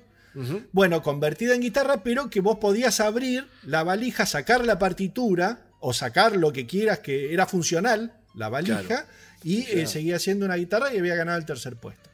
Bueno, 0.72 1.02
convertida 1.02 1.54
en 1.56 1.62
guitarra, 1.62 2.04
pero 2.04 2.30
que 2.30 2.40
vos 2.40 2.58
podías 2.60 3.00
abrir 3.00 3.46
la 3.64 3.84
valija, 3.84 4.26
sacar 4.26 4.64
la 4.66 4.78
partitura 4.80 5.62
o 5.82 5.92
sacar 5.94 6.36
lo 6.36 6.54
que 6.54 6.66
quieras, 6.66 7.00
que 7.00 7.34
era 7.34 7.46
funcional, 7.46 8.14
la 8.36 8.48
valija, 8.50 8.82
Claro. 8.84 9.06
y 9.44 9.64
eh, 9.70 9.88
seguía 9.88 10.20
siendo 10.20 10.46
una 10.46 10.56
guitarra 10.56 10.94
y 10.94 10.98
había 11.00 11.16
ganado 11.16 11.38
el 11.38 11.46
tercer 11.46 11.76
puesto. 11.78 12.09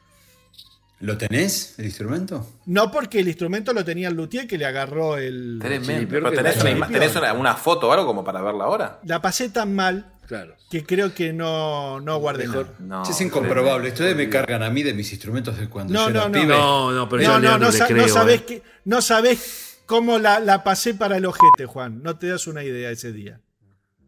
¿Lo 1.00 1.18
tenés, 1.18 1.78
el 1.78 1.84
instrumento? 1.86 2.46
No 2.66 2.90
porque 2.90 3.20
el 3.20 3.28
instrumento 3.28 3.72
lo 3.74 3.84
tenía 3.84 4.08
el 4.08 4.14
luthier 4.14 4.46
que 4.46 4.56
le 4.56 4.64
agarró 4.64 5.18
el... 5.18 5.58
Tremendo. 5.60 6.08
¿Pero 6.08 6.30
tenés, 6.32 6.56
una, 6.64 6.88
tenés 6.88 7.14
una, 7.16 7.32
una 7.34 7.54
foto 7.54 7.88
o 7.88 7.92
algo 7.92 8.06
como 8.06 8.24
para 8.24 8.40
verla 8.40 8.64
ahora? 8.64 9.00
La 9.04 9.20
pasé 9.20 9.50
tan 9.50 9.74
mal 9.74 10.12
Claro. 10.26 10.56
que 10.70 10.84
creo 10.84 11.14
que 11.14 11.32
no, 11.34 12.00
no 12.00 12.16
guardé. 12.18 12.48
No. 12.80 13.02
Es 13.02 13.20
incomprobable. 13.20 13.88
Ustedes 13.90 14.16
me 14.16 14.28
cargan 14.30 14.62
a 14.62 14.70
mí 14.70 14.82
de 14.82 14.94
mis 14.94 15.12
instrumentos 15.12 15.58
de 15.58 15.68
cuando 15.68 15.92
No, 15.92 16.04
yo 16.04 16.10
era 16.10 16.20
no, 16.22 16.26
no. 16.28 16.32
pibe. 16.32 16.46
No, 16.48 16.92
no, 16.92 17.08
pero 17.08 17.22
No, 17.24 17.38
no, 17.40 17.58
no, 17.58 17.66
le 17.66 17.72
sa- 17.72 17.86
creo. 17.86 18.06
no 18.06 18.08
sabés 18.12 18.40
eh. 18.40 18.44
que, 18.46 18.62
no 18.86 19.02
sabés 19.02 19.78
cómo 19.86 20.18
la, 20.18 20.40
la 20.40 20.64
pasé 20.64 20.94
para 20.94 21.18
el 21.18 21.26
ojete, 21.26 21.66
Juan. 21.66 22.02
No 22.02 22.18
te 22.18 22.28
das 22.28 22.46
una 22.46 22.64
idea 22.64 22.90
ese 22.90 23.12
día. 23.12 23.40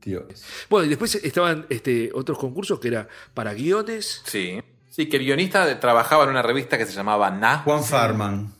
Tío. 0.00 0.26
Bueno, 0.70 0.86
y 0.86 0.88
después 0.88 1.14
estaban 1.16 1.66
este, 1.68 2.10
otros 2.14 2.38
concursos 2.38 2.80
que 2.80 2.88
era 2.88 3.08
para 3.34 3.52
guiones. 3.52 4.22
Sí. 4.24 4.58
Sí, 4.90 5.08
que 5.08 5.16
el 5.18 5.24
guionista 5.24 5.78
trabajaba 5.80 6.24
en 6.24 6.30
una 6.30 6.42
revista 6.42 6.76
que 6.78 6.86
se 6.86 6.92
llamaba 6.92 7.30
Na. 7.30 7.58
Juan 7.58 7.84
Farman. 7.84 8.52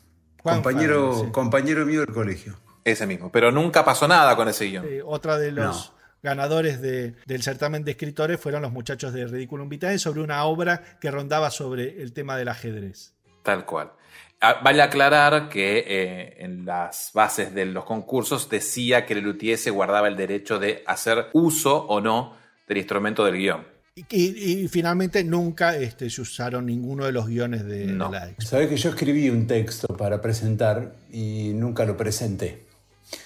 Juan 0.43 0.57
compañero, 0.57 1.11
Farman, 1.13 1.27
sí. 1.27 1.33
compañero 1.33 1.87
mío 1.87 2.01
del 2.01 2.15
colegio. 2.15 2.57
Ese 2.85 3.07
mismo. 3.07 3.31
Pero 3.33 3.51
nunca 3.53 3.85
pasó 3.85 4.07
nada 4.09 4.35
con 4.37 4.49
ese 4.49 4.67
guion. 4.67 4.85
Eh, 4.89 5.03
otra 5.05 5.39
de 5.39 5.53
los 5.53 5.91
No. 5.91 5.95
ganadores 6.23 6.81
de- 6.81 7.15
del 7.27 7.43
certamen 7.43 7.85
de 7.85 7.91
escritores 7.93 8.41
fueron 8.41 8.63
los 8.63 8.73
muchachos 8.73 9.13
de 9.13 9.27
Ridiculum 9.27 9.69
Vitae 9.69 9.99
sobre 9.99 10.21
una 10.23 10.45
obra 10.45 10.83
que 11.01 11.11
rondaba 11.11 11.51
sobre 11.51 12.01
el 12.03 12.13
tema 12.13 12.37
del 12.37 12.49
ajedrez. 12.49 13.15
Tal 13.43 13.65
cual. 13.67 13.93
Ah, 14.41 14.61
Vale 14.63 14.83
aclarar 14.83 15.49
que 15.49 15.85
eh, 15.87 16.37
en 16.45 16.65
las 16.65 17.11
bases 17.13 17.53
de 17.55 17.67
los 17.67 17.85
concursos 17.85 18.49
decía 18.49 19.05
que 19.05 19.15
el 19.15 19.21
luthier 19.21 19.59
se 19.59 19.71
guardaba 19.71 20.07
el 20.09 20.17
derecho 20.17 20.59
de 20.61 20.85
hacer 20.87 21.29
uso 21.33 21.85
o 21.87 22.01
no 22.01 22.37
del 22.69 22.79
instrumento 22.79 23.25
del 23.25 23.35
guion. 23.37 23.67
Y, 24.11 24.17
y- 24.17 24.53
y 24.65 24.69
finalmente 24.69 25.25
nunca 25.25 25.77
este, 25.77 26.09
se 26.11 26.21
usaron 26.21 26.67
ninguno 26.67 27.05
de 27.07 27.13
los 27.13 27.27
guiones 27.27 27.65
de, 27.65 27.87
de 27.87 27.93
No. 27.93 28.11
la 28.11 28.29
expo. 28.29 28.43
Sabés 28.43 28.69
que 28.69 28.77
yo 28.77 28.91
escribí 28.91 29.29
un 29.31 29.47
texto 29.47 29.89
para 29.97 30.21
presentar 30.21 30.95
y 31.13 31.53
nunca 31.55 31.85
lo 31.85 31.97
presenté. 31.97 32.65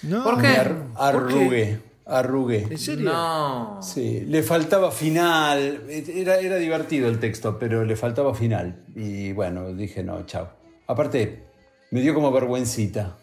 No, 0.03 0.23
¿Por 0.23 0.37
Me 0.37 0.41
qué? 0.43 0.47
ar- 0.57 0.85
arrugué. 0.95 1.79
Arrugué. 2.05 2.67
¿En 2.69 2.77
serio? 2.77 3.11
No. 3.11 3.79
Sí, 3.81 4.21
le 4.27 4.43
faltaba 4.43 4.91
final. 4.91 5.83
Era, 5.87 6.37
era 6.39 6.57
divertido 6.57 7.07
el 7.07 7.17
texto, 7.19 7.57
pero 7.57 7.85
le 7.85 7.95
faltaba 7.95 8.33
final. 8.35 8.83
Y 8.95 9.31
bueno, 9.31 9.73
dije 9.73 10.03
no, 10.03 10.25
chao. 10.25 10.49
Aparte, 10.87 11.43
me 11.91 12.01
dio 12.01 12.13
como 12.13 12.31
vergüencita. 12.31 13.17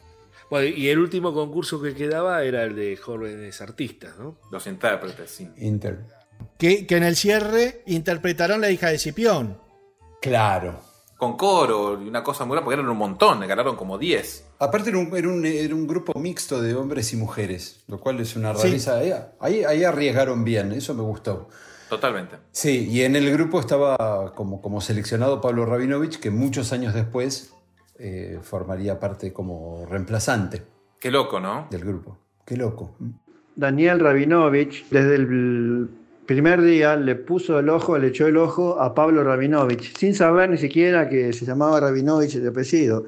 Bueno, 0.48 0.74
y 0.74 0.88
el 0.88 0.98
último 0.98 1.32
concurso 1.34 1.80
que 1.80 1.94
quedaba 1.94 2.42
era 2.42 2.64
el 2.64 2.74
de 2.74 2.96
jóvenes 2.96 3.60
artistas, 3.60 4.18
¿no? 4.18 4.36
Los 4.50 4.66
intérpretes, 4.66 5.30
sí. 5.30 5.48
Inter. 5.58 6.00
Que, 6.58 6.86
que 6.86 6.96
en 6.96 7.04
el 7.04 7.16
cierre 7.16 7.82
interpretaron 7.86 8.60
La 8.60 8.70
hija 8.70 8.88
de 8.88 8.98
Cipión. 8.98 9.58
Claro. 10.20 10.80
Con 11.16 11.36
coro 11.36 12.00
y 12.02 12.08
una 12.08 12.22
cosa 12.22 12.44
muy 12.46 12.54
rara, 12.54 12.64
porque 12.64 12.80
eran 12.80 12.88
un 12.90 12.96
montón, 12.96 13.40
ganaron 13.46 13.76
como 13.76 13.98
10. 13.98 14.46
Aparte 14.58 14.88
era 14.90 14.98
un, 14.98 15.14
era 15.14 15.28
un- 15.28 15.44
era 15.44 15.74
un 15.74 15.86
grupo 15.86 16.18
mixto 16.18 16.60
de 16.62 16.74
hombres 16.74 17.12
y 17.12 17.16
mujeres, 17.16 17.84
lo 17.88 18.00
cual 18.00 18.20
es 18.20 18.36
una 18.36 18.52
rareza. 18.54 18.96
Ahí, 18.98 19.12
ahí, 19.40 19.64
ahí 19.64 19.84
arriesgaron 19.84 20.44
bien, 20.44 20.72
eso 20.72 20.94
me 20.94 21.02
gustó. 21.02 21.48
Totalmente. 21.90 22.36
Sí, 22.52 22.88
y 22.90 23.02
en 23.02 23.16
el 23.16 23.30
grupo 23.32 23.60
estaba 23.60 24.32
como, 24.34 24.62
como 24.62 24.80
seleccionado 24.80 25.40
Pablo 25.40 25.66
Rabinovich, 25.66 26.20
que 26.20 26.30
muchos 26.30 26.72
años 26.72 26.94
después 26.94 27.52
eh, 27.98 28.38
formaría 28.42 28.98
parte 28.98 29.32
como 29.32 29.84
reemplazante 29.86 30.62
Qué 30.98 31.10
loco, 31.10 31.38
¿no? 31.40 31.66
del 31.70 31.84
grupo. 31.84 32.16
Qué 32.46 32.56
loco. 32.56 32.94
Daniel 33.56 34.00
Rabinovich, 34.00 34.88
desde 34.88 35.16
el 35.16 35.90
primer 36.30 36.62
día, 36.62 36.94
le 36.94 37.16
puso 37.16 37.58
el 37.58 37.68
ojo, 37.68 37.98
le 37.98 38.06
echó 38.06 38.28
el 38.28 38.36
ojo 38.36 38.80
a 38.80 38.94
Pablo 38.94 39.24
Rabinovich, 39.24 39.96
sin 39.98 40.14
saber 40.14 40.48
ni 40.48 40.58
siquiera 40.58 41.08
que 41.08 41.32
se 41.32 41.44
llamaba 41.44 41.80
Rabinovich 41.80 42.36
de 42.36 42.48
apellido. 42.48 43.06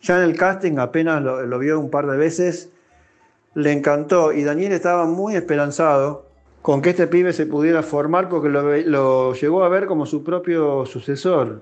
Ya 0.00 0.16
en 0.16 0.22
el 0.30 0.38
casting 0.38 0.78
apenas 0.78 1.22
lo, 1.22 1.58
vio 1.58 1.78
un 1.78 1.90
par 1.90 2.06
de 2.06 2.16
veces, 2.16 2.70
le 3.54 3.72
encantó 3.72 4.32
y 4.32 4.42
Daniel 4.42 4.72
estaba 4.72 5.04
muy 5.04 5.36
esperanzado 5.36 6.24
con 6.62 6.80
que 6.80 6.88
este 6.90 7.06
pibe 7.08 7.34
se 7.34 7.44
pudiera 7.44 7.82
formar 7.82 8.30
porque 8.30 8.48
lo, 8.48 8.74
lo 8.86 9.34
llegó 9.34 9.64
a 9.64 9.68
ver 9.68 9.84
como 9.84 10.06
su 10.06 10.24
propio 10.24 10.86
sucesor. 10.86 11.60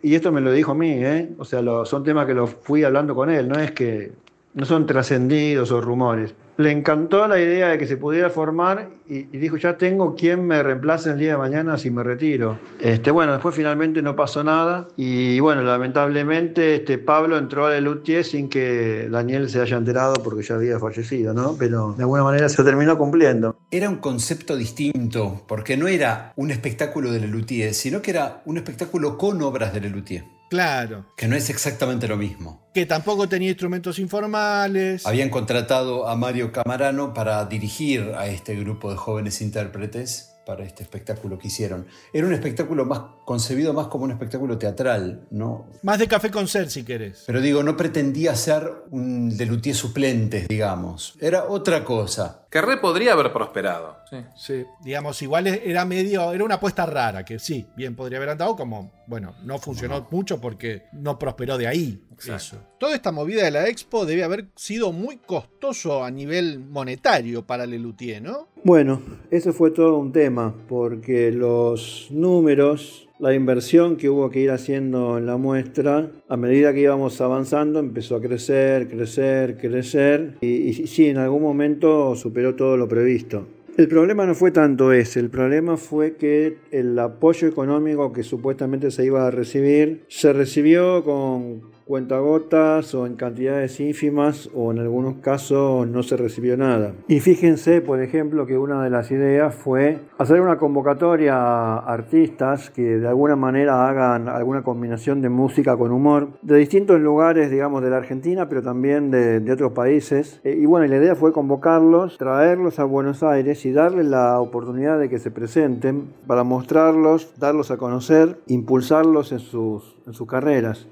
Y 0.00 0.14
esto 0.14 0.30
me 0.30 0.40
lo 0.40 0.52
dijo 0.52 0.70
a 0.70 0.74
mí, 0.76 0.92
¿eh? 0.92 1.30
O 1.38 1.44
sea, 1.44 1.60
lo- 1.60 1.84
son 1.84 2.04
temas 2.04 2.24
que 2.26 2.34
lo 2.34 2.46
fui 2.46 2.84
hablando 2.84 3.16
con 3.16 3.30
él, 3.30 3.48
no 3.48 3.58
es 3.58 3.72
que 3.72 4.12
no 4.54 4.66
son 4.66 4.86
trascendidos 4.86 5.70
o 5.72 5.80
rumores. 5.80 6.34
Le 6.58 6.70
encantó 6.70 7.26
la 7.26 7.40
idea 7.40 7.68
de 7.68 7.78
que 7.78 7.86
se 7.86 7.96
pudiera 7.96 8.28
formar 8.28 8.90
y, 9.08 9.22
dijo, 9.22 9.56
ya 9.56 9.78
tengo 9.78 10.14
quien 10.14 10.46
me 10.46 10.62
reemplace 10.62 11.10
el 11.10 11.18
día 11.18 11.32
de 11.32 11.38
mañana 11.38 11.78
si 11.78 11.90
me 11.90 12.02
retiro. 12.02 12.58
Este, 12.78 13.10
bueno, 13.10 13.32
después 13.32 13.54
finalmente 13.54 14.02
no 14.02 14.14
pasó 14.14 14.44
nada 14.44 14.86
y 14.96 15.40
bueno, 15.40 15.62
lamentablemente 15.62 16.76
este, 16.76 16.98
Pablo 16.98 17.38
entró 17.38 17.66
a 17.66 17.70
Lelutier 17.70 18.24
sin 18.24 18.50
que 18.50 19.08
Daniel 19.10 19.48
se 19.48 19.62
haya 19.62 19.78
enterado 19.78 20.14
porque 20.22 20.42
ya 20.42 20.56
había 20.56 20.78
fallecido, 20.78 21.32
¿no? 21.32 21.56
Pero 21.58 21.94
de 21.94 22.02
alguna 22.02 22.22
manera 22.22 22.48
se 22.50 22.62
terminó 22.62 22.98
cumpliendo. 22.98 23.56
Era 23.70 23.88
un 23.88 23.96
concepto 23.96 24.54
distinto, 24.54 25.42
porque 25.48 25.78
no 25.78 25.88
era 25.88 26.34
un 26.36 26.50
espectáculo 26.50 27.10
de 27.10 27.20
Lelutier, 27.20 27.72
sino 27.72 28.02
que 28.02 28.10
era 28.10 28.42
un 28.44 28.58
espectáculo 28.58 29.16
con 29.16 29.40
obras 29.40 29.72
de 29.72 29.80
Lelutier, 29.80 30.24
Claro. 30.52 31.06
que 31.16 31.28
no 31.28 31.34
es 31.34 31.48
exactamente 31.48 32.06
lo 32.06 32.18
mismo. 32.18 32.68
Que 32.74 32.84
tampoco 32.84 33.26
tenía 33.26 33.48
instrumentos 33.48 33.98
informales. 33.98 35.06
Habían 35.06 35.30
contratado 35.30 36.06
a 36.06 36.14
Mario 36.14 36.52
Camarano 36.52 37.14
para 37.14 37.42
dirigir 37.46 38.12
a 38.18 38.26
este 38.26 38.54
grupo 38.56 38.90
de 38.90 38.98
jóvenes 38.98 39.40
intérpretes 39.40 40.34
para 40.44 40.64
este 40.64 40.82
espectáculo 40.82 41.38
que 41.38 41.48
hicieron. 41.48 41.86
Era 42.12 42.26
un 42.26 42.34
espectáculo 42.34 42.84
más 42.84 43.00
concebido 43.24 43.72
más 43.72 43.86
como 43.86 44.04
un 44.04 44.10
espectáculo 44.10 44.58
teatral, 44.58 45.26
¿no? 45.30 45.70
Más 45.82 45.98
de 45.98 46.06
café 46.06 46.30
con 46.30 46.46
ser, 46.46 46.70
si 46.70 46.84
querés. 46.84 47.22
Pero 47.26 47.40
digo, 47.40 47.62
no 47.62 47.74
pretendía 47.74 48.34
ser 48.36 48.70
un 48.90 49.34
Lelutier 49.34 49.74
suplente, 49.74 50.46
digamos. 50.50 51.14
Era 51.18 51.44
otra 51.44 51.82
cosa. 51.82 52.41
Que 52.52 52.60
re 52.60 52.76
podría 52.76 53.14
haber 53.14 53.32
prosperado. 53.32 53.96
Sí. 54.10 54.18
Sí. 54.36 54.66
Digamos, 54.84 55.22
igual 55.22 55.46
era 55.46 55.86
medio. 55.86 56.34
Era 56.34 56.44
una 56.44 56.56
apuesta 56.56 56.84
rara, 56.84 57.24
que 57.24 57.38
sí, 57.38 57.66
bien 57.74 57.96
podría 57.96 58.18
haber 58.18 58.28
andado, 58.28 58.54
como, 58.54 58.92
bueno, 59.06 59.34
no 59.42 59.58
funcionó 59.58 60.06
mucho 60.10 60.38
porque 60.38 60.82
no 60.92 61.18
prosperó 61.18 61.56
de 61.56 61.66
ahí. 61.66 62.04
Eso. 62.22 62.58
Toda 62.78 62.94
esta 62.94 63.10
movida 63.10 63.42
de 63.42 63.50
la 63.50 63.66
Expo 63.66 64.04
debe 64.04 64.22
haber 64.22 64.48
sido 64.54 64.92
muy 64.92 65.16
costoso 65.16 66.04
a 66.04 66.10
nivel 66.10 66.60
monetario 66.60 67.44
para 67.44 67.66
Lelutier, 67.66 68.22
¿no? 68.22 68.48
Bueno, 68.62 69.00
eso 69.30 69.52
fue 69.52 69.70
todo 69.70 69.96
un 69.96 70.12
tema, 70.12 70.54
porque 70.68 71.32
los 71.32 72.08
números, 72.10 73.08
la 73.22 73.34
inversión 73.34 73.96
que 73.96 74.10
hubo 74.10 74.30
que 74.30 74.40
ir 74.40 74.50
haciendo 74.50 75.16
en 75.16 75.26
la 75.26 75.36
muestra, 75.36 76.10
a 76.28 76.36
medida 76.36 76.74
que 76.74 76.80
íbamos 76.80 77.20
avanzando, 77.20 77.78
empezó 77.78 78.16
a 78.16 78.20
crecer, 78.20 78.88
crecer, 78.88 79.56
crecer, 79.58 80.38
y, 80.40 80.72
sí, 80.72 81.06
en 81.06 81.18
algún 81.18 81.40
momento 81.40 82.16
superó 82.16 82.56
todo 82.56 82.76
lo 82.76 82.88
previsto. 82.88 83.46
El 83.76 83.86
problema 83.86 84.26
no 84.26 84.34
fue 84.34 84.50
tanto 84.50 84.92
ese, 84.92 85.20
el 85.20 85.30
problema 85.30 85.76
fue 85.76 86.16
que 86.16 86.58
el 86.72 86.98
apoyo 86.98 87.46
económico 87.46 88.12
que 88.12 88.24
supuestamente 88.24 88.90
se 88.90 89.04
iba 89.04 89.24
a 89.24 89.30
recibir 89.30 90.02
se 90.08 90.32
recibió 90.32 91.04
con 91.04 91.71
cuentagotas 91.86 92.94
o 92.94 93.06
en 93.06 93.16
cantidades 93.16 93.80
ínfimas 93.80 94.50
o 94.54 94.72
en 94.72 94.78
algunos 94.78 95.16
casos 95.16 95.86
no 95.86 96.02
se 96.02 96.16
recibió 96.16 96.56
nada. 96.56 96.94
Y 97.08 97.20
fíjense, 97.20 97.80
por 97.80 98.00
ejemplo, 98.00 98.46
que 98.46 98.58
una 98.58 98.82
de 98.82 98.90
las 98.90 99.10
ideas 99.10 99.54
fue 99.54 99.98
hacer 100.18 100.40
una 100.40 100.58
convocatoria 100.58 101.34
a 101.36 101.78
artistas 101.78 102.70
que 102.70 102.98
de 102.98 103.08
alguna 103.08 103.36
manera 103.36 103.88
hagan 103.88 104.28
alguna 104.28 104.62
combinación 104.62 105.20
de 105.20 105.28
música 105.28 105.76
con 105.76 105.92
humor 105.92 106.28
de 106.42 106.56
distintos 106.56 107.00
lugares, 107.00 107.50
digamos, 107.50 107.82
de 107.82 107.90
la 107.90 107.98
Argentina, 107.98 108.48
pero 108.48 108.62
también 108.62 109.10
de, 109.10 109.40
de 109.40 109.52
otros 109.52 109.72
países. 109.72 110.40
Eh, 110.44 110.58
y 110.60 110.66
bueno, 110.66 110.86
la 110.86 110.96
idea 110.96 111.14
fue 111.14 111.32
convocarlos, 111.32 112.18
traerlos 112.18 112.78
a 112.78 112.84
Buenos 112.84 113.22
Aires 113.22 113.64
y 113.66 113.72
darles 113.72 114.06
la 114.06 114.40
oportunidad 114.40 114.98
de 114.98 115.08
que 115.08 115.18
se 115.18 115.30
presenten 115.30 116.12
para 116.26 116.44
mostrarlos, 116.44 117.34
darlos 117.38 117.70
a 117.70 117.76
conocer, 117.76 118.38
impulsarlos 118.46 119.32
en 119.32 119.38
sus, 119.38 119.96
en 120.06 120.12
sus 120.12 120.26
carreras. 120.26 120.86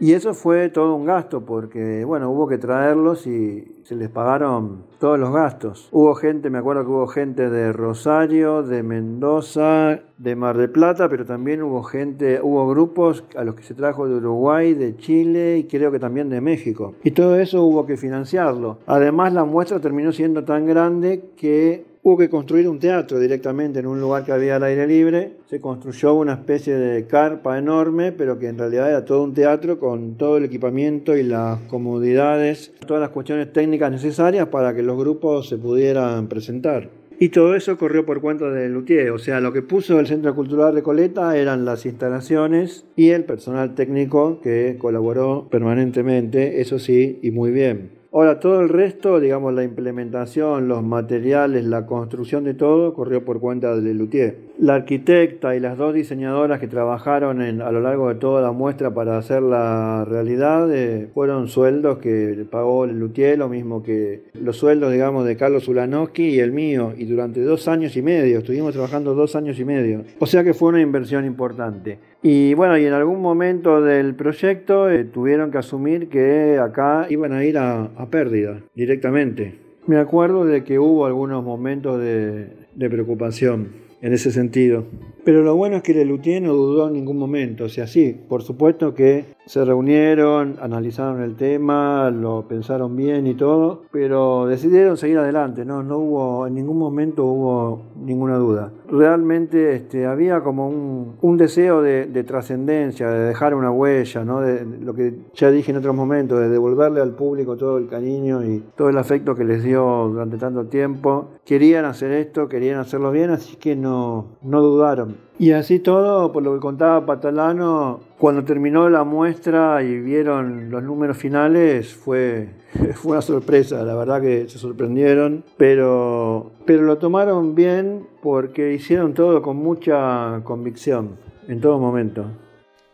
Y 0.00 0.14
eso 0.14 0.32
fue 0.32 0.70
todo 0.70 0.94
un 0.94 1.04
gasto 1.04 1.44
porque, 1.44 2.06
bueno, 2.06 2.30
hubo 2.30 2.48
que 2.48 2.56
traerlos 2.56 3.26
y 3.26 3.82
se 3.84 3.94
les 3.94 4.08
pagaron 4.08 4.84
todos 4.98 5.18
los 5.18 5.30
gastos. 5.30 5.90
Hubo 5.92 6.14
gente, 6.14 6.48
me 6.48 6.56
acuerdo 6.56 6.84
que 6.84 6.90
hubo 6.90 7.06
gente 7.06 7.50
de 7.50 7.70
Rosario, 7.70 8.62
de 8.62 8.82
Mendoza, 8.82 10.00
de 10.16 10.36
Mar 10.36 10.56
del 10.56 10.70
Plata, 10.70 11.10
pero 11.10 11.26
también 11.26 11.62
hubo 11.62 11.82
gente, 11.82 12.40
hubo 12.42 12.66
grupos 12.68 13.24
a 13.36 13.44
los 13.44 13.54
que 13.54 13.62
se 13.62 13.74
trajo 13.74 14.08
de 14.08 14.14
Uruguay, 14.14 14.72
de 14.72 14.96
Chile 14.96 15.58
y 15.58 15.64
creo 15.64 15.92
que 15.92 15.98
también 15.98 16.30
de 16.30 16.40
México. 16.40 16.94
Y 17.04 17.10
todo 17.10 17.38
eso 17.38 17.62
hubo 17.64 17.84
que 17.84 17.98
financiarlo. 17.98 18.78
Además, 18.86 19.34
la 19.34 19.44
muestra 19.44 19.80
terminó 19.80 20.12
siendo 20.12 20.44
tan 20.44 20.64
grande 20.64 21.30
que 21.36 21.89
Hubo 22.02 22.16
que 22.16 22.30
construir 22.30 22.66
un 22.66 22.78
teatro 22.78 23.18
directamente 23.18 23.80
en 23.80 23.86
un 23.86 24.00
lugar 24.00 24.24
que 24.24 24.32
había 24.32 24.56
al 24.56 24.62
aire 24.62 24.86
libre. 24.86 25.32
Se 25.50 25.60
construyó 25.60 26.14
una 26.14 26.32
especie 26.32 26.74
de 26.74 27.06
carpa 27.06 27.58
enorme, 27.58 28.10
pero 28.10 28.38
que 28.38 28.48
en 28.48 28.56
realidad 28.56 28.88
era 28.88 29.04
todo 29.04 29.22
un 29.22 29.34
teatro 29.34 29.78
con 29.78 30.16
todo 30.16 30.38
el 30.38 30.44
equipamiento 30.44 31.14
y 31.14 31.22
las 31.22 31.60
comodidades, 31.68 32.72
todas 32.86 33.02
las 33.02 33.10
cuestiones 33.10 33.52
técnicas 33.52 33.92
necesarias 33.92 34.48
para 34.48 34.74
que 34.74 34.82
los 34.82 34.96
grupos 34.96 35.50
se 35.50 35.58
pudieran 35.58 36.26
presentar. 36.28 36.88
Y 37.18 37.28
todo 37.28 37.54
eso 37.54 37.76
corrió 37.76 38.06
por 38.06 38.22
cuenta 38.22 38.50
de 38.50 38.70
Luthier, 38.70 39.10
o 39.10 39.18
sea, 39.18 39.40
lo 39.40 39.52
que 39.52 39.60
puso 39.60 40.00
el 40.00 40.06
Centro 40.06 40.34
Cultural 40.34 40.72
Recoleta 40.72 41.36
eran 41.36 41.66
las 41.66 41.84
instalaciones 41.84 42.86
y 42.96 43.10
el 43.10 43.24
personal 43.24 43.74
técnico 43.74 44.40
que 44.40 44.78
colaboró 44.78 45.46
permanentemente, 45.50 46.62
eso 46.62 46.78
sí, 46.78 47.18
y 47.20 47.30
muy 47.30 47.50
bien. 47.50 47.99
Ahora, 48.12 48.40
todo 48.40 48.60
el 48.60 48.68
resto, 48.68 49.20
digamos, 49.20 49.54
la 49.54 49.62
implementación, 49.62 50.66
los 50.66 50.82
materiales, 50.82 51.64
la 51.64 51.86
construcción 51.86 52.42
de 52.42 52.54
todo, 52.54 52.92
corrió 52.92 53.24
por 53.24 53.38
cuenta 53.38 53.76
de 53.76 53.94
Luthier. 53.94 54.36
La 54.58 54.74
arquitecta 54.74 55.54
y 55.54 55.60
las 55.60 55.78
dos 55.78 55.94
diseñadoras 55.94 56.58
que 56.58 56.66
trabajaron 56.66 57.40
en- 57.40 57.62
a 57.62 57.70
lo 57.70 57.80
largo 57.80 58.08
de 58.08 58.16
toda 58.16 58.42
la 58.42 58.50
muestra 58.50 58.92
para 58.92 59.16
hacer 59.16 59.42
la 59.42 60.04
realidad 60.04 60.68
eh, 60.74 61.08
fueron 61.14 61.46
sueldos 61.46 61.98
que 61.98 62.44
pagó 62.50 62.84
Luthier, 62.84 63.38
lo 63.38 63.48
mismo 63.48 63.80
que 63.84 64.24
los 64.34 64.56
sueldos, 64.56 64.90
digamos, 64.90 65.24
de 65.24 65.36
Carlos 65.36 65.68
Ulanowski 65.68 66.30
y 66.30 66.40
el 66.40 66.50
mío. 66.50 66.92
Y 66.98 67.04
durante 67.04 67.40
dos 67.44 67.68
años 67.68 67.96
y 67.96 68.02
medio, 68.02 68.38
estuvimos 68.40 68.72
trabajando 68.72 69.14
dos 69.14 69.36
años 69.36 69.56
y 69.60 69.64
medio. 69.64 70.02
O 70.18 70.26
sea 70.26 70.42
que 70.42 70.52
fue 70.52 70.70
una 70.70 70.80
inversión 70.80 71.24
importante. 71.24 71.98
Y 72.22 72.54
bueno, 72.54 72.76
y 72.76 72.84
en 72.84 72.92
algún 72.92 73.22
momento 73.22 73.80
del 73.80 74.14
proyecto 74.14 74.90
eh, 74.90 75.04
tuvieron 75.04 75.50
que 75.50 75.58
asumir 75.58 76.08
que 76.08 76.58
acá 76.58 77.06
iban 77.08 77.32
a 77.32 77.44
ir 77.44 77.56
a, 77.56 77.84
a 77.96 78.10
pérdida 78.10 78.60
directamente. 78.74 79.70
Me 79.86 79.96
acuerdo 79.96 80.44
de 80.44 80.62
que 80.62 80.78
hubo 80.78 81.06
algunos 81.06 81.42
momentos 81.42 81.98
de, 82.00 82.48
preocupación 82.76 83.72
en 84.02 84.12
ese 84.12 84.30
sentido. 84.30 84.84
Pero 85.24 85.42
lo 85.42 85.56
bueno 85.56 85.78
es 85.78 85.82
que 85.82 85.94
Lelutier 85.94 86.42
no 86.42 86.54
dudó 86.54 86.88
en 86.88 86.94
ningún 86.94 87.18
momento. 87.18 87.64
O 87.64 87.68
sea, 87.68 87.86
sí, 87.86 88.16
por 88.28 88.42
supuesto 88.42 88.94
que 88.94 89.24
se 89.50 89.64
reunieron, 89.64 90.58
analizaron 90.62 91.22
el 91.22 91.34
tema, 91.34 92.08
lo 92.12 92.46
pensaron 92.46 92.94
bien 92.94 93.26
y 93.26 93.34
todo, 93.34 93.82
pero 93.90 94.46
decidieron 94.46 94.96
seguir 94.96 95.18
adelante. 95.18 95.64
No, 95.64 95.82
no 95.82 95.98
hubo, 95.98 96.46
en 96.46 96.54
ningún 96.54 96.78
momento 96.78 97.24
hubo 97.24 97.82
ninguna 97.96 98.36
duda. 98.36 98.70
Realmente 98.88 99.74
este, 99.74 100.06
había 100.06 100.44
como 100.44 100.68
un, 100.68 101.16
un 101.20 101.36
deseo 101.36 101.82
de, 101.82 102.06
de 102.06 102.22
trascendencia, 102.22 103.10
de 103.10 103.24
dejar 103.24 103.56
una 103.56 103.72
huella, 103.72 104.24
¿no? 104.24 104.40
de, 104.40 104.64
lo 104.64 104.94
que 104.94 105.14
ya 105.34 105.50
dije 105.50 105.72
en 105.72 105.78
otros 105.78 105.96
momentos, 105.96 106.38
de 106.38 106.48
devolverle 106.48 107.00
al 107.00 107.16
público 107.16 107.56
todo 107.56 107.78
el 107.78 107.88
cariño 107.88 108.44
y 108.44 108.62
todo 108.76 108.88
el 108.88 108.98
afecto 108.98 109.34
que 109.34 109.42
les 109.42 109.64
dio 109.64 110.10
durante 110.12 110.36
tanto 110.36 110.66
tiempo. 110.66 111.30
Querían 111.44 111.86
hacer 111.86 112.12
esto, 112.12 112.48
querían 112.48 112.78
hacerlo 112.78 113.10
bien, 113.10 113.30
así 113.30 113.56
que 113.56 113.74
no, 113.74 114.26
no 114.42 114.62
dudaron. 114.62 115.16
Y 115.40 115.52
así 115.52 115.78
todo, 115.78 116.32
por 116.32 116.42
lo 116.42 116.52
que 116.52 116.60
contaba 116.60 117.06
Patalano, 117.06 118.09
cuando 118.20 118.44
terminó 118.44 118.90
la 118.90 119.02
muestra 119.02 119.82
y 119.82 119.98
vieron 119.98 120.70
los 120.70 120.82
números 120.82 121.16
finales, 121.16 121.94
fue, 121.94 122.50
fue 122.94 123.12
una 123.12 123.22
sorpresa, 123.22 123.82
la 123.82 123.94
verdad 123.94 124.20
que 124.20 124.46
se 124.46 124.58
sorprendieron, 124.58 125.42
pero, 125.56 126.52
pero 126.66 126.82
lo 126.82 126.98
tomaron 126.98 127.54
bien 127.54 128.06
porque 128.22 128.74
hicieron 128.74 129.14
todo 129.14 129.40
con 129.40 129.56
mucha 129.56 130.42
convicción, 130.44 131.16
en 131.48 131.62
todo 131.62 131.78
momento. 131.78 132.26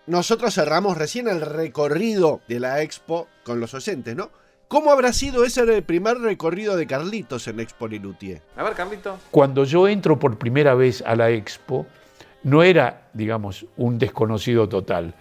Nosotros 0.06 0.54
cerramos 0.54 0.96
recién 0.96 1.26
el 1.26 1.40
recorrido 1.40 2.40
de 2.46 2.60
la 2.60 2.82
Expo 2.82 3.26
con 3.44 3.58
los 3.58 3.74
oyentes, 3.74 4.14
¿no? 4.14 4.30
¿Cómo 4.68 4.92
habrá 4.92 5.12
sido 5.12 5.44
ese 5.44 5.82
primer 5.82 6.18
recorrido 6.18 6.76
de 6.76 6.86
Carlitos 6.86 7.48
en 7.48 7.58
Expo 7.58 7.88
Lelutier? 7.88 8.42
A 8.56 8.62
ver, 8.62 8.74
Carlito. 8.74 9.18
Cuando 9.32 9.64
yo 9.64 9.88
entro 9.88 10.20
por 10.20 10.38
primera 10.38 10.74
vez 10.74 11.02
a 11.04 11.16
la 11.16 11.30
expo, 11.30 11.86
no 12.46 12.62
era, 12.62 13.08
digamos, 13.12 13.66
un 13.76 13.98
desconocido 13.98 14.68
total. 14.68 15.14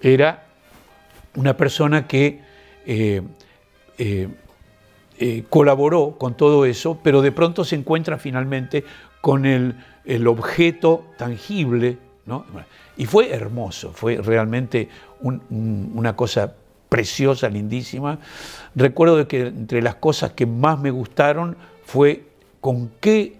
Era 0.00 0.44
una 1.34 1.56
persona 1.56 2.06
que 2.06 2.40
eh, 2.86 3.22
eh, 3.98 4.28
eh, 5.18 5.44
colaboró 5.50 6.16
con 6.16 6.36
todo 6.36 6.64
eso, 6.64 7.00
pero 7.02 7.22
de 7.22 7.32
pronto 7.32 7.64
se 7.64 7.74
encuentra 7.74 8.18
finalmente 8.18 8.84
con 9.20 9.46
el, 9.46 9.74
el 10.04 10.28
objeto 10.28 11.06
tangible, 11.18 11.98
¿no? 12.24 12.46
Y 12.96 13.06
fue 13.06 13.32
hermoso, 13.32 13.92
fue 13.92 14.16
realmente 14.22 14.88
un- 15.22 15.42
un- 15.50 15.90
una 15.96 16.14
cosa 16.14 16.54
preciosa, 16.88 17.48
lindísima. 17.48 18.20
Recuerdo 18.76 19.26
que 19.26 19.48
entre 19.48 19.82
las 19.82 19.96
cosas 19.96 20.34
que 20.34 20.46
más 20.46 20.78
me 20.78 20.92
gustaron 20.92 21.56
fue 21.84 22.26
con 22.60 22.92
qué 23.00 23.34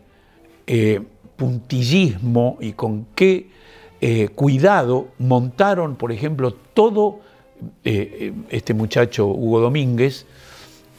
puntillismo 1.41 2.59
y 2.61 2.75
con 2.75 3.07
qué 3.15 3.49
eh, 4.03 4.29
cuidado 4.29 5.09
montaron, 5.19 5.97
por 5.97 6.13
ejemplo, 6.13 6.53
todo 6.53 7.21
eh, 7.83 8.35
este 8.51 8.75
muchacho 8.75 9.27
Hugo 9.27 9.61
Domínguez, 9.61 10.27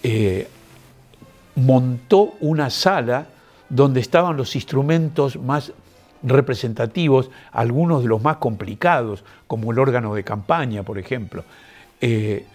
eh, 0.01 0.47
montó 1.55 2.33
una 2.39 2.71
sala 2.71 3.27
donde 3.69 3.99
estaban 3.99 4.35
los 4.35 4.55
instrumentos 4.55 5.37
más 5.37 5.73
representativos, 6.23 7.29
algunos 7.51 8.01
de 8.01 8.09
los 8.09 8.23
más 8.23 8.37
complicados, 8.37 9.23
como 9.45 9.71
el 9.71 9.77
órgano 9.77 10.15
de 10.15 10.23
campaña, 10.23 10.81
por 10.81 10.97
ejemplo. 10.97 11.43
Eh, 12.01 12.45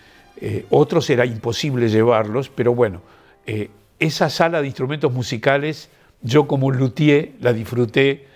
eh, 0.41 0.67
otros 0.71 1.09
era 1.09 1.25
imposible 1.25 1.89
llevarlos, 1.89 2.49
pero 2.49 2.75
bueno, 2.75 3.01
eh, 3.47 3.71
esa 4.01 4.29
sala 4.29 4.61
de 4.61 4.67
instrumentos 4.67 5.13
musicales, 5.13 5.89
yo 6.23 6.47
como 6.47 6.71
luthier 6.71 7.33
la 7.41 7.53
disfruté 7.53 8.27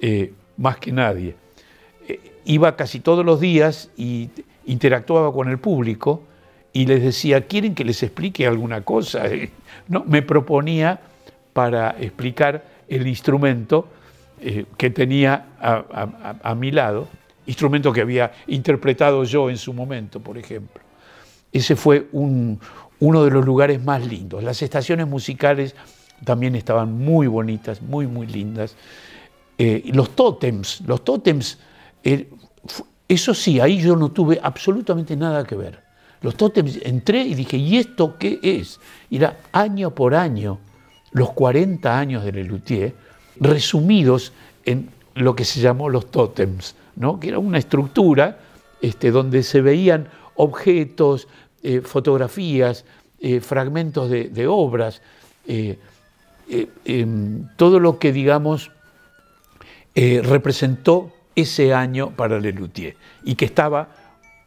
eh, 0.00 0.32
más 0.56 0.76
que 0.78 0.92
nadie. 0.92 1.34
Eh, 2.08 2.20
iba 2.44 2.76
casi 2.76 3.00
todos 3.00 3.24
los 3.24 3.40
días 3.40 3.90
y 3.96 4.30
interactuaba 4.66 5.32
con 5.32 5.48
el 5.48 5.58
público 5.58 6.22
y 6.72 6.86
les 6.86 7.02
decía, 7.02 7.46
¿quieren 7.46 7.74
que 7.74 7.84
les 7.84 8.02
explique 8.02 8.46
alguna 8.46 8.82
cosa? 8.82 9.24
No, 9.88 10.02
me 10.04 10.20
proponía 10.22 11.00
para 11.52 11.90
explicar 12.00 12.64
el 12.88 13.06
instrumento 13.06 13.86
eh, 14.40 14.64
que 14.76 14.90
tenía 14.90 15.46
a, 15.60 16.54
mi 16.56 16.72
lado, 16.72 17.06
instrumento 17.46 17.92
que 17.92 18.00
había 18.00 18.32
interpretado 18.48 19.22
yo 19.24 19.48
en 19.48 19.56
su 19.58 19.72
momento, 19.72 20.18
por 20.18 20.38
ejemplo. 20.38 20.82
Ese 21.52 21.76
fue 21.76 22.08
un- 22.10 22.58
uno 22.98 23.22
de 23.24 23.30
los 23.30 23.44
lugares 23.46 23.80
más 23.84 24.04
lindos. 24.06 24.42
Las 24.42 24.60
estaciones 24.62 25.06
musicales 25.06 25.76
también 26.24 26.54
estaban 26.54 26.92
muy 26.92 27.26
bonitas, 27.26 27.82
muy, 27.82 28.06
muy 28.06 28.26
lindas. 28.26 28.76
Eh, 29.58 29.90
los 29.92 30.10
tótems, 30.10 30.82
los 30.86 31.04
tótems, 31.04 31.58
eh, 32.04 32.28
eso 33.08 33.34
sí, 33.34 33.60
ahí 33.60 33.80
yo 33.80 33.96
no 33.96 34.10
tuve 34.10 34.38
absolutamente 34.42 35.16
nada 35.16 35.44
que 35.44 35.54
ver. 35.54 35.82
Los 36.22 36.36
tótems, 36.36 36.78
entré 36.82 37.22
y 37.22 37.34
dije, 37.34 37.56
¿y 37.56 37.76
esto 37.76 38.16
qué 38.18 38.38
es? 38.42 38.80
Y 39.10 39.16
era 39.16 39.38
año 39.52 39.94
por 39.94 40.14
año, 40.14 40.58
los 41.12 41.32
40 41.32 41.98
años 41.98 42.24
de 42.24 42.32
Lelutier, 42.32 42.94
resumidos 43.38 44.32
en 44.64 44.90
lo 45.14 45.34
que 45.36 45.44
se 45.44 45.60
llamó 45.60 45.88
los 45.88 46.10
tótems, 46.10 46.74
¿no? 46.96 47.20
que 47.20 47.28
era 47.28 47.38
una 47.38 47.58
estructura 47.58 48.38
este, 48.82 49.10
donde 49.10 49.42
se 49.42 49.60
veían 49.60 50.08
objetos, 50.34 51.28
eh, 51.62 51.80
fotografías, 51.80 52.84
fragmentos 53.40 54.08
de 54.10 54.46
obras, 54.46 55.00
eh, 56.48 56.68
em, 56.84 57.48
todo 57.56 57.80
lo 57.80 57.98
que, 57.98 58.12
digamos, 58.12 58.70
eh, 59.94 60.20
representó 60.22 61.12
ese 61.34 61.74
año 61.74 62.10
para 62.10 62.38
Lelutier 62.38 62.96
y 63.24 63.34
que 63.34 63.44
estaba 63.44 63.88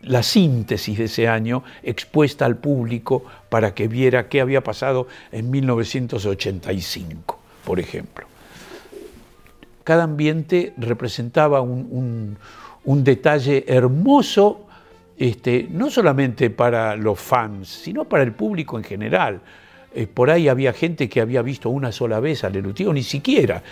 la 0.01 0.23
síntesis 0.23 0.97
de 0.97 1.05
ese 1.05 1.27
año 1.27 1.63
expuesta 1.83 2.45
al 2.45 2.57
público 2.57 3.23
para 3.49 3.73
que 3.73 3.87
viera 3.87 4.29
qué 4.29 4.41
había 4.41 4.63
pasado 4.63 5.07
en 5.31 5.51
1985, 5.51 7.39
por 7.65 7.79
ejemplo. 7.79 8.25
Cada 9.83 10.03
ambiente 10.03 10.73
representaba 10.77 11.61
un 11.61 12.37
detalle 12.85 13.65
hermoso, 13.67 14.67
este, 15.17 15.67
no 15.69 15.89
solamente 15.89 16.49
para 16.49 16.95
los 16.95 17.19
fans, 17.19 17.67
sino 17.67 18.05
para 18.05 18.23
el 18.23 18.31
público 18.31 18.77
en 18.77 18.83
general. 18.83 19.41
Eh, 19.93 20.05
por 20.05 20.29
ahí 20.29 20.47
había 20.47 20.71
gente 20.71 21.09
que 21.09 21.19
había 21.19 21.41
visto 21.41 21.69
una 21.69 21.91
sola 21.91 22.19
vez 22.19 22.43
a 22.43 22.49
Lelutier, 22.49 22.89
o 22.89 22.93
ni 22.93 23.03
siquiera 23.03 23.63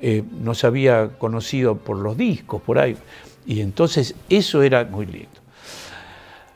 eh, 0.00 0.22
nos 0.40 0.64
había 0.64 1.08
conocido 1.18 1.76
por 1.76 1.98
los 1.98 2.16
discos, 2.16 2.62
por 2.62 2.78
ahí. 2.78 2.96
Y 3.46 3.60
entonces 3.60 4.14
eso 4.28 4.62
era 4.62 4.84
muy 4.84 5.06
lindo. 5.06 5.28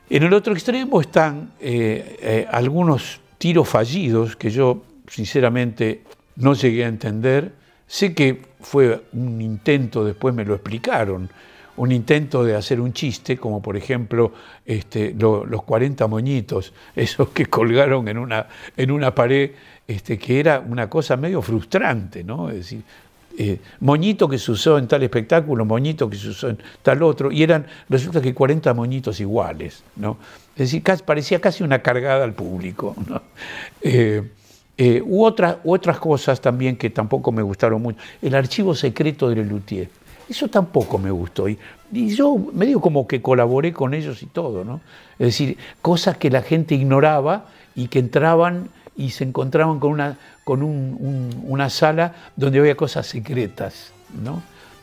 En 0.09 0.23
el 0.23 0.33
otro 0.33 0.53
extremo 0.53 1.01
están 1.01 1.51
eh, 1.59 2.47
algunos 2.51 3.19
tiros 3.37 3.67
fallidos 3.67 4.35
que 4.35 4.49
yo 4.49 4.83
sinceramente 5.07 6.03
no 6.37 6.53
llegué 6.53 6.85
a 6.85 6.87
entender. 6.87 7.51
Sé 7.87 8.13
que 8.13 8.41
fue 8.61 9.03
un 9.13 9.41
intento, 9.41 10.05
después 10.05 10.33
me 10.33 10.45
lo 10.45 10.53
explicaron, 10.53 11.29
un 11.77 11.91
intento 11.91 12.43
de 12.43 12.55
hacer 12.55 12.79
un 12.79 12.93
chiste, 12.93 13.37
como 13.37 13.61
por 13.61 13.75
ejemplo 13.77 14.31
este, 14.65 15.13
lo- 15.17 15.45
los 15.45 15.63
40 15.63 16.07
moñitos, 16.07 16.73
esos 16.95 17.29
que 17.29 17.45
colgaron 17.47 18.07
en 18.07 18.17
una, 18.17 18.47
en 18.77 18.91
una 18.91 19.13
pared, 19.15 19.51
este, 19.87 20.17
que 20.17 20.39
era 20.39 20.59
una 20.59 20.89
cosa 20.89 21.17
medio 21.17 21.41
frustrante, 21.41 22.23
¿no? 22.23 22.49
Es 22.49 22.55
decir, 22.57 22.81
eh, 23.37 23.59
moñito 23.79 24.29
que 24.29 24.37
se 24.37 24.51
usó 24.51 24.77
en 24.77 24.87
tal 24.87 25.01
espectáculo, 25.01 25.65
moñito 25.65 26.07
que 26.09 26.15
se 26.17 26.29
usó 26.29 26.49
en 26.49 26.59
tal 26.83 27.01
otro, 27.01 27.31
y 27.31 27.41
eran, 27.41 27.65
resulta 27.89 28.21
que 28.21 28.33
40 28.33 28.73
moñitos 28.75 29.19
iguales, 29.19 29.83
¿no? 29.95 30.17
Es 30.55 30.71
decir, 30.71 30.83
parecía 31.03 31.41
casi 31.41 31.63
una 31.63 31.79
cargada 31.81 32.23
al 32.23 32.33
público, 32.33 32.95
¿no? 33.09 33.21
Eh, 33.81 34.21
eh, 34.77 35.01
u 35.05 35.23
otras 35.23 35.99
cosas 35.99 36.41
también 36.41 36.75
que 36.77 36.89
tampoco 36.89 37.31
me 37.31 37.41
gustaron 37.41 37.81
mucho. 37.81 37.97
El 38.21 38.35
archivo 38.35 38.73
secreto 38.75 39.29
de 39.29 39.35
Lelutier. 39.37 39.89
Eso 40.29 40.47
tampoco 40.47 40.97
me 40.97 41.11
gustó. 41.11 41.47
Y, 41.49 41.57
yo 42.15 42.35
medio 42.53 42.79
como 42.81 43.07
que 43.07 43.21
colaboré 43.21 43.71
con 43.73 43.93
ellos 43.93 44.23
y 44.23 44.25
todo, 44.25 44.63
¿no? 44.65 44.81
Es 45.19 45.27
decir, 45.27 45.57
cosas 45.81 46.17
que 46.17 46.29
la 46.31 46.41
gente 46.41 46.73
ignoraba 46.75 47.45
y 47.75 47.87
que 47.87 47.99
entraban 47.99 48.69
y 48.95 49.11
se 49.11 49.23
encontraban 49.23 49.79
con 49.79 49.91
una, 49.91 50.17
con 50.43 50.63
un- 50.63 50.97
un- 50.99 51.43
una 51.47 51.69
sala 51.69 52.13
donde 52.35 52.59
había 52.59 52.75
cosas 52.75 53.05
secretas, 53.07 53.91
¿no? 54.23 54.41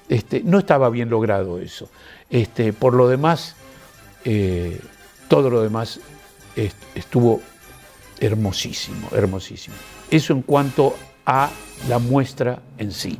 Este, 0.08 0.42
no 0.44 0.58
estaba 0.58 0.88
bien 0.90 1.10
logrado 1.10 1.58
eso. 1.58 1.88
Este, 2.28 2.72
por 2.72 2.94
lo 2.94 3.08
demás, 3.08 3.56
eh, 4.24 4.80
todo 5.28 5.50
lo 5.50 5.62
demás 5.62 6.00
est- 6.56 6.76
estuvo 6.96 7.40
hermosísimo, 8.20 9.08
hermosísimo. 9.12 9.76
Eso 10.10 10.32
en 10.32 10.42
cuanto 10.42 10.94
a 11.26 11.50
la 11.88 11.98
muestra 11.98 12.60
en 12.78 12.92
sí. 12.92 13.18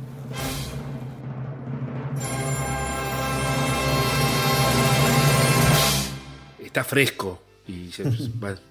Está 6.71 6.85
fresco 6.85 7.41
y 7.67 7.91
se, 7.91 8.05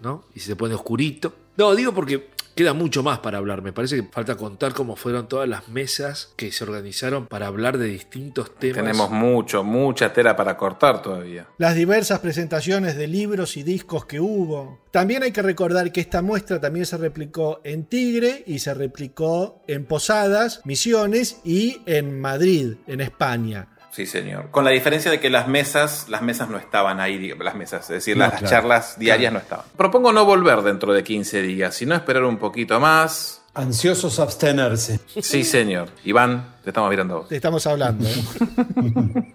¿no? 0.03 0.25
y 0.35 0.41
se 0.41 0.57
pone 0.57 0.75
oscurito. 0.75 1.35
No, 1.59 1.75
digo 1.75 1.93
porque 1.93 2.31
queda 2.55 2.73
mucho 2.73 3.03
más 3.03 3.19
para 3.19 3.37
hablar. 3.37 3.61
Me 3.61 3.75
parece 3.75 3.97
que 3.97 4.09
falta 4.11 4.37
contar 4.37 4.73
cómo 4.73 4.97
fueron 4.97 5.29
todas 5.29 5.47
las 5.47 5.69
mesas 5.69 6.33
que 6.37 6.51
se 6.51 6.65
organizaron 6.65 7.27
para 7.27 7.47
hablar 7.47 7.77
de 7.77 7.89
distintos 7.89 8.55
temas. 8.57 8.79
Tenemos 8.79 9.11
mucho, 9.11 9.63
mucha 9.63 10.15
tela 10.15 10.35
para 10.35 10.57
cortar 10.57 11.03
todavía. 11.03 11.47
Las 11.59 11.75
diversas 11.75 12.21
presentaciones 12.21 12.97
de 12.97 13.07
libros 13.07 13.59
y 13.59 13.63
discos 13.65 14.07
que 14.07 14.19
hubo. 14.19 14.81
También 14.91 15.23
hay 15.23 15.33
que 15.33 15.43
recordar 15.43 15.93
que 15.93 16.01
esta 16.01 16.23
muestra 16.23 16.59
también 16.59 16.87
se 16.87 16.97
replicó 16.97 17.61
en 17.65 17.85
Tigre 17.85 18.45
y 18.47 18.61
se 18.61 18.73
replicó 18.73 19.63
en 19.69 19.85
Posadas, 19.85 20.63
Misiones 20.65 21.43
y 21.45 21.83
en 21.85 22.19
Madrid, 22.19 22.77
en 22.87 23.03
España. 23.03 23.69
Sí, 23.93 24.07
señor. 24.07 24.51
Con 24.51 24.65
la 24.65 24.71
diferencia 24.71 25.11
de 25.11 25.19
que 25.21 25.31
las 25.31 25.49
mesas, 25.49 26.09
las 26.09 26.23
mesas 26.23 26.49
no 26.49 26.59
estaban 26.59 27.01
ahí, 27.01 27.33
las 27.39 27.55
mesas, 27.55 27.83
es 27.83 27.89
decir, 27.89 28.17
No, 28.17 28.25
las 28.25 28.35
claro. 28.39 28.47
charlas 28.49 28.99
diarias 28.99 29.33
no 29.33 29.39
estaban. 29.41 29.67
Propongo 29.77 30.13
no 30.13 30.25
volver 30.25 30.63
dentro 30.63 30.93
de 30.93 31.03
15 31.03 31.43
días, 31.43 31.75
sino 31.75 31.95
esperar 31.95 32.25
un 32.25 32.39
poquito 32.39 32.79
más. 32.79 33.43
Ansiosos 33.53 34.21
a 34.21 34.23
abstenerse. 34.23 35.01
Sí, 35.21 35.43
señor. 35.43 35.89
Iván, 36.05 36.55
te 36.63 36.71
estamos 36.71 36.89
mirando 36.89 37.15
a 37.15 37.19
vos. 37.19 37.29
Te 37.29 37.37
estamos 37.37 37.67
hablando. 37.67 38.07
¿eh? 38.09 38.15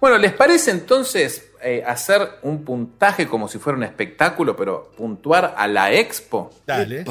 Bueno, 0.00 0.16
¿les 0.18 0.32
parece 0.32 0.70
entonces 0.70 1.50
eh, 1.60 1.82
hacer 1.84 2.38
un 2.42 2.64
puntaje 2.64 3.26
como 3.26 3.48
si 3.48 3.58
fuera 3.58 3.76
un 3.76 3.82
espectáculo, 3.82 4.54
pero 4.54 4.92
puntuar 4.96 5.54
a 5.58 5.66
la 5.66 5.92
expo? 5.92 6.50
Dale. 6.64 7.04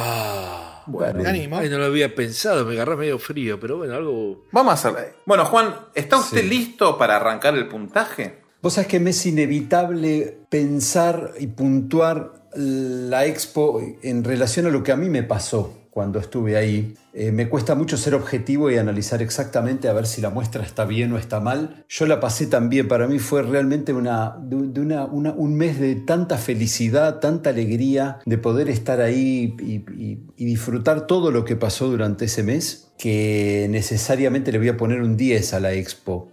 Bueno, 0.87 1.21
Me 1.23 1.29
animo. 1.29 1.57
ay, 1.57 1.69
no 1.69 1.77
lo 1.77 1.85
había 1.85 2.15
pensado, 2.15 2.65
me 2.65 2.73
agarré 2.73 2.95
medio 2.95 3.19
frío, 3.19 3.59
pero 3.59 3.77
bueno, 3.77 3.93
algo. 3.95 4.45
Vamos 4.51 4.71
a 4.71 4.73
hacerlo. 4.75 4.99
Bueno, 5.25 5.45
Juan, 5.45 5.75
¿está 5.93 6.17
usted 6.17 6.41
Sí. 6.41 6.47
listo 6.49 6.97
para 6.97 7.17
arrancar 7.17 7.55
el 7.55 7.67
puntaje? 7.67 8.39
Vos 8.61 8.73
sabés 8.73 8.87
que 8.87 8.99
me 8.99 9.11
es 9.11 9.25
inevitable 9.25 10.39
pensar 10.49 11.33
y 11.39 11.47
puntuar 11.47 12.33
la 12.55 13.25
expo 13.25 13.81
en 14.01 14.23
relación 14.23 14.65
a 14.65 14.69
lo 14.69 14.81
que 14.83 14.91
a 14.91 14.95
mí 14.95 15.09
me 15.09 15.23
pasó 15.23 15.86
cuando 15.97 16.19
estuve 16.19 16.55
ahí. 16.57 16.93
Eh, 17.11 17.31
me 17.31 17.49
cuesta 17.49 17.73
mucho 17.73 17.97
ser 17.97 18.13
objetivo 18.13 18.69
y 18.69 18.77
analizar 18.77 19.19
exactamente 19.23 19.87
a 19.89 19.93
ver 19.93 20.05
si 20.05 20.21
la 20.21 20.29
muestra 20.29 20.61
está 20.63 20.85
bien 20.85 21.11
o 21.11 21.17
está 21.17 21.39
mal. 21.39 21.83
Yo 21.89 22.05
la 22.05 22.19
pasé 22.19 22.45
también, 22.45 22.87
para 22.87 23.07
mí 23.07 23.17
fue 23.17 23.41
realmente 23.41 23.93
una, 23.93 24.37
de, 24.39 24.57
de 24.67 24.79
una- 24.79 25.05
una- 25.05 25.31
un 25.31 25.55
mes 25.55 25.79
de 25.79 25.95
tanta 25.95 26.37
felicidad, 26.37 27.19
tanta 27.19 27.49
alegría 27.49 28.19
de 28.27 28.37
poder 28.37 28.69
estar 28.69 29.01
ahí 29.01 29.55
y, 29.59 29.73
y- 29.99 30.19
y 30.37 30.45
disfrutar 30.45 31.07
todo 31.07 31.31
lo 31.31 31.43
que 31.45 31.55
pasó 31.55 31.87
durante 31.89 32.25
ese 32.25 32.43
mes, 32.43 32.89
que 32.99 33.65
necesariamente 33.71 34.51
le 34.51 34.59
voy 34.59 34.69
a 34.69 34.77
poner 34.77 35.01
un 35.01 35.17
10 35.17 35.55
a 35.55 35.59
la 35.59 35.73
expo. 35.73 36.29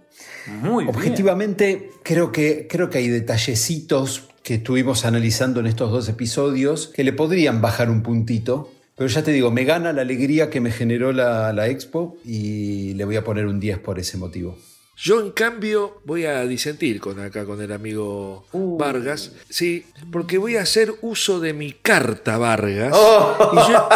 Muy 0.61 0.83
bien. 0.83 0.95
Objetivamente, 0.95 1.89
creo 2.03 2.31
que, 2.31 2.67
creo 2.69 2.91
que 2.91 2.99
hay 2.99 3.07
detallecitos 3.07 4.29
que 4.43 4.53
estuvimos 4.55 5.05
analizando 5.05 5.59
en 5.59 5.65
estos 5.65 5.89
dos 5.91 6.07
episodios 6.07 6.91
que 6.95 7.03
le 7.03 7.13
podrían 7.13 7.61
bajar 7.61 7.89
un 7.89 8.03
puntito. 8.03 8.69
Pero 8.95 9.09
ya 9.09 9.23
te 9.23 9.31
digo, 9.31 9.51
me 9.51 9.65
gana 9.65 9.91
la 9.91 10.01
alegría 10.01 10.49
que 10.49 10.61
me 10.61 10.71
generó 10.71 11.11
la, 11.11 11.51
la 11.51 11.67
expo 11.67 12.17
y 12.23 12.93
le 12.93 13.03
voy 13.03 13.17
a 13.17 13.23
poner 13.23 13.45
un 13.45 13.59
10 13.59 13.79
por 13.79 13.99
ese 13.99 14.17
motivo. 14.17 14.57
Yo, 14.97 15.19
en 15.19 15.31
cambio, 15.31 16.01
voy 16.05 16.25
a 16.25 16.45
disentir 16.45 17.01
con 17.01 17.19
acá 17.19 17.45
con 17.45 17.61
el 17.61 17.71
amigo 17.73 18.45
Uh. 18.53 18.77
Vargas. 18.77 19.31
Sí, 19.49 19.85
porque 20.11 20.37
voy 20.37 20.55
a 20.55 20.61
hacer 20.61 20.93
uso 21.01 21.39
de 21.41 21.53
mi 21.53 21.73
carta 21.73 22.37
Vargas. 22.37 22.93
Oh. 22.95 23.51
Y, 23.53 23.71
yo, 23.71 23.89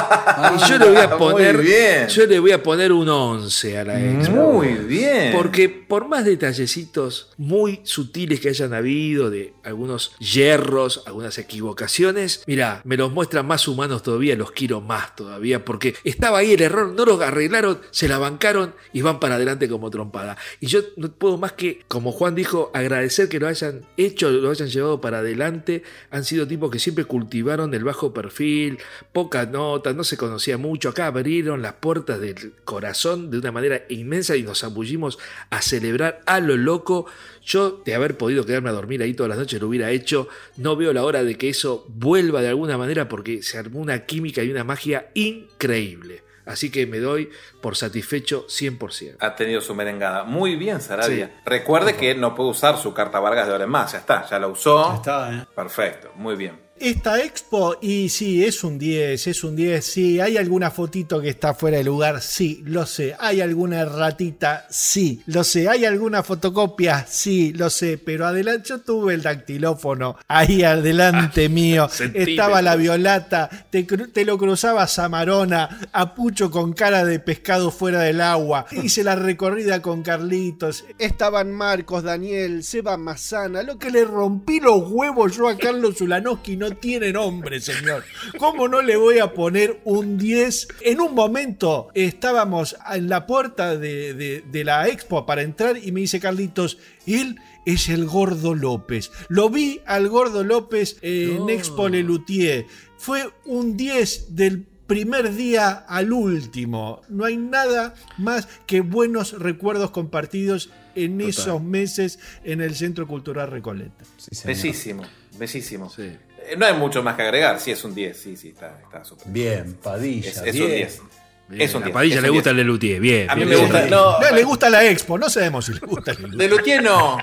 y 0.56 0.70
yo 0.70 0.78
le 0.78 0.86
voy 0.90 0.98
a 0.98 1.08
Muy 1.10 1.18
poner. 1.18 1.58
bien. 1.58 2.08
Yo 2.10 2.26
le 2.26 2.40
voy 2.40 2.52
a 2.52 2.62
poner 2.62 2.92
un 2.92 3.08
11 3.08 3.78
a 3.78 3.84
la 3.86 4.00
expo. 4.04 4.36
Muy 4.36 4.68
bien. 4.74 5.32
Porque 5.34 5.70
por 5.70 6.08
más 6.08 6.26
detallecitos 6.26 7.30
muy 7.38 7.80
sutiles 7.84 8.40
que 8.42 8.50
hayan 8.50 8.74
habido, 8.74 9.30
de 9.30 9.54
algunos 9.64 10.12
yerros, 10.20 11.04
algunas 11.06 11.38
equivocaciones, 11.38 12.44
mira, 12.46 12.82
me 12.84 12.98
los 12.98 13.12
muestran 13.12 13.48
más 13.48 13.68
humanos 13.68 14.04
todavía, 14.04 14.36
los 14.36 14.52
quiero 14.52 14.82
más 14.82 15.16
todavía, 15.16 15.64
porque 15.64 15.96
estaba 16.04 16.40
ahí 16.40 16.54
el 16.54 16.62
error, 16.62 16.90
no 16.94 17.06
lo 17.06 17.22
arreglaron, 17.22 17.80
se 17.92 18.08
la 18.08 18.18
bancaron 18.18 18.76
y 18.94 19.02
van 19.02 19.20
para 19.20 19.36
adelante 19.36 19.70
como 19.70 19.90
trompada. 19.90 20.38
Y 20.60 20.68
yo 20.68 20.82
no 20.98 21.12
puedo 21.12 21.38
más 21.38 21.54
que, 21.54 21.82
como 21.88 22.12
Juan 22.12 22.36
dijo, 22.36 22.72
agradecer 22.74 23.30
que 23.30 23.40
lo 23.40 23.48
hayan 23.48 23.82
hecho, 23.98 24.30
lo 24.30 24.50
hayan 24.50 24.70
llevado 24.70 25.02
para 25.02 25.20
adelante. 25.20 25.84
Han 26.12 26.24
sido 26.24 26.48
tipos 26.48 26.72
que 26.72 26.80
siempre 26.80 27.06
cultivaron 27.06 27.74
el 27.74 27.84
bajo 27.84 28.14
perfil, 28.14 28.80
poca 29.14 29.46
nota, 29.46 29.94
no 29.94 30.04
se 30.04 30.18
conocía 30.18 30.58
mucho. 30.58 30.90
Acá 30.90 31.08
abrieron 31.08 31.62
las 31.62 31.74
puertas 31.74 32.20
del 32.20 32.54
corazón 32.64 33.32
de 33.32 33.38
una 33.38 33.52
manera 33.52 33.84
inmensa 33.90 34.36
y 34.36 34.44
nos 34.44 34.62
zambullimos 34.62 35.20
a 35.50 35.62
celebrar 35.62 36.22
a 36.26 36.40
lo 36.40 36.58
loco. 36.58 37.06
Yo, 37.44 37.82
de 37.86 37.96
haber 37.96 38.18
podido 38.18 38.46
quedarme 38.46 38.70
a 38.70 38.74
dormir 38.74 39.02
ahí 39.02 39.14
todas 39.14 39.30
las 39.30 39.40
noches, 39.40 39.60
lo 39.60 39.68
hubiera 39.68 39.92
hecho. 39.92 40.28
No 40.58 40.76
veo 40.76 40.94
la 40.94 41.04
hora 41.04 41.24
de 41.24 41.38
que 41.38 41.50
eso 41.50 41.86
vuelva 41.90 42.42
de 42.42 42.50
alguna 42.50 42.78
manera 42.78 43.10
porque 43.10 43.42
se 43.44 43.58
armó 43.58 43.80
una 43.80 44.06
química 44.06 44.44
y 44.44 44.52
una 44.52 44.64
magia 44.64 45.10
increíble. 45.14 46.29
Así 46.50 46.72
que 46.72 46.86
me 46.88 47.00
doy 47.00 47.30
por 47.62 47.76
satisfecho 47.76 48.46
100%. 48.48 49.18
Ha 49.20 49.36
tenido 49.36 49.62
su 49.62 49.76
merengada. 49.76 50.24
Muy 50.24 50.56
bien, 50.56 50.82
Sarabia. 50.82 51.28
Sí. 51.28 51.34
Recuerde 51.46 51.96
que 51.96 52.16
no 52.16 52.36
puede 52.36 52.50
usar 52.50 52.78
su 52.78 52.94
carta 52.94 53.20
Vargas 53.20 53.48
de 53.48 53.54
ahora 53.54 53.66
en 53.66 53.70
más. 53.70 53.92
Ya 53.92 54.00
está, 54.00 54.28
ya 54.28 54.40
la 54.40 54.48
usó. 54.48 54.90
Ya 54.90 54.96
está, 54.96 55.34
¿eh? 55.34 55.46
Perfecto, 55.56 56.12
muy 56.16 56.36
bien. 56.36 56.69
Esta 56.80 57.22
expo, 57.22 57.78
y 57.82 58.10
sí, 58.10 58.46
es 58.46 58.64
un 58.64 58.78
10, 58.78 59.28
es 59.28 59.44
un 59.44 59.56
10, 59.56 59.86
sí. 59.86 60.20
¿Hay 60.20 60.38
alguna 60.38 60.72
fotito 60.72 61.20
que 61.20 61.30
está 61.30 61.54
fuera 61.54 61.78
de 61.78 61.84
lugar? 61.84 62.22
Sí, 62.22 62.64
lo 62.66 62.86
sé. 62.86 63.16
¿Hay 63.20 63.42
alguna 63.42 63.84
ratita? 63.86 64.66
Sí, 64.70 65.22
lo 65.26 65.44
sé. 65.44 65.68
¿Hay 65.68 65.86
alguna 65.86 66.24
fotocopia? 66.24 67.06
Sí, 67.08 67.54
lo 67.54 67.70
sé. 67.70 67.98
Pero 67.98 68.26
adelante, 68.26 68.70
yo 68.70 68.80
tuve 68.80 69.14
el 69.14 69.22
dactilófono 69.22 70.18
ahí 70.28 70.64
adelante 70.64 71.50
mío. 71.50 71.90
centímetros. 71.92 72.30
Estaba 72.30 72.62
la 72.62 72.76
violata, 72.76 73.50
te, 73.70 73.84
te 73.84 74.26
lo 74.26 74.38
cruzaba 74.38 74.88
Samarona, 74.88 75.90
a 75.92 76.16
Pucho 76.16 76.50
con 76.50 76.74
cara 76.74 77.04
de 77.04 77.20
pescado 77.20 77.72
fuera 77.72 78.02
del 78.02 78.22
agua. 78.22 78.66
Hice 78.72 79.04
la 79.04 79.16
recorrida 79.16 79.82
con 79.82 80.02
Carlitos. 80.02 80.86
Estaban 80.98 81.52
Marcos, 81.52 82.04
Daniel, 82.04 82.64
Seba 82.64 82.98
Mazana, 82.98 83.64
lo 83.64 83.70
Lo 83.74 83.78
que 83.78 83.92
le 83.92 84.04
rompí 84.04 84.60
los 84.60 84.90
huevos 84.90 85.38
yo 85.38 85.48
a 85.48 85.58
Carlos 85.58 86.02
Ulanowski 86.02 86.58
no 86.58 86.69
tiene 86.72 87.12
nombre, 87.12 87.60
señor. 87.60 88.04
¿Cómo 88.38 88.68
no 88.68 88.82
le 88.82 88.96
voy 88.98 89.20
a 89.20 89.34
poner 89.34 89.80
un 89.84 90.18
10? 90.18 90.68
En 90.82 91.02
un 91.02 91.14
momento 91.16 91.90
estábamos 91.94 92.76
en 92.94 93.10
la 93.10 93.26
puerta 93.26 93.78
de, 93.78 94.14
de- 94.14 94.44
de 94.50 94.64
la 94.64 94.88
expo 94.88 95.26
para 95.26 95.42
entrar 95.42 95.78
y 95.78 95.92
me 95.92 96.02
dice 96.02 96.20
Carlitos, 96.20 96.78
él 97.06 97.38
es 97.66 97.90
el 97.90 98.06
Gordo 98.06 98.56
López. 98.56 99.12
Lo 99.28 99.50
vi 99.50 99.82
al 99.86 100.10
Gordo 100.10 100.44
López 100.44 100.98
en 101.02 101.38
No. 101.38 101.50
Expo 101.50 101.90
Lelutier. 101.90 102.66
Fue 102.98 103.30
un 103.46 103.78
10 103.78 104.36
del 104.36 104.66
primer 104.88 105.36
día 105.36 105.70
al 105.88 106.12
último. 106.12 107.02
No 107.10 107.26
hay 107.26 107.38
nada 107.38 107.94
más 108.18 108.48
que 108.66 108.82
buenos 108.82 109.38
recuerdos 109.38 109.92
compartidos 109.92 110.72
en 110.96 111.22
esos 111.22 111.62
meses 111.62 112.18
en 112.44 112.60
el 112.62 112.76
Centro 112.76 113.08
Cultural 113.08 113.52
Recoleta. 113.52 114.04
Besísimo, 114.46 115.04
besísimo. 115.38 115.90
Sí. 115.92 116.10
Eh, 116.52 116.56
No 116.58 116.66
hay 116.66 116.74
mucho 116.74 117.02
más 117.04 117.16
que 117.16 117.22
agregar. 117.24 117.60
Sí, 117.60 117.72
es 117.72 117.84
un 117.84 117.94
10. 117.96 118.18
Sí, 118.18 118.36
sí, 118.38 118.50
está, 118.50 118.80
está 118.84 119.04
súper. 119.04 119.28
Bien, 119.28 119.74
Padilla. 119.82 120.30
Es, 120.30 120.38
es 120.38 120.56
un 120.60 120.68
10. 120.68 121.02
Bien, 121.50 121.62
Es 121.62 121.74
un 121.74 121.82
a 121.84 121.86
10. 121.88 121.94
Padilla 121.94 122.16
es 122.18 122.22
le 122.22 122.30
un 122.30 122.36
gusta 122.36 122.50
10. 122.52 122.52
el 122.52 122.58
Lelutier, 122.68 123.00
bien. 123.00 123.30
A 123.30 123.36
mí 123.36 123.44
bien, 123.46 123.58
me 123.58 123.66
gusta. 123.66 123.86
No, 123.88 124.20
No, 124.20 124.32
le 124.36 124.44
gusta 124.44 124.70
la 124.70 124.86
expo, 124.86 125.18
no 125.18 125.30
sabemos 125.30 125.66
si 125.66 125.74
le 125.74 125.80
gusta 125.80 126.14
la 126.20 126.28
De 126.36 126.48
Lutier 126.48 126.84
no. 126.84 127.18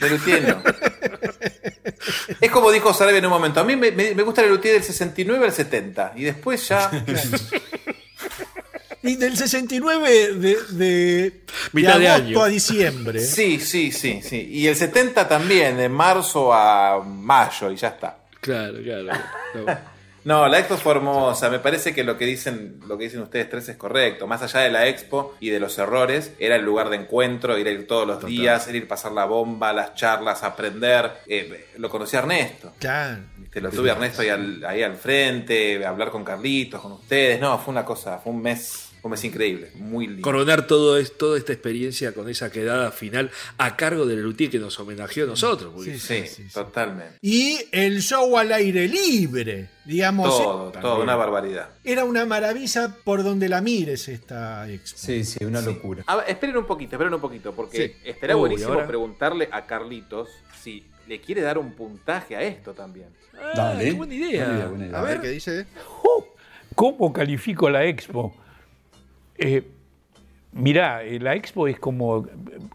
De 0.00 0.10
Lutier 0.10 0.48
no. 0.48 0.62
Es 2.40 2.50
como 2.50 2.70
dijo 2.72 2.92
Sarabia 2.92 3.18
en 3.18 3.26
un 3.26 3.30
momento. 3.32 3.60
A 3.60 3.64
mí 3.64 3.76
me, 3.76 3.92
me- 3.92 4.14
me 4.14 4.22
gusta 4.22 4.42
el 4.42 4.48
Lutier 4.50 4.74
del 4.74 4.82
69 4.82 5.44
al 5.46 5.52
70. 5.52 6.12
Y 6.16 6.24
después 6.24 6.66
ya. 6.68 6.90
Y 9.00 9.14
del 9.14 9.36
69 9.36 10.34
de, 10.34 10.56
de, 10.70 11.40
Mitad 11.72 12.00
de 12.00 12.08
agosto 12.08 12.26
año. 12.30 12.42
a 12.42 12.48
diciembre. 12.48 13.20
Sí, 13.20 13.60
sí, 13.60 13.92
sí, 13.92 14.20
sí. 14.22 14.48
Y 14.50 14.66
el 14.66 14.74
70 14.74 15.28
también, 15.28 15.76
de 15.76 15.88
marzo 15.88 16.52
a 16.52 17.00
mayo, 17.04 17.70
y 17.70 17.76
ya 17.76 17.88
está. 17.88 18.17
Claro, 18.40 18.78
claro. 18.82 19.08
claro. 19.52 19.80
No, 20.24 20.46
la 20.46 20.58
expo 20.58 20.76
fue 20.76 20.92
hermosa. 20.92 21.48
Me 21.48 21.58
parece 21.58 21.94
que 21.94 22.04
lo 22.04 22.18
que 22.18 22.26
dicen, 22.26 22.80
lo 22.86 22.98
que 22.98 23.04
dicen 23.04 23.22
ustedes 23.22 23.48
tres 23.48 23.68
es 23.70 23.76
correcto. 23.76 24.26
Más 24.26 24.42
allá 24.42 24.60
de 24.60 24.70
la 24.70 24.86
expo 24.86 25.34
y 25.40 25.48
de 25.48 25.58
los 25.58 25.78
errores, 25.78 26.34
era 26.38 26.56
el 26.56 26.64
lugar 26.66 26.90
de 26.90 26.96
encuentro, 26.96 27.56
ir 27.56 27.66
a 27.66 27.70
ir 27.70 27.86
todos 27.86 28.06
los 28.06 28.24
días, 28.26 28.68
ir 28.68 28.84
a 28.84 28.88
pasar 28.88 29.12
la 29.12 29.24
bomba, 29.24 29.72
las 29.72 29.94
charlas, 29.94 30.42
aprender. 30.42 31.12
Eh, 31.26 31.68
lo 31.78 31.88
conocí 31.88 32.16
a 32.16 32.20
Ernesto. 32.20 32.74
Claro. 32.78 33.22
¿viste? 33.38 33.60
Lo 33.60 33.70
tuve 33.70 33.90
a 33.90 33.94
Ernesto 33.94 34.22
ahí 34.22 34.28
al, 34.28 34.64
ahí 34.66 34.82
al 34.82 34.96
frente, 34.96 35.84
hablar 35.86 36.10
con 36.10 36.24
Carlitos, 36.24 36.82
con 36.82 36.92
ustedes. 36.92 37.40
No, 37.40 37.58
fue 37.58 37.72
una 37.72 37.84
cosa, 37.84 38.18
fue 38.18 38.32
un 38.32 38.42
mes, 38.42 38.87
un 39.02 39.10
mes 39.10 39.24
increíble, 39.24 39.70
muy 39.76 40.06
lindo. 40.06 40.22
Coronar 40.22 40.66
todo 40.66 40.96
es, 40.98 41.16
toda 41.16 41.38
esta 41.38 41.52
experiencia 41.52 42.12
con 42.12 42.28
esa 42.28 42.50
quedada 42.50 42.90
final 42.90 43.30
a 43.58 43.76
cargo 43.76 44.06
del 44.06 44.16
Lelutier 44.18 44.50
que 44.50 44.58
nos 44.58 44.78
homenajeó 44.80 45.24
a 45.24 45.28
nosotros. 45.28 45.72
porque- 45.74 45.98
Sí, 45.98 46.24
totalmente. 46.52 47.14
Y 47.22 47.58
el 47.72 48.00
show 48.02 48.36
al 48.36 48.52
aire 48.52 48.88
libre, 48.88 49.68
digamos. 49.84 50.28
Todo, 50.28 50.70
todo, 50.72 51.02
una 51.02 51.16
barbaridad. 51.16 51.70
Era 51.84 52.04
una 52.04 52.26
maravilla 52.26 52.94
por 53.04 53.22
donde 53.22 53.48
la 53.48 53.60
mires 53.60 54.08
esta 54.08 54.68
expo. 54.70 54.98
Sí, 54.98 55.24
sí, 55.24 55.44
una 55.44 55.60
locura. 55.60 56.02
A 56.06 56.16
ver, 56.16 56.24
esperen 56.28 56.56
un 56.56 56.66
poquito, 56.66 56.96
esperen 56.96 57.14
un 57.14 57.20
poquito, 57.20 57.52
porque 57.54 57.88
Sí. 57.88 58.08
estará 58.10 58.34
Uy, 58.36 58.40
buenísimo 58.40 58.72
ahora. 58.72 58.86
preguntarle 58.86 59.48
a 59.52 59.66
Carlitos 59.66 60.28
si 60.62 60.84
le 61.06 61.20
quiere 61.20 61.40
dar 61.40 61.56
un 61.58 61.72
puntaje 61.72 62.36
a 62.36 62.42
esto 62.42 62.74
también. 62.74 63.08
Ah, 63.40 63.52
Dale. 63.54 63.84
qué 63.84 63.92
buena 63.92 64.14
idea. 64.14 64.44
Buena 64.44 64.54
idea, 64.58 64.66
buena 64.68 64.86
idea. 64.88 64.98
A 64.98 65.02
ver 65.02 65.20
qué 65.20 65.28
dice. 65.28 65.66
¿Cómo 66.74 67.12
califico 67.12 67.68
la 67.70 67.84
expo? 67.84 68.36
Eh, 69.38 69.62
mirá, 70.52 71.02
eh, 71.04 71.18
la 71.20 71.34
expo 71.34 71.68
es 71.68 71.78
como, 71.78 72.26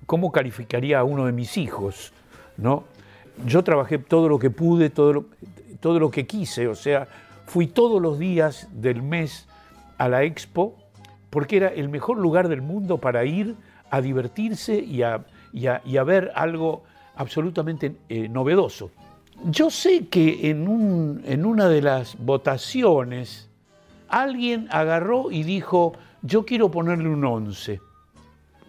¿cómo 0.05 0.31
calificaría 0.31 0.99
a 0.99 1.03
uno 1.03 1.25
de 1.25 1.31
mis 1.31 1.57
hijos? 1.57 2.13
¿no? 2.57 2.85
Yo 3.45 3.63
trabajé 3.63 3.97
todo 3.97 4.29
lo 4.29 4.39
que 4.39 4.49
pude, 4.49 4.89
todo 4.89 5.13
lo, 5.13 5.25
todo 5.79 5.99
lo 5.99 6.09
que 6.11 6.25
quise, 6.25 6.67
o 6.67 6.75
sea, 6.75 7.07
fui 7.45 7.67
todos 7.67 8.01
los 8.01 8.17
días 8.19 8.69
del 8.73 9.01
mes 9.01 9.47
a 9.97 10.07
la 10.07 10.23
expo 10.23 10.75
porque 11.29 11.57
era 11.57 11.67
el 11.67 11.89
mejor 11.89 12.17
lugar 12.19 12.47
del 12.47 12.61
mundo 12.61 12.99
para 12.99 13.25
ir 13.25 13.55
a 13.89 14.01
divertirse 14.01 14.77
y 14.79 15.01
a, 15.01 15.25
y 15.51 15.67
a- 15.67 16.03
ver 16.03 16.31
algo 16.35 16.83
absolutamente 17.15 17.95
eh, 18.09 18.27
novedoso. 18.29 18.91
Yo 19.45 19.69
sé 19.69 20.07
que 20.07 20.49
en, 20.51 20.67
un- 20.67 21.21
en 21.25 21.45
una 21.45 21.67
de 21.67 21.81
las 21.81 22.15
votaciones 22.19 23.49
alguien 24.07 24.67
agarró 24.71 25.31
y 25.31 25.43
dijo, 25.43 25.93
yo 26.23 26.45
quiero 26.45 26.71
ponerle 26.71 27.09
un 27.09 27.23
11. 27.23 27.79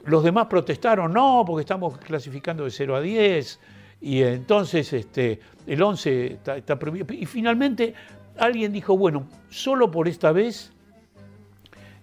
Los 0.04 0.22
demás 0.22 0.48
protestaron, 0.48 1.12
no, 1.12 1.44
porque 1.46 1.62
estamos 1.62 1.96
clasificando 1.98 2.64
de 2.64 2.70
0 2.70 2.96
a 2.96 3.00
10, 3.00 3.60
y 4.02 4.22
entonces 4.22 4.92
este, 4.92 5.40
el 5.66 5.80
11 5.80 6.32
está, 6.34 6.56
está 6.58 6.78
prohibido. 6.78 7.14
Y 7.14 7.24
finalmente 7.24 7.94
alguien 8.36 8.72
dijo, 8.72 8.98
bueno, 8.98 9.26
solo 9.48 9.90
por 9.90 10.08
esta 10.08 10.32
vez 10.32 10.72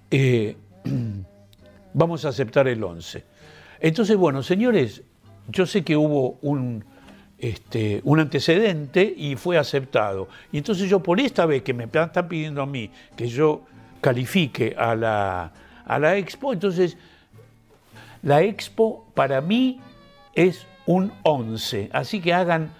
eh, 0.09 0.55
vamos 1.93 2.25
a 2.25 2.29
aceptar 2.29 2.67
el 2.67 2.83
11. 2.83 3.23
Entonces, 3.81 4.17
bueno, 4.17 4.41
señores, 4.41 5.03
yo 5.47 5.65
sé 5.65 5.83
que 5.83 5.97
hubo 5.97 6.39
un, 6.41 6.83
este, 7.37 8.01
un 8.03 8.19
antecedente 8.19 9.13
y 9.15 9.35
fue 9.35 9.57
aceptado. 9.57 10.27
Y 10.51 10.57
entonces 10.57 10.89
yo 10.89 11.01
por 11.01 11.19
esta 11.19 11.45
vez 11.45 11.61
que 11.61 11.73
me 11.73 11.83
están 11.83 12.27
pidiendo 12.27 12.61
a 12.61 12.65
mí 12.65 12.89
que 13.15 13.27
yo 13.27 13.63
califique 14.01 14.75
a 14.77 14.95
la, 14.95 15.51
a 15.85 15.99
la 15.99 16.17
expo, 16.17 16.53
entonces 16.53 16.97
la 18.23 18.41
expo 18.41 19.07
para 19.13 19.41
mí 19.41 19.79
es 20.35 20.65
un 20.85 21.11
11. 21.23 21.89
Así 21.93 22.19
que 22.21 22.33
hagan, 22.33 22.71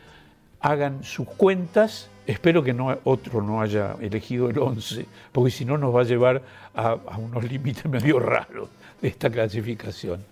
hagan 0.60 1.04
sus 1.04 1.28
cuentas. 1.28 2.10
Espero 2.28 2.64
que 2.64 2.74
no, 2.74 2.98
otro 3.04 3.42
no 3.42 3.62
haya 3.62 3.96
elegido 4.02 4.50
el 4.50 4.60
11, 4.60 5.06
porque 5.32 5.52
si 5.52 5.66
no 5.66 5.78
nos 5.78 5.96
va 5.96 6.02
a 6.02 6.06
llevar 6.06 6.42
a, 6.76 6.90
a 7.08 7.18
unos 7.18 7.44
límites 7.44 7.86
medio 7.90 8.20
raros 8.20 8.70
de 9.02 9.08
esta 9.08 9.30
clasificación. 9.30 10.24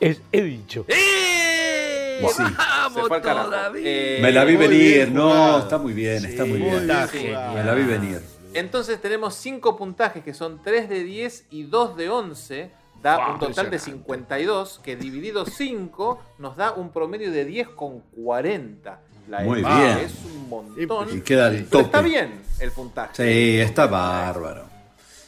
Es, 0.00 0.20
he 0.32 0.42
dicho. 0.42 0.84
¡Eh! 0.88 2.26
Sí. 2.28 2.42
¡Vamos 2.56 3.08
todavía! 3.08 3.82
Eh, 3.84 4.18
Me 4.20 4.32
la 4.32 4.44
vi 4.44 4.56
venir, 4.56 4.78
bien 4.78 5.14
no, 5.14 5.58
está 5.58 5.78
muy 5.78 5.92
bien, 5.94 6.24
está 6.24 6.44
muy 6.44 6.58
bien. 6.58 6.86
Me 6.86 7.64
la 7.64 7.74
vi 7.74 7.84
venir. 7.84 8.20
Entonces 8.54 9.00
tenemos 9.00 9.34
5 9.34 9.76
puntajes 9.76 10.22
que 10.24 10.34
son 10.34 10.60
3 10.62 10.88
de 10.88 11.04
10 11.04 11.46
y 11.50 11.62
2 11.64 11.96
de 11.96 12.08
11. 12.10 12.70
Da 13.02 13.16
Wow, 13.16 13.32
un 13.34 13.38
total 13.38 13.70
de 13.70 13.76
impresionante. 13.76 13.78
52, 13.78 14.80
que 14.82 14.96
dividido 14.96 15.46
5 15.46 16.20
nos 16.38 16.56
da 16.56 16.72
un 16.72 16.90
promedio 16.92 17.30
de 17.32 17.48
10,40. 17.48 18.98
La 19.28 19.40
Muy 19.40 19.58
bien. 19.60 19.98
Es 19.98 20.14
un 20.24 20.48
montón. 20.48 21.16
Y 21.16 21.20
queda 21.22 21.50
Pero 21.50 21.64
tope. 21.66 21.84
está 21.84 22.02
bien 22.02 22.42
el 22.58 22.70
puntaje. 22.72 23.14
Sí, 23.14 23.58
está 23.60 23.86
bárbaro. 23.86 24.64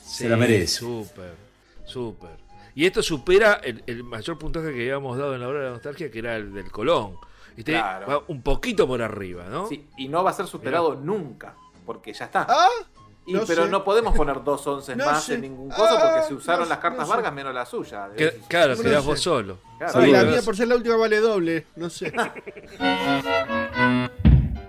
Se 0.04 0.28
la 0.28 0.36
merece. 0.36 0.66
Súper, 0.78 1.34
súper. 1.86 2.30
Y 2.74 2.84
esto 2.86 3.02
supera 3.02 3.54
el, 3.62 3.82
el 3.86 4.02
mayor 4.04 4.38
puntaje 4.38 4.66
que 4.72 4.80
habíamos 4.82 5.16
dado 5.16 5.34
en 5.34 5.40
la 5.40 5.48
hora 5.48 5.58
de 5.60 5.64
la 5.66 5.70
nostalgia, 5.72 6.10
que 6.10 6.18
era 6.18 6.36
el 6.36 6.52
del 6.52 6.70
Colón. 6.70 7.16
Este 7.56 7.72
Claro. 7.72 8.06
va 8.06 8.22
un 8.28 8.42
poquito 8.42 8.86
por 8.86 9.00
arriba, 9.02 9.44
¿no? 9.48 9.66
Sí, 9.68 9.86
y 9.96 10.08
no 10.08 10.24
va 10.24 10.30
a 10.30 10.32
ser 10.34 10.46
superado 10.46 10.94
nunca, 10.96 11.54
porque 11.86 12.12
ya 12.12 12.24
está. 12.26 12.46
Ah, 12.48 12.68
Y- 13.24 13.32
no 13.34 13.42
pero 13.46 13.64
sé. 13.64 13.70
no 13.70 13.84
podemos 13.84 14.16
poner 14.16 14.42
dos 14.42 14.66
once 14.66 14.96
No 14.96 15.06
más 15.06 15.22
sé. 15.24 15.34
en 15.34 15.42
ningún 15.42 15.68
coso 15.70 15.94
porque 16.00 16.18
Ah, 16.18 16.22
se 16.26 16.34
usaron 16.34 16.62
no- 16.64 16.68
las 16.68 16.78
cartas 16.78 17.00
no 17.00 17.06
sé. 17.06 17.10
Vargas 17.12 17.32
menos 17.32 17.54
la 17.54 17.64
suya. 17.66 18.08
Que- 18.16 18.40
claro, 18.48 18.74
sé. 18.76 18.96
vos 18.98 19.20
solo. 19.20 19.58
Claro. 19.78 19.92
Ay, 20.00 20.04
Sí, 20.06 20.10
la 20.12 20.24
mía 20.24 20.42
por 20.44 20.56
ser 20.56 20.68
la 20.68 20.74
última 20.76 20.96
vale 20.96 21.20
doble, 21.20 21.66
no 21.76 21.88
sé. 21.90 22.12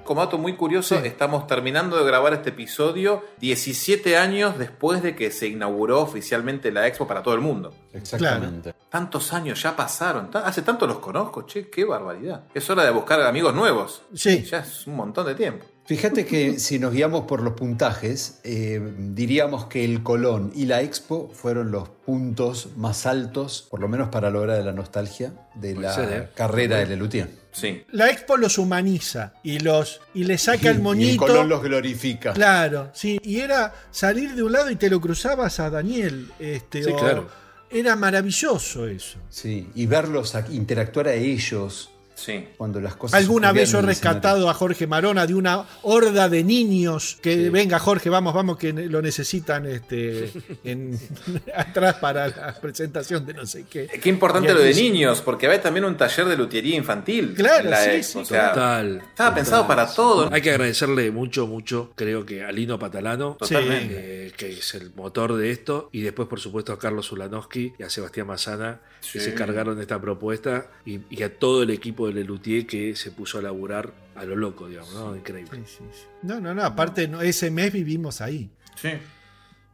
Como 0.04 0.20
dato 0.20 0.38
muy 0.38 0.54
curioso, 0.58 0.96
estamos 1.00 1.48
terminando 1.48 1.96
de 1.98 2.04
grabar 2.04 2.34
este 2.34 2.50
episodio 2.50 3.24
17 3.40 4.18
años 4.18 4.60
después 4.60 5.02
de 5.02 5.16
que 5.16 5.32
se 5.32 5.48
inauguró 5.48 6.02
oficialmente 6.02 6.74
la 6.74 6.86
expo 6.88 7.08
para 7.08 7.24
todo 7.24 7.34
el 7.36 7.40
mundo. 7.40 7.74
Exactamente. 7.94 8.76
Tantos 8.90 9.32
años 9.32 9.62
ya 9.64 9.78
pasaron. 9.78 10.30
Hace 10.34 10.62
tanto 10.62 10.86
los 10.88 11.00
conozco, 11.00 11.44
che, 11.46 11.70
qué 11.70 11.86
barbaridad. 11.86 12.44
Es 12.54 12.70
hora 12.70 12.84
de 12.84 12.92
buscar 12.92 13.22
amigos 13.22 13.56
nuevos. 13.56 14.02
Sí. 14.14 14.44
Ya 14.44 14.60
es 14.60 14.86
un 14.88 14.98
montón 14.98 15.26
de 15.26 15.36
tiempo. 15.36 15.66
Fíjate 15.86 16.26
que 16.26 16.60
si 16.60 16.80
nos 16.80 16.94
guiamos 16.94 17.26
por 17.26 17.42
los 17.42 17.54
puntajes, 17.56 18.40
eh, 18.46 18.80
diríamos 19.00 19.66
que 19.66 19.84
el 19.84 20.02
Colón 20.02 20.52
y 20.56 20.66
la 20.66 20.82
Expo 20.82 21.30
fueron 21.34 21.72
los 21.72 21.90
puntos 21.90 22.70
más 22.78 23.06
altos, 23.06 23.68
por 23.70 23.82
lo 23.82 23.90
menos 23.90 24.08
para 24.08 24.30
la 24.32 24.40
hora 24.40 24.54
de 24.56 24.64
la 24.64 24.72
nostalgia, 24.72 25.34
de 25.56 25.76
la 25.76 25.94
ser, 25.94 26.14
¿eh? 26.14 26.30
carrera 26.36 26.78
de 26.78 26.86
Lelutier. 26.86 27.30
Sí. 27.52 27.84
La 27.92 28.10
Expo 28.10 28.38
los 28.38 28.58
humaniza 28.58 29.34
y 29.44 29.60
los 29.60 30.00
y 30.14 30.24
le 30.24 30.38
saca 30.38 30.68
Y- 30.68 30.72
el 30.72 30.78
y 30.78 30.82
moñito. 30.82 31.26
Colón 31.28 31.50
los 31.50 31.62
glorifica. 31.62 32.32
Claro, 32.32 32.90
sí. 32.94 33.20
Y 33.22 33.40
era 33.42 33.74
salir 33.92 34.36
de 34.36 34.44
un 34.44 34.54
lado 34.54 34.72
y 34.72 34.78
te 34.78 34.90
lo 34.90 35.02
cruzabas 35.02 35.60
a 35.60 35.70
Daniel. 35.70 36.32
Este, 36.40 36.82
Sí, 36.84 36.92
o- 36.92 36.98
claro. 36.98 37.44
Era 37.70 37.96
maravilloso 37.96 38.88
eso. 38.88 39.18
Sí, 39.30 39.68
y 39.76 39.86
verlos 39.88 40.36
a- 40.36 40.46
interactuar 40.52 41.08
a 41.08 41.14
ellos 41.16 41.90
Sí. 42.24 42.48
cuando 42.58 42.80
las 42.80 42.96
cosas. 42.96 43.20
Alguna 43.20 43.52
vez 43.52 43.72
yo 43.72 43.80
he 43.80 43.82
rescatado 43.82 44.50
a 44.50 44.54
Jorge 44.54 44.88
Marona 44.88 45.28
de 45.28 45.34
una 45.34 45.66
horda 45.82 46.30
de 46.30 46.44
niños 46.44 47.18
que 47.22 47.50
venga 47.50 47.80
Jorge, 47.80 48.10
vamos, 48.10 48.34
vamos, 48.34 48.58
que 48.58 48.72
lo 48.72 49.02
necesitan 49.02 49.66
este, 49.66 50.32
en, 50.64 50.98
atrás 51.56 51.96
para 51.96 52.28
la 52.28 52.58
presentación 52.62 53.26
de 53.26 53.34
no 53.34 53.46
sé 53.46 53.66
qué. 53.70 53.88
Qué 53.88 54.10
importante 54.10 54.54
lo 54.54 54.62
de 54.62 54.74
niños, 54.74 55.22
porque 55.22 55.48
hay 55.48 55.60
también 55.60 55.86
un 55.86 55.98
taller 55.98 56.26
de 56.28 56.38
lutería 56.38 56.78
infantil. 56.78 57.34
Claro, 57.36 57.70
la 57.70 57.78
sí, 57.78 58.04
sí, 58.04 58.20
o 58.20 58.26
sea, 58.26 58.54
Total. 58.54 58.96
Estaba 58.98 59.30
total. 59.30 59.34
pensado 59.34 59.68
para 59.68 59.94
todo. 59.94 60.30
Hay 60.32 60.42
que 60.42 60.52
agradecerle 60.52 61.12
mucho, 61.12 61.48
mucho, 61.48 61.92
creo 61.96 62.26
que 62.26 62.44
a 62.44 62.52
Lino 62.52 62.80
Patalano, 62.80 63.38
eh, 63.50 64.32
que 64.38 64.50
es 64.50 64.74
el 64.76 64.94
motor 64.96 65.36
de 65.36 65.52
esto, 65.52 65.90
y 65.92 66.02
después, 66.02 66.28
por 66.28 66.40
supuesto, 66.40 66.72
a 66.72 66.80
Carlos 66.80 67.12
Ulanowski 67.12 67.74
y 67.78 67.84
a 67.84 67.90
Sebastián 67.90 68.28
Mazana, 68.28 68.80
que 69.12 69.20
se 69.20 69.34
cargaron 69.34 69.76
de 69.76 69.82
esta 69.82 70.00
propuesta, 70.00 70.68
y, 70.86 71.02
y 71.10 71.24
a 71.24 71.38
todo 71.38 71.64
el 71.64 71.70
equipo 71.70 72.08
de 72.08 72.13
Lelutier 72.14 72.66
que 72.68 72.96
se 72.96 73.12
puso 73.12 73.40
a 73.40 73.42
laburar 73.42 73.92
a 74.16 74.24
lo 74.24 74.36
loco, 74.36 74.68
digamos, 74.68 74.94
¿no? 74.94 75.16
Increíble. 75.16 75.64
Sí, 75.66 75.76
sí, 75.80 75.84
sí. 75.94 76.06
No, 76.22 76.40
no, 76.40 76.54
no, 76.54 76.64
aparte 76.64 77.08
no, 77.08 77.22
ese 77.22 77.52
mes 77.52 77.72
vivimos 77.74 78.22
ahí. 78.22 78.50
Sí. 78.76 78.92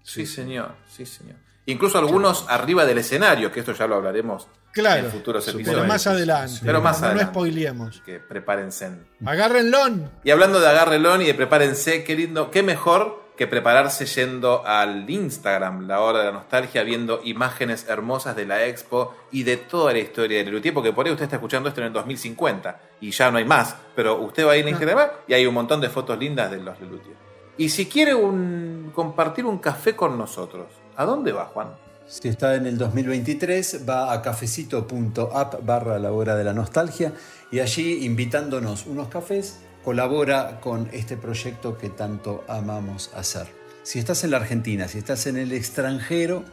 Sí, 0.03 0.25
señor. 0.25 0.75
Sí, 0.89 1.05
señor. 1.05 1.35
Incluso 1.65 1.99
algunos 1.99 2.45
arriba 2.49 2.85
del 2.85 2.97
escenario, 2.97 3.51
que 3.51 3.59
esto 3.59 3.73
ya 3.73 3.85
lo 3.85 3.95
hablaremos 3.95 4.47
Claro, 4.71 5.05
en 5.05 5.11
futuros 5.11 5.43
pero 5.45 5.57
episodios. 5.59 5.87
más 5.87 6.07
adelante. 6.07 6.59
Pero 6.63 6.81
más 6.81 6.97
no, 6.97 7.01
no 7.01 7.07
adelante. 7.11 7.31
spoileemos. 7.33 8.01
Que 8.05 8.19
prepárense. 8.19 8.89
Agárrenlo. 9.25 10.09
Y 10.23 10.31
hablando 10.31 10.59
de 10.59 10.67
agárrelón 10.67 11.21
y 11.21 11.25
de 11.25 11.33
prepárense, 11.33 12.03
qué 12.03 12.15
lindo, 12.15 12.49
qué 12.51 12.63
mejor 12.63 13.18
que 13.39 13.47
prepararse 13.47 14.05
yendo 14.05 14.67
al 14.67 15.09
Instagram, 15.09 15.87
la 15.87 16.01
hora 16.01 16.19
de 16.19 16.25
la 16.25 16.31
nostalgia, 16.33 16.83
viendo 16.83 17.21
imágenes 17.23 17.87
hermosas 17.87 18.35
de 18.35 18.45
la 18.45 18.65
expo 18.65 19.15
y 19.31 19.43
de 19.43 19.55
toda 19.55 19.93
la 19.93 19.99
historia 19.99 20.39
de 20.39 20.43
Lelutier, 20.43 20.73
porque 20.73 20.91
por 20.91 21.05
ahí 21.05 21.13
usted 21.13 21.23
está 21.23 21.37
escuchando 21.37 21.69
esto 21.69 21.79
en 21.79 21.87
el 21.87 21.93
2050 21.93 22.81
y 22.99 23.11
ya 23.11 23.31
no 23.31 23.37
hay 23.37 23.45
más, 23.45 23.77
pero 23.95 24.19
usted 24.19 24.45
va 24.45 24.51
a 24.51 24.57
ir 24.57 24.65
a 24.65 24.69
Instagram 24.69 25.09
y 25.25 25.35
hay 25.35 25.45
un 25.45 25.53
montón 25.53 25.79
de 25.79 25.87
fotos 25.87 26.19
lindas 26.19 26.51
de 26.51 26.57
los 26.57 26.81
Lelutier. 26.81 27.15
Y 27.55 27.69
si 27.69 27.85
quiere 27.85 28.13
un, 28.13 28.91
compartir 28.93 29.45
un 29.45 29.59
café 29.59 29.95
con 29.95 30.17
nosotros, 30.17 30.67
¿a 30.97 31.05
dónde 31.05 31.31
va, 31.31 31.45
Juan? 31.45 31.69
Si 32.07 32.27
está 32.27 32.55
en 32.55 32.65
el 32.65 32.77
2023, 32.77 33.85
va 33.87 34.11
a 34.11 34.21
cafecito.app 34.21 35.65
barra 35.65 35.97
la 35.97 36.11
hora 36.11 36.35
de 36.35 36.43
la 36.43 36.51
nostalgia 36.51 37.13
y 37.53 37.61
allí 37.61 38.03
invitándonos 38.03 38.85
unos 38.85 39.07
cafés, 39.07 39.61
colabora 39.83 40.59
con 40.61 40.89
este 40.91 41.17
proyecto 41.17 41.77
que 41.77 41.89
tanto 41.89 42.43
amamos 42.47 43.11
hacer. 43.15 43.47
Si 43.83 43.99
estás 43.99 44.23
en 44.23 44.31
la 44.31 44.37
Argentina, 44.37 44.87
si 44.87 44.99
estás 44.99 45.25
en 45.27 45.37
el 45.37 45.51
extranjero, 45.51 46.43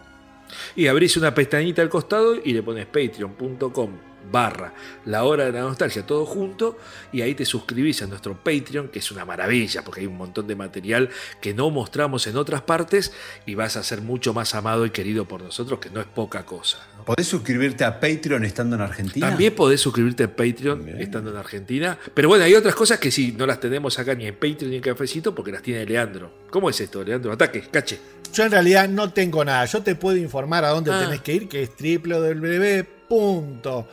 Y 0.76 0.86
abrís 0.86 1.16
una 1.16 1.34
pestañita 1.34 1.82
al 1.82 1.88
costado 1.88 2.36
y 2.36 2.52
le 2.52 2.62
pones 2.62 2.86
patreon.com 2.86 3.90
barra 4.30 4.72
la 5.04 5.24
hora 5.24 5.44
de 5.44 5.52
la 5.52 5.60
nostalgia 5.60 6.06
todo 6.06 6.26
junto 6.26 6.78
y 7.12 7.22
ahí 7.22 7.34
te 7.34 7.44
suscribís 7.44 8.02
a 8.02 8.06
nuestro 8.06 8.36
Patreon 8.36 8.88
que 8.88 8.98
es 8.98 9.10
una 9.10 9.24
maravilla 9.24 9.82
porque 9.82 10.00
hay 10.00 10.06
un 10.06 10.16
montón 10.16 10.46
de 10.46 10.56
material 10.56 11.10
que 11.40 11.54
no 11.54 11.70
mostramos 11.70 12.26
en 12.26 12.36
otras 12.36 12.62
partes 12.62 13.12
y 13.44 13.54
vas 13.54 13.76
a 13.76 13.82
ser 13.82 14.02
mucho 14.02 14.34
más 14.34 14.54
amado 14.54 14.86
y 14.86 14.90
querido 14.90 15.26
por 15.26 15.42
nosotros 15.42 15.78
que 15.78 15.90
no 15.90 16.00
es 16.00 16.06
poca 16.06 16.44
cosa. 16.44 16.78
Podés 17.06 17.26
suscribirte 17.26 17.84
a 17.84 17.98
Patreon 17.98 18.44
estando 18.44 18.76
en 18.76 18.82
Argentina. 18.82 19.28
También 19.28 19.54
podés 19.54 19.80
suscribirte 19.80 20.24
a 20.24 20.36
Patreon 20.36 20.88
estando 20.98 21.30
en 21.30 21.36
Argentina. 21.36 21.98
Pero 22.12 22.28
bueno, 22.28 22.44
hay 22.44 22.54
otras 22.54 22.74
cosas 22.74 22.98
que 22.98 23.10
sí, 23.10 23.34
no 23.38 23.46
las 23.46 23.60
tenemos 23.60 23.98
acá 23.98 24.14
ni 24.14 24.26
en 24.26 24.34
Patreon 24.34 24.70
ni 24.70 24.76
en 24.76 24.82
Cafecito 24.82 25.34
porque 25.34 25.52
las 25.52 25.62
tiene 25.62 25.86
Leandro. 25.86 26.30
¿Cómo 26.50 26.68
es 26.68 26.78
esto, 26.80 27.02
Leandro? 27.02 27.32
Ataque, 27.32 27.62
cache. 27.70 27.98
Yo 28.34 28.44
en 28.44 28.50
realidad 28.50 28.88
no 28.88 29.10
tengo 29.12 29.42
nada. 29.44 29.64
Yo 29.64 29.82
te 29.82 29.94
puedo 29.94 30.16
informar 30.18 30.64
a 30.64 30.70
dónde 30.70 30.90
Ah. 30.92 31.00
tenés 31.00 31.22
que 31.22 31.32
ir, 31.32 31.48
que 31.48 31.62
es 31.62 31.70
www. 31.78 33.86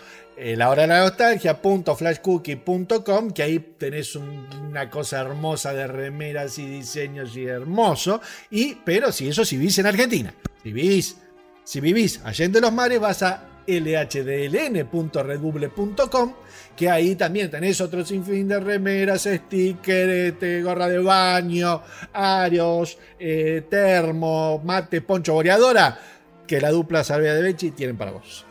La 0.55 0.69
hora 0.69 0.81
de 0.81 0.87
la 0.87 0.99
nostalgia, 1.01 1.61
punto 1.61 1.95
flashcookie.com, 1.95 3.31
que 3.31 3.43
ahí 3.43 3.59
tenés 3.77 4.15
un- 4.15 4.47
una 4.67 4.89
cosa 4.89 5.21
hermosa 5.21 5.73
de 5.73 5.85
remeras 5.85 6.57
y 6.57 6.65
diseños 6.65 7.37
y 7.37 7.45
hermoso. 7.45 8.19
Y, 8.49 8.75
pero 8.83 9.11
si 9.11 9.27
eso 9.27 9.45
si 9.45 9.57
vivís 9.57 9.77
en 9.77 9.85
Argentina. 9.85 10.33
Si 10.63 10.73
vivís, 10.73 11.17
si 11.63 11.79
vivís 11.79 12.19
allá 12.23 12.45
en 12.45 12.53
los 12.53 12.73
mares, 12.73 12.99
vas 12.99 13.23
a 13.23 13.49
lhdln.redbubble.com, 13.65 16.33
que 16.75 16.89
ahí 16.89 17.15
también 17.15 17.49
tenés 17.49 17.79
otro 17.81 18.05
sinfín 18.05 18.47
de 18.47 18.59
remeras, 18.59 19.23
stickers, 19.23 20.11
este, 20.11 20.61
gorra 20.61 20.87
de 20.89 20.99
baño, 20.99 21.81
arios, 22.11 22.99
eh, 23.19 23.65
termo, 23.69 24.61
mate, 24.63 25.01
poncho, 25.01 25.33
boreadora, 25.33 25.99
que 26.45 26.59
la 26.59 26.71
dupla 26.71 27.03
Salvia 27.03 27.33
de 27.33 27.41
Bechi 27.41 27.71
tienen 27.71 27.97
para 27.97 28.11
vos. 28.11 28.45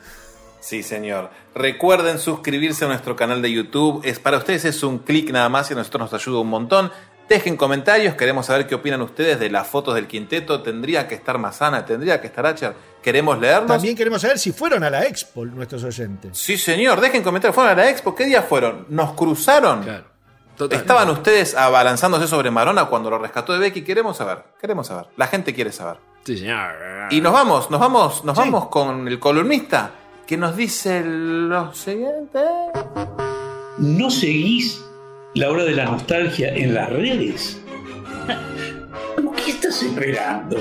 Sí, 0.61 0.83
señor. 0.85 1.31
Recuerden 1.55 2.19
suscribirse 2.21 2.85
a 2.85 2.89
nuestro 2.89 3.17
canal 3.17 3.43
de 3.43 3.51
YouTube. 3.51 4.01
Es, 4.05 4.21
para 4.21 4.39
ustedes 4.39 4.65
es 4.65 4.85
un 4.85 5.01
clic 5.01 5.33
nada 5.33 5.49
más 5.49 5.69
y 5.71 5.75
a 5.75 5.77
nosotros 5.77 6.13
nos 6.13 6.15
ayuda 6.15 6.39
un 6.41 6.49
montón. 6.49 6.93
Dejen 7.33 7.57
comentarios, 7.57 8.14
queremos 8.14 8.45
saber 8.45 8.66
qué 8.66 8.74
opinan 8.74 9.01
ustedes 9.01 9.41
de 9.41 9.49
las 9.49 9.66
fotos 9.66 9.95
del 9.95 10.07
quinteto. 10.07 10.61
¿Tendría 10.61 11.09
que 11.09 11.14
estar 11.14 11.39
Mazana? 11.39 11.87
¿Tendría 11.87 12.20
que 12.20 12.26
estar 12.26 12.45
Acher? 12.45 12.74
Queremos 13.03 13.39
leerlos. 13.39 13.68
También 13.68 13.97
queremos 13.97 14.20
saber 14.20 14.39
si 14.39 14.53
fueron 14.53 14.85
a 14.85 14.91
la 14.91 15.07
Expo 15.07 15.47
nuestros 15.47 15.83
oyentes. 15.83 16.37
Sí, 16.37 16.59
señor. 16.59 17.01
Dejen 17.01 17.22
comentarios. 17.22 17.55
¿Fueron 17.55 17.72
a 17.72 17.74
la 17.74 17.89
expo? 17.89 18.14
¿Qué 18.14 18.26
día 18.26 18.43
fueron? 18.43 18.85
¿Nos 18.91 19.14
cruzaron? 19.14 19.83
¿Estaban 20.70 21.09
ustedes 21.09 21.55
abalanzándose 21.55 22.26
sobre 22.26 22.51
Marona 22.51 22.85
cuando 22.85 23.09
lo 23.09 23.18
rescató 23.18 23.55
de 23.55 23.61
Becky? 23.61 23.80
Queremos 23.80 24.18
saber. 24.18 24.45
Queremos 24.61 24.89
saber. 24.89 25.07
La 25.16 25.26
gente 25.26 25.55
quiere 25.55 25.72
saber. 25.72 25.97
Sí, 26.24 26.37
señor. 26.37 26.74
Y 27.09 27.22
nos 27.22 27.33
vamos, 27.33 27.70
nos 27.70 27.80
vamos, 27.80 28.24
nos 28.26 28.37
vamos 28.37 28.68
con 28.68 29.09
el 29.09 29.18
columnista 29.18 29.91
que 30.26 30.37
nos 30.37 30.55
dice 30.55 31.03
lo 31.03 31.72
siguiente. 31.72 32.41
¿No 33.78 34.11
seguís 34.11 34.83
la 35.35 35.51
hora 35.51 35.64
de 35.64 35.72
la 35.72 35.85
nostalgia 35.85 36.55
en 36.55 36.74
las 36.74 36.91
redes? 36.91 37.61
¿Qué 39.45 39.51
estás 39.51 39.83
esperando? 39.83 40.57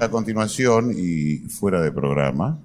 A 0.00 0.08
continuación 0.08 0.94
y 0.96 1.48
fuera 1.48 1.82
de 1.82 1.92
programa, 1.92 2.58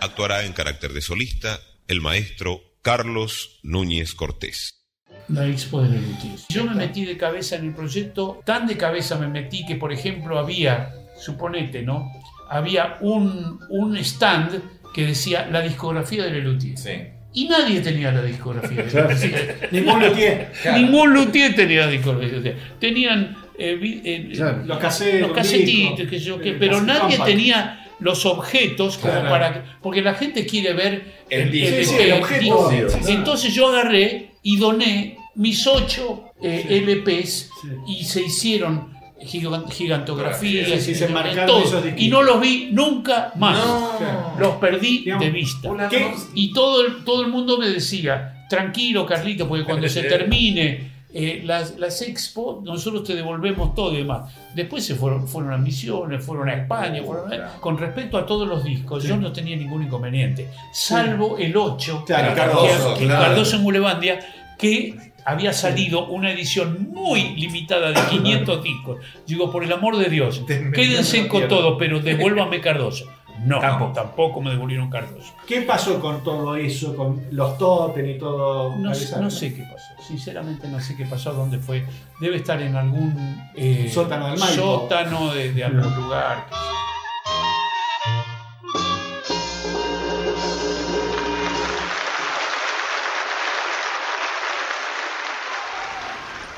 Actuará 0.00 0.46
en 0.46 0.54
carácter 0.54 0.94
de 0.94 1.02
solista 1.02 1.60
el 1.86 2.00
maestro 2.00 2.62
Carlos 2.80 3.60
Núñez 3.62 4.14
Cortés. 4.14 4.86
La 5.28 5.46
expo 5.46 5.82
de 5.82 5.90
Lelutier. 5.90 6.38
Yo 6.48 6.64
me 6.64 6.74
metí 6.74 7.04
de 7.04 7.18
cabeza 7.18 7.56
en 7.56 7.66
el 7.66 7.74
proyecto, 7.74 8.40
tan 8.46 8.66
de 8.66 8.78
cabeza 8.78 9.18
me 9.18 9.28
metí 9.28 9.66
que, 9.66 9.76
por 9.76 9.92
ejemplo, 9.92 10.38
había, 10.38 10.94
suponete, 11.20 11.82
¿no? 11.82 12.10
Había 12.48 12.96
un, 13.02 13.60
un 13.68 13.96
stand 13.98 14.62
que 14.94 15.06
decía 15.06 15.48
la 15.50 15.60
discografía 15.62 16.24
de 16.24 16.30
Lelutier. 16.32 17.12
Y 17.32 17.46
nadie 17.48 17.80
tenía 17.80 18.10
la 18.10 18.22
discografía. 18.22 18.82
de. 18.82 19.16
Sí. 19.16 19.30
Ningún 19.70 20.00
luthier. 20.04 20.50
Claro. 20.62 20.78
Ningún 20.78 21.14
luthier 21.14 21.54
tenía 21.54 21.86
la 21.86 21.92
discografía. 21.92 22.54
Tenían 22.80 23.36
eh, 23.56 23.78
eh, 24.04 24.30
Claro, 24.34 24.58
los 24.58 24.66
los 24.68 24.78
casetitos, 24.78 25.96
discos, 25.96 26.10
qué 26.10 26.18
sé 26.18 26.24
yo 26.24 26.40
qué, 26.40 26.48
el 26.50 26.58
pero 26.58 26.80
nadie 26.82 27.16
compact. 27.16 27.26
tenía 27.26 27.86
los 28.00 28.24
objetos 28.26 28.96
como 28.98 29.12
Claro. 29.12 29.28
para 29.28 29.52
que- 29.52 29.60
porque 29.82 30.02
la 30.02 30.14
gente 30.14 30.44
quiere 30.46 30.72
ver 30.72 31.20
El 31.28 31.50
disco. 31.52 31.76
Sí, 31.76 31.84
sí, 31.84 31.94
el 32.00 32.12
objeto. 32.14 32.40
disco. 32.42 32.70
Sí, 32.70 32.76
sí, 32.88 32.98
sí. 33.04 33.12
Entonces 33.12 33.54
yo 33.54 33.68
agarré 33.68 34.30
y 34.42 34.56
doné 34.56 35.16
mis 35.36 35.66
ocho 35.66 36.24
eh, 36.42 36.82
LPs 36.84 37.50
y 37.86 38.02
se 38.04 38.22
hicieron 38.22 38.92
gigan- 39.22 39.68
gigantografías 39.70 40.66
Sí, 40.68 40.80
sí, 40.80 40.90
y 40.92 40.94
se 40.94 41.06
todo, 41.46 41.62
y 41.96 42.08
no 42.08 42.22
los 42.22 42.40
vi 42.40 42.68
nunca 42.72 43.32
más. 43.36 43.56
No. 43.58 44.34
Los 44.38 44.54
perdí 44.56 44.98
Digamos, 45.00 45.24
de 45.24 45.30
vista. 45.30 45.68
¿qué? 45.90 46.14
Y 46.34 46.52
todo 46.52 46.84
el, 46.86 47.04
todo 47.04 47.22
el 47.22 47.28
mundo 47.28 47.58
me 47.58 47.68
decía, 47.68 48.44
tranquilo 48.48 49.06
Carlito, 49.06 49.46
porque 49.48 49.64
cuando 49.64 49.88
se 49.88 50.02
termine 50.04 50.90
eh, 51.12 51.42
las, 51.44 51.76
las 51.76 52.02
expo, 52.02 52.62
nosotros 52.64 53.02
te 53.02 53.16
devolvemos 53.16 53.74
todo 53.74 53.92
y 53.94 53.98
demás. 53.98 54.32
Después 54.54 54.86
se 54.86 54.94
fueron, 54.94 55.26
fueron 55.26 55.52
a 55.52 55.58
Misiones, 55.58 56.24
fueron 56.24 56.48
a 56.48 56.54
España. 56.54 57.02
fueron 57.04 57.32
a- 57.32 57.54
con 57.60 57.76
respecto 57.78 58.16
a 58.16 58.24
todos 58.24 58.46
los 58.46 58.62
discos, 58.62 59.02
yo 59.02 59.16
no 59.16 59.32
tenía 59.32 59.56
ningún 59.56 59.82
inconveniente, 59.82 60.48
salvo 60.72 61.36
el 61.36 61.56
8, 61.56 62.04
Claro, 62.06 62.28
que- 62.28 62.34
Cardoso, 62.40 62.94
que, 62.94 63.04
claro. 63.06 63.24
Cardoso 63.26 63.56
en 63.56 63.64
Bulevandia, 63.64 64.20
que 64.56 65.09
había 65.24 65.52
salido 65.52 66.06
una 66.06 66.30
edición 66.30 66.88
muy 66.92 67.36
limitada 67.36 67.88
de 67.92 68.00
500 68.10 68.62
discos. 68.62 68.98
Digo, 69.26 69.50
por 69.50 69.64
el 69.64 69.72
amor 69.72 69.96
de 69.96 70.08
Dios, 70.10 70.42
quédense 70.46 71.28
con 71.28 71.48
todo, 71.48 71.78
pero 71.78 72.00
devuélvame 72.00 72.60
Cardoso. 72.62 73.06
No, 73.42 73.58
tampoco, 73.94 74.42
me 74.42 74.50
devolvieron 74.50 74.90
Cardoso. 74.90 75.32
¿Qué 75.46 75.62
pasó 75.62 75.98
con 75.98 76.22
todo 76.22 76.56
eso, 76.56 76.94
con 76.94 77.22
los 77.30 77.56
totem 77.56 78.10
y 78.10 78.18
todo? 78.18 78.76
No, 78.76 78.94
sé- 78.94 79.18
no 79.18 79.30
sé 79.30 79.54
qué 79.54 79.62
pasó, 79.62 80.02
sinceramente 80.06 80.68
no 80.68 80.78
sé 80.78 80.94
qué 80.94 81.06
pasó, 81.06 81.32
dónde 81.32 81.58
fue. 81.58 81.86
Debe 82.20 82.36
estar 82.36 82.60
en 82.60 82.76
algún 82.76 83.42
eh, 83.56 83.90
Sótano 83.92 84.28
del 84.28 84.38
sótano 84.38 85.32
de, 85.32 85.52
de 85.54 85.64
algún 85.64 85.94
lugar. 86.02 86.46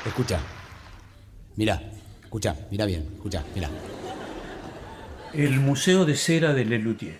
Escucha. 0.05 0.39
Mira, 1.55 1.81
escucha, 2.23 2.55
mira 2.69 2.85
bien, 2.85 3.07
escucha, 3.15 3.43
mira. 3.55 3.69
El 5.33 5.59
Museo 5.59 6.05
de 6.05 6.15
Cera 6.15 6.53
de 6.53 6.65
Lelutier. 6.65 7.19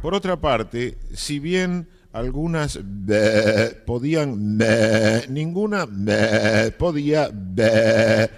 Por 0.00 0.14
otra 0.14 0.36
parte, 0.36 0.96
si 1.14 1.38
bien 1.38 1.88
algunas 2.12 2.78
be, 2.82 3.70
podían 3.84 4.56
be, 4.56 5.26
ninguna 5.28 5.86
be, 5.88 6.72
podía 6.72 7.30
be, 7.32 8.30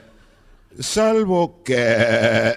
salvo 0.79 1.63
que 1.65 2.57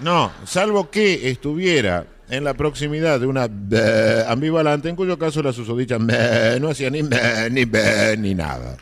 no, 0.00 0.32
salvo 0.44 0.90
que 0.90 1.30
estuviera 1.30 2.06
en 2.28 2.44
la 2.44 2.54
proximidad 2.54 3.20
de 3.20 3.26
una 3.26 3.48
be 3.48 4.24
ambivalente, 4.26 4.88
en 4.88 4.96
cuyo 4.96 5.18
caso 5.18 5.42
la 5.42 5.52
susodicha 5.52 5.98
me 5.98 6.60
no 6.60 6.70
hacía 6.70 6.90
ni 6.90 7.02
ni 7.02 7.64
be, 7.64 8.16
ni 8.18 8.34
nada. 8.34 8.76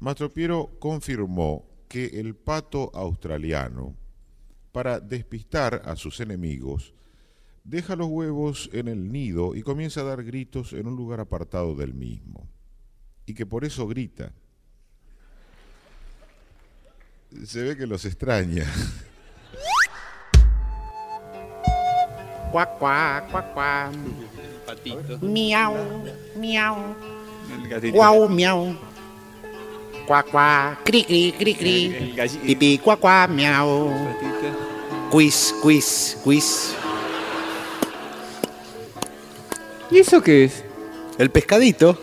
Mastro 0.00 0.32
Piero 0.32 0.70
confirmó 0.78 1.66
que 1.86 2.06
el 2.20 2.34
pato 2.34 2.90
australiano, 2.94 3.94
para 4.72 4.98
despistar 4.98 5.82
a 5.84 5.94
sus 5.94 6.20
enemigos, 6.20 6.94
deja 7.64 7.96
los 7.96 8.08
huevos 8.08 8.70
en 8.72 8.88
el 8.88 9.12
nido 9.12 9.54
y 9.54 9.62
comienza 9.62 10.00
a 10.00 10.04
dar 10.04 10.24
gritos 10.24 10.72
en 10.72 10.86
un 10.86 10.96
lugar 10.96 11.20
apartado 11.20 11.74
del 11.74 11.92
mismo. 11.92 12.48
Y 13.26 13.34
que 13.34 13.44
por 13.44 13.62
eso 13.62 13.86
grita. 13.86 14.32
Se 17.44 17.62
ve 17.62 17.76
que 17.76 17.86
los 17.86 18.06
extraña. 18.06 18.64
Cuac, 22.50 22.78
cuac, 22.78 23.30
cuac, 23.30 23.52
cuac. 23.52 23.92
Miau, 25.20 25.76
miau. 26.36 26.96
Guau, 27.92 28.28
miau. 28.28 28.89
Cuac, 30.10 30.26
cuac. 30.26 30.82
Cri, 30.82 31.04
cri, 31.04 31.30
cri, 31.38 31.54
cri. 31.54 31.76
Pipí, 32.42 32.78
cuac, 32.82 32.98
cuac, 32.98 33.30
miau. 33.30 33.94
Quiz, 35.08 35.54
quiz, 35.62 36.18
quiz. 36.24 36.74
¿Y 39.88 39.98
eso 40.00 40.20
qué 40.20 40.46
es? 40.46 40.64
El 41.16 41.30
pescadito. 41.30 41.96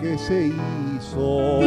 Que 0.00 0.16
se 0.16 0.46
hizo. 0.46 1.60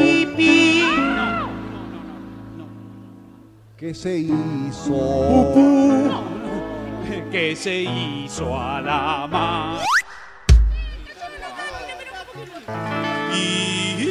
Que 3.78 3.94
se 3.94 4.18
hizo. 4.18 5.54
que 7.32 7.56
se 7.56 7.82
hizo 7.84 8.60
a 8.60 8.82
la 8.82 9.28
mar. 9.28 9.86
Y, 13.36 14.04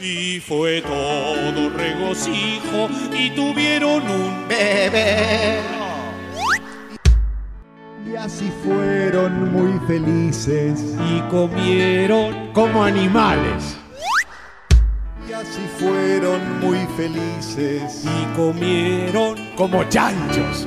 y 0.00 0.40
fue 0.40 0.82
todo 0.82 1.70
regocijo 1.70 2.88
y 3.12 3.30
tuvieron 3.30 4.08
un 4.08 4.46
bebé. 4.48 5.75
Y 8.16 8.18
así 8.18 8.50
fueron 8.64 9.52
muy 9.52 9.78
felices. 9.86 10.80
Y 11.06 11.20
comieron 11.30 12.50
como 12.54 12.82
animales. 12.82 13.76
Y 15.28 15.34
así 15.34 15.60
fueron 15.78 16.60
muy 16.60 16.78
felices. 16.96 18.06
Y 18.06 18.34
comieron 18.34 19.36
como 19.54 19.84
chanchos. 19.90 20.66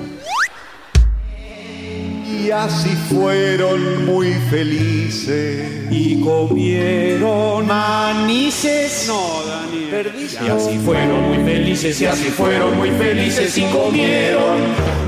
Y 2.28 2.52
así 2.52 2.96
fueron 3.12 4.06
muy 4.06 4.32
felices. 4.52 5.88
Y 5.90 6.22
comieron 6.22 7.66
manices. 7.66 9.06
No, 9.08 9.42
Daniel. 9.48 10.14
Y 10.46 10.50
así 10.50 10.78
fueron 10.78 11.30
muy 11.30 11.44
felices, 11.44 12.00
y 12.00 12.06
así 12.06 12.26
fueron 12.26 12.78
muy 12.78 12.92
felices 12.92 13.58
y 13.58 13.64
comieron 13.64 14.62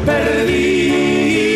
perdices. 0.07 1.50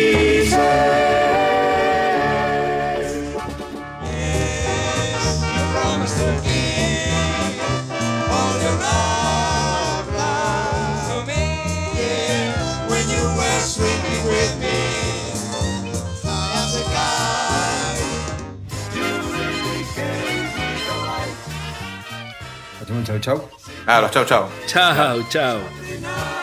¿Hacemos 23.02 23.20
chau 23.20 23.38
chau? 23.38 23.48
Ah, 23.86 24.00
los 24.00 24.10
chau 24.10 24.24
chau. 24.24 24.48
Chau, 24.66 25.22
chau. 25.28 25.58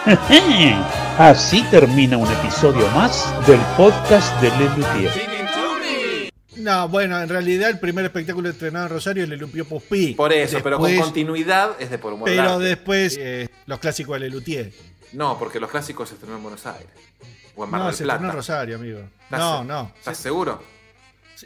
Así 1.17 1.63
termina 1.71 2.17
un 2.17 2.31
episodio 2.31 2.87
más 2.91 3.25
del 3.47 3.59
podcast 3.77 4.39
de 4.41 4.49
Lelutier. 4.51 5.11
No, 6.57 6.87
bueno, 6.89 7.19
en 7.21 7.27
realidad 7.29 7.69
el 7.71 7.79
primer 7.79 8.05
espectáculo 8.05 8.49
estrenado 8.49 8.85
en 8.85 8.91
Rosario 8.91 9.23
es 9.23 9.29
Lelupio 9.29 9.65
Puspí. 9.65 10.13
Por 10.13 10.31
eso, 10.31 10.59
pero 10.63 10.77
con 10.77 10.95
continuidad 10.95 11.71
es 11.79 11.89
de 11.89 11.97
por 11.97 12.13
humor 12.13 12.25
Pero 12.29 12.53
arte. 12.53 12.63
después 12.65 13.17
eh, 13.19 13.49
los 13.65 13.79
clásicos 13.79 14.13
de 14.13 14.19
Lelutier. 14.29 14.71
No, 15.13 15.37
porque 15.39 15.59
los 15.59 15.69
clásicos 15.69 16.09
se 16.09 16.15
estrenaron 16.15 16.39
en 16.39 16.43
Buenos 16.43 16.65
Aires. 16.65 16.87
O 17.55 17.63
en 17.65 17.69
Mar 17.71 17.81
No, 17.81 17.87
del 17.87 17.95
se 17.95 18.03
Plata. 18.03 18.15
estrenó 18.17 18.31
en 18.31 18.37
Rosario, 18.37 18.75
amigo. 18.75 18.99
¿Estás 19.23 19.39
No, 19.39 19.59
se- 19.59 19.65
no. 19.65 19.91
¿Estás 19.97 20.17
seguro? 20.17 20.63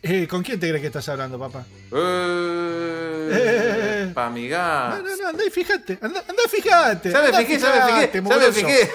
Eh, 0.02 0.28
¿Con 0.28 0.44
quién 0.44 0.60
te 0.60 0.68
crees 0.68 0.82
que 0.82 0.88
estás 0.88 1.08
hablando, 1.10 1.40
papá? 1.40 1.66
Eh, 1.92 3.30
eh, 3.32 4.12
pa' 4.14 4.30
mi. 4.30 4.48
No, 4.48 5.02
no, 5.02 5.16
no, 5.16 5.28
andá 5.28 5.46
y 5.46 5.50
fíjate, 5.50 5.98
Andá, 6.02 6.24
andá 6.28 6.44
y 6.46 6.50
fijate. 6.50 7.12
Ya 7.12 7.22
me 7.22 7.34
fijé, 7.34 7.60
ya 7.60 8.12
me 8.12 8.90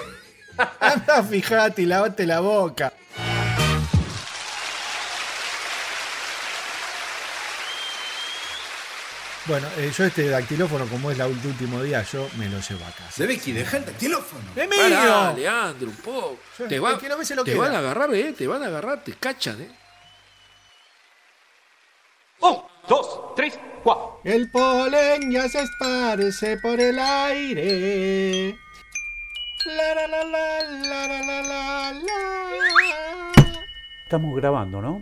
Andá, 0.79 1.23
fijate 1.23 1.81
y 1.81 1.85
lavate 1.85 2.25
la 2.25 2.39
boca. 2.39 2.93
Bueno, 9.45 9.67
eh, 9.77 9.91
yo 9.95 10.05
este 10.05 10.29
dactilófono, 10.29 10.85
como 10.87 11.11
es 11.11 11.17
la 11.17 11.27
último 11.27 11.83
día, 11.83 12.01
yo 12.03 12.29
me 12.37 12.47
lo 12.47 12.61
llevo 12.61 12.85
a 12.85 12.91
casa. 12.91 13.21
De 13.21 13.27
Vicky, 13.27 13.51
deja 13.51 13.75
el 13.75 13.85
dactilófono. 13.85 14.43
¡Es 14.55 15.35
Leandro, 15.35 15.89
un 15.89 15.95
poco. 15.97 16.39
Te, 16.69 16.79
va, 16.79 16.97
que 16.97 17.09
no 17.09 17.17
lo 17.17 17.43
te 17.43 17.55
van 17.55 17.75
a 17.75 17.79
agarrar, 17.79 18.13
eh, 18.15 18.33
te 18.37 18.47
van 18.47 18.63
a 18.63 18.67
agarrar, 18.67 19.03
te 19.03 19.11
cachan, 19.13 19.61
eh. 19.61 19.82
Un, 22.43 22.57
dos, 22.89 23.33
tres, 23.37 23.57
cuatro. 23.83 24.19
El 24.25 24.51
polen 24.51 25.31
ya 25.31 25.47
se 25.47 25.61
esparce 25.61 26.57
por 26.57 26.77
el 26.79 26.99
aire. 26.99 28.57
La, 29.65 29.95
la, 29.95 30.07
la, 30.07 30.23
la, 30.25 30.63
la, 30.67 31.07
la, 31.07 31.41
la, 31.41 31.93
la. 31.93 33.31
Estamos 34.03 34.35
grabando, 34.35 34.81
¿no? 34.81 35.01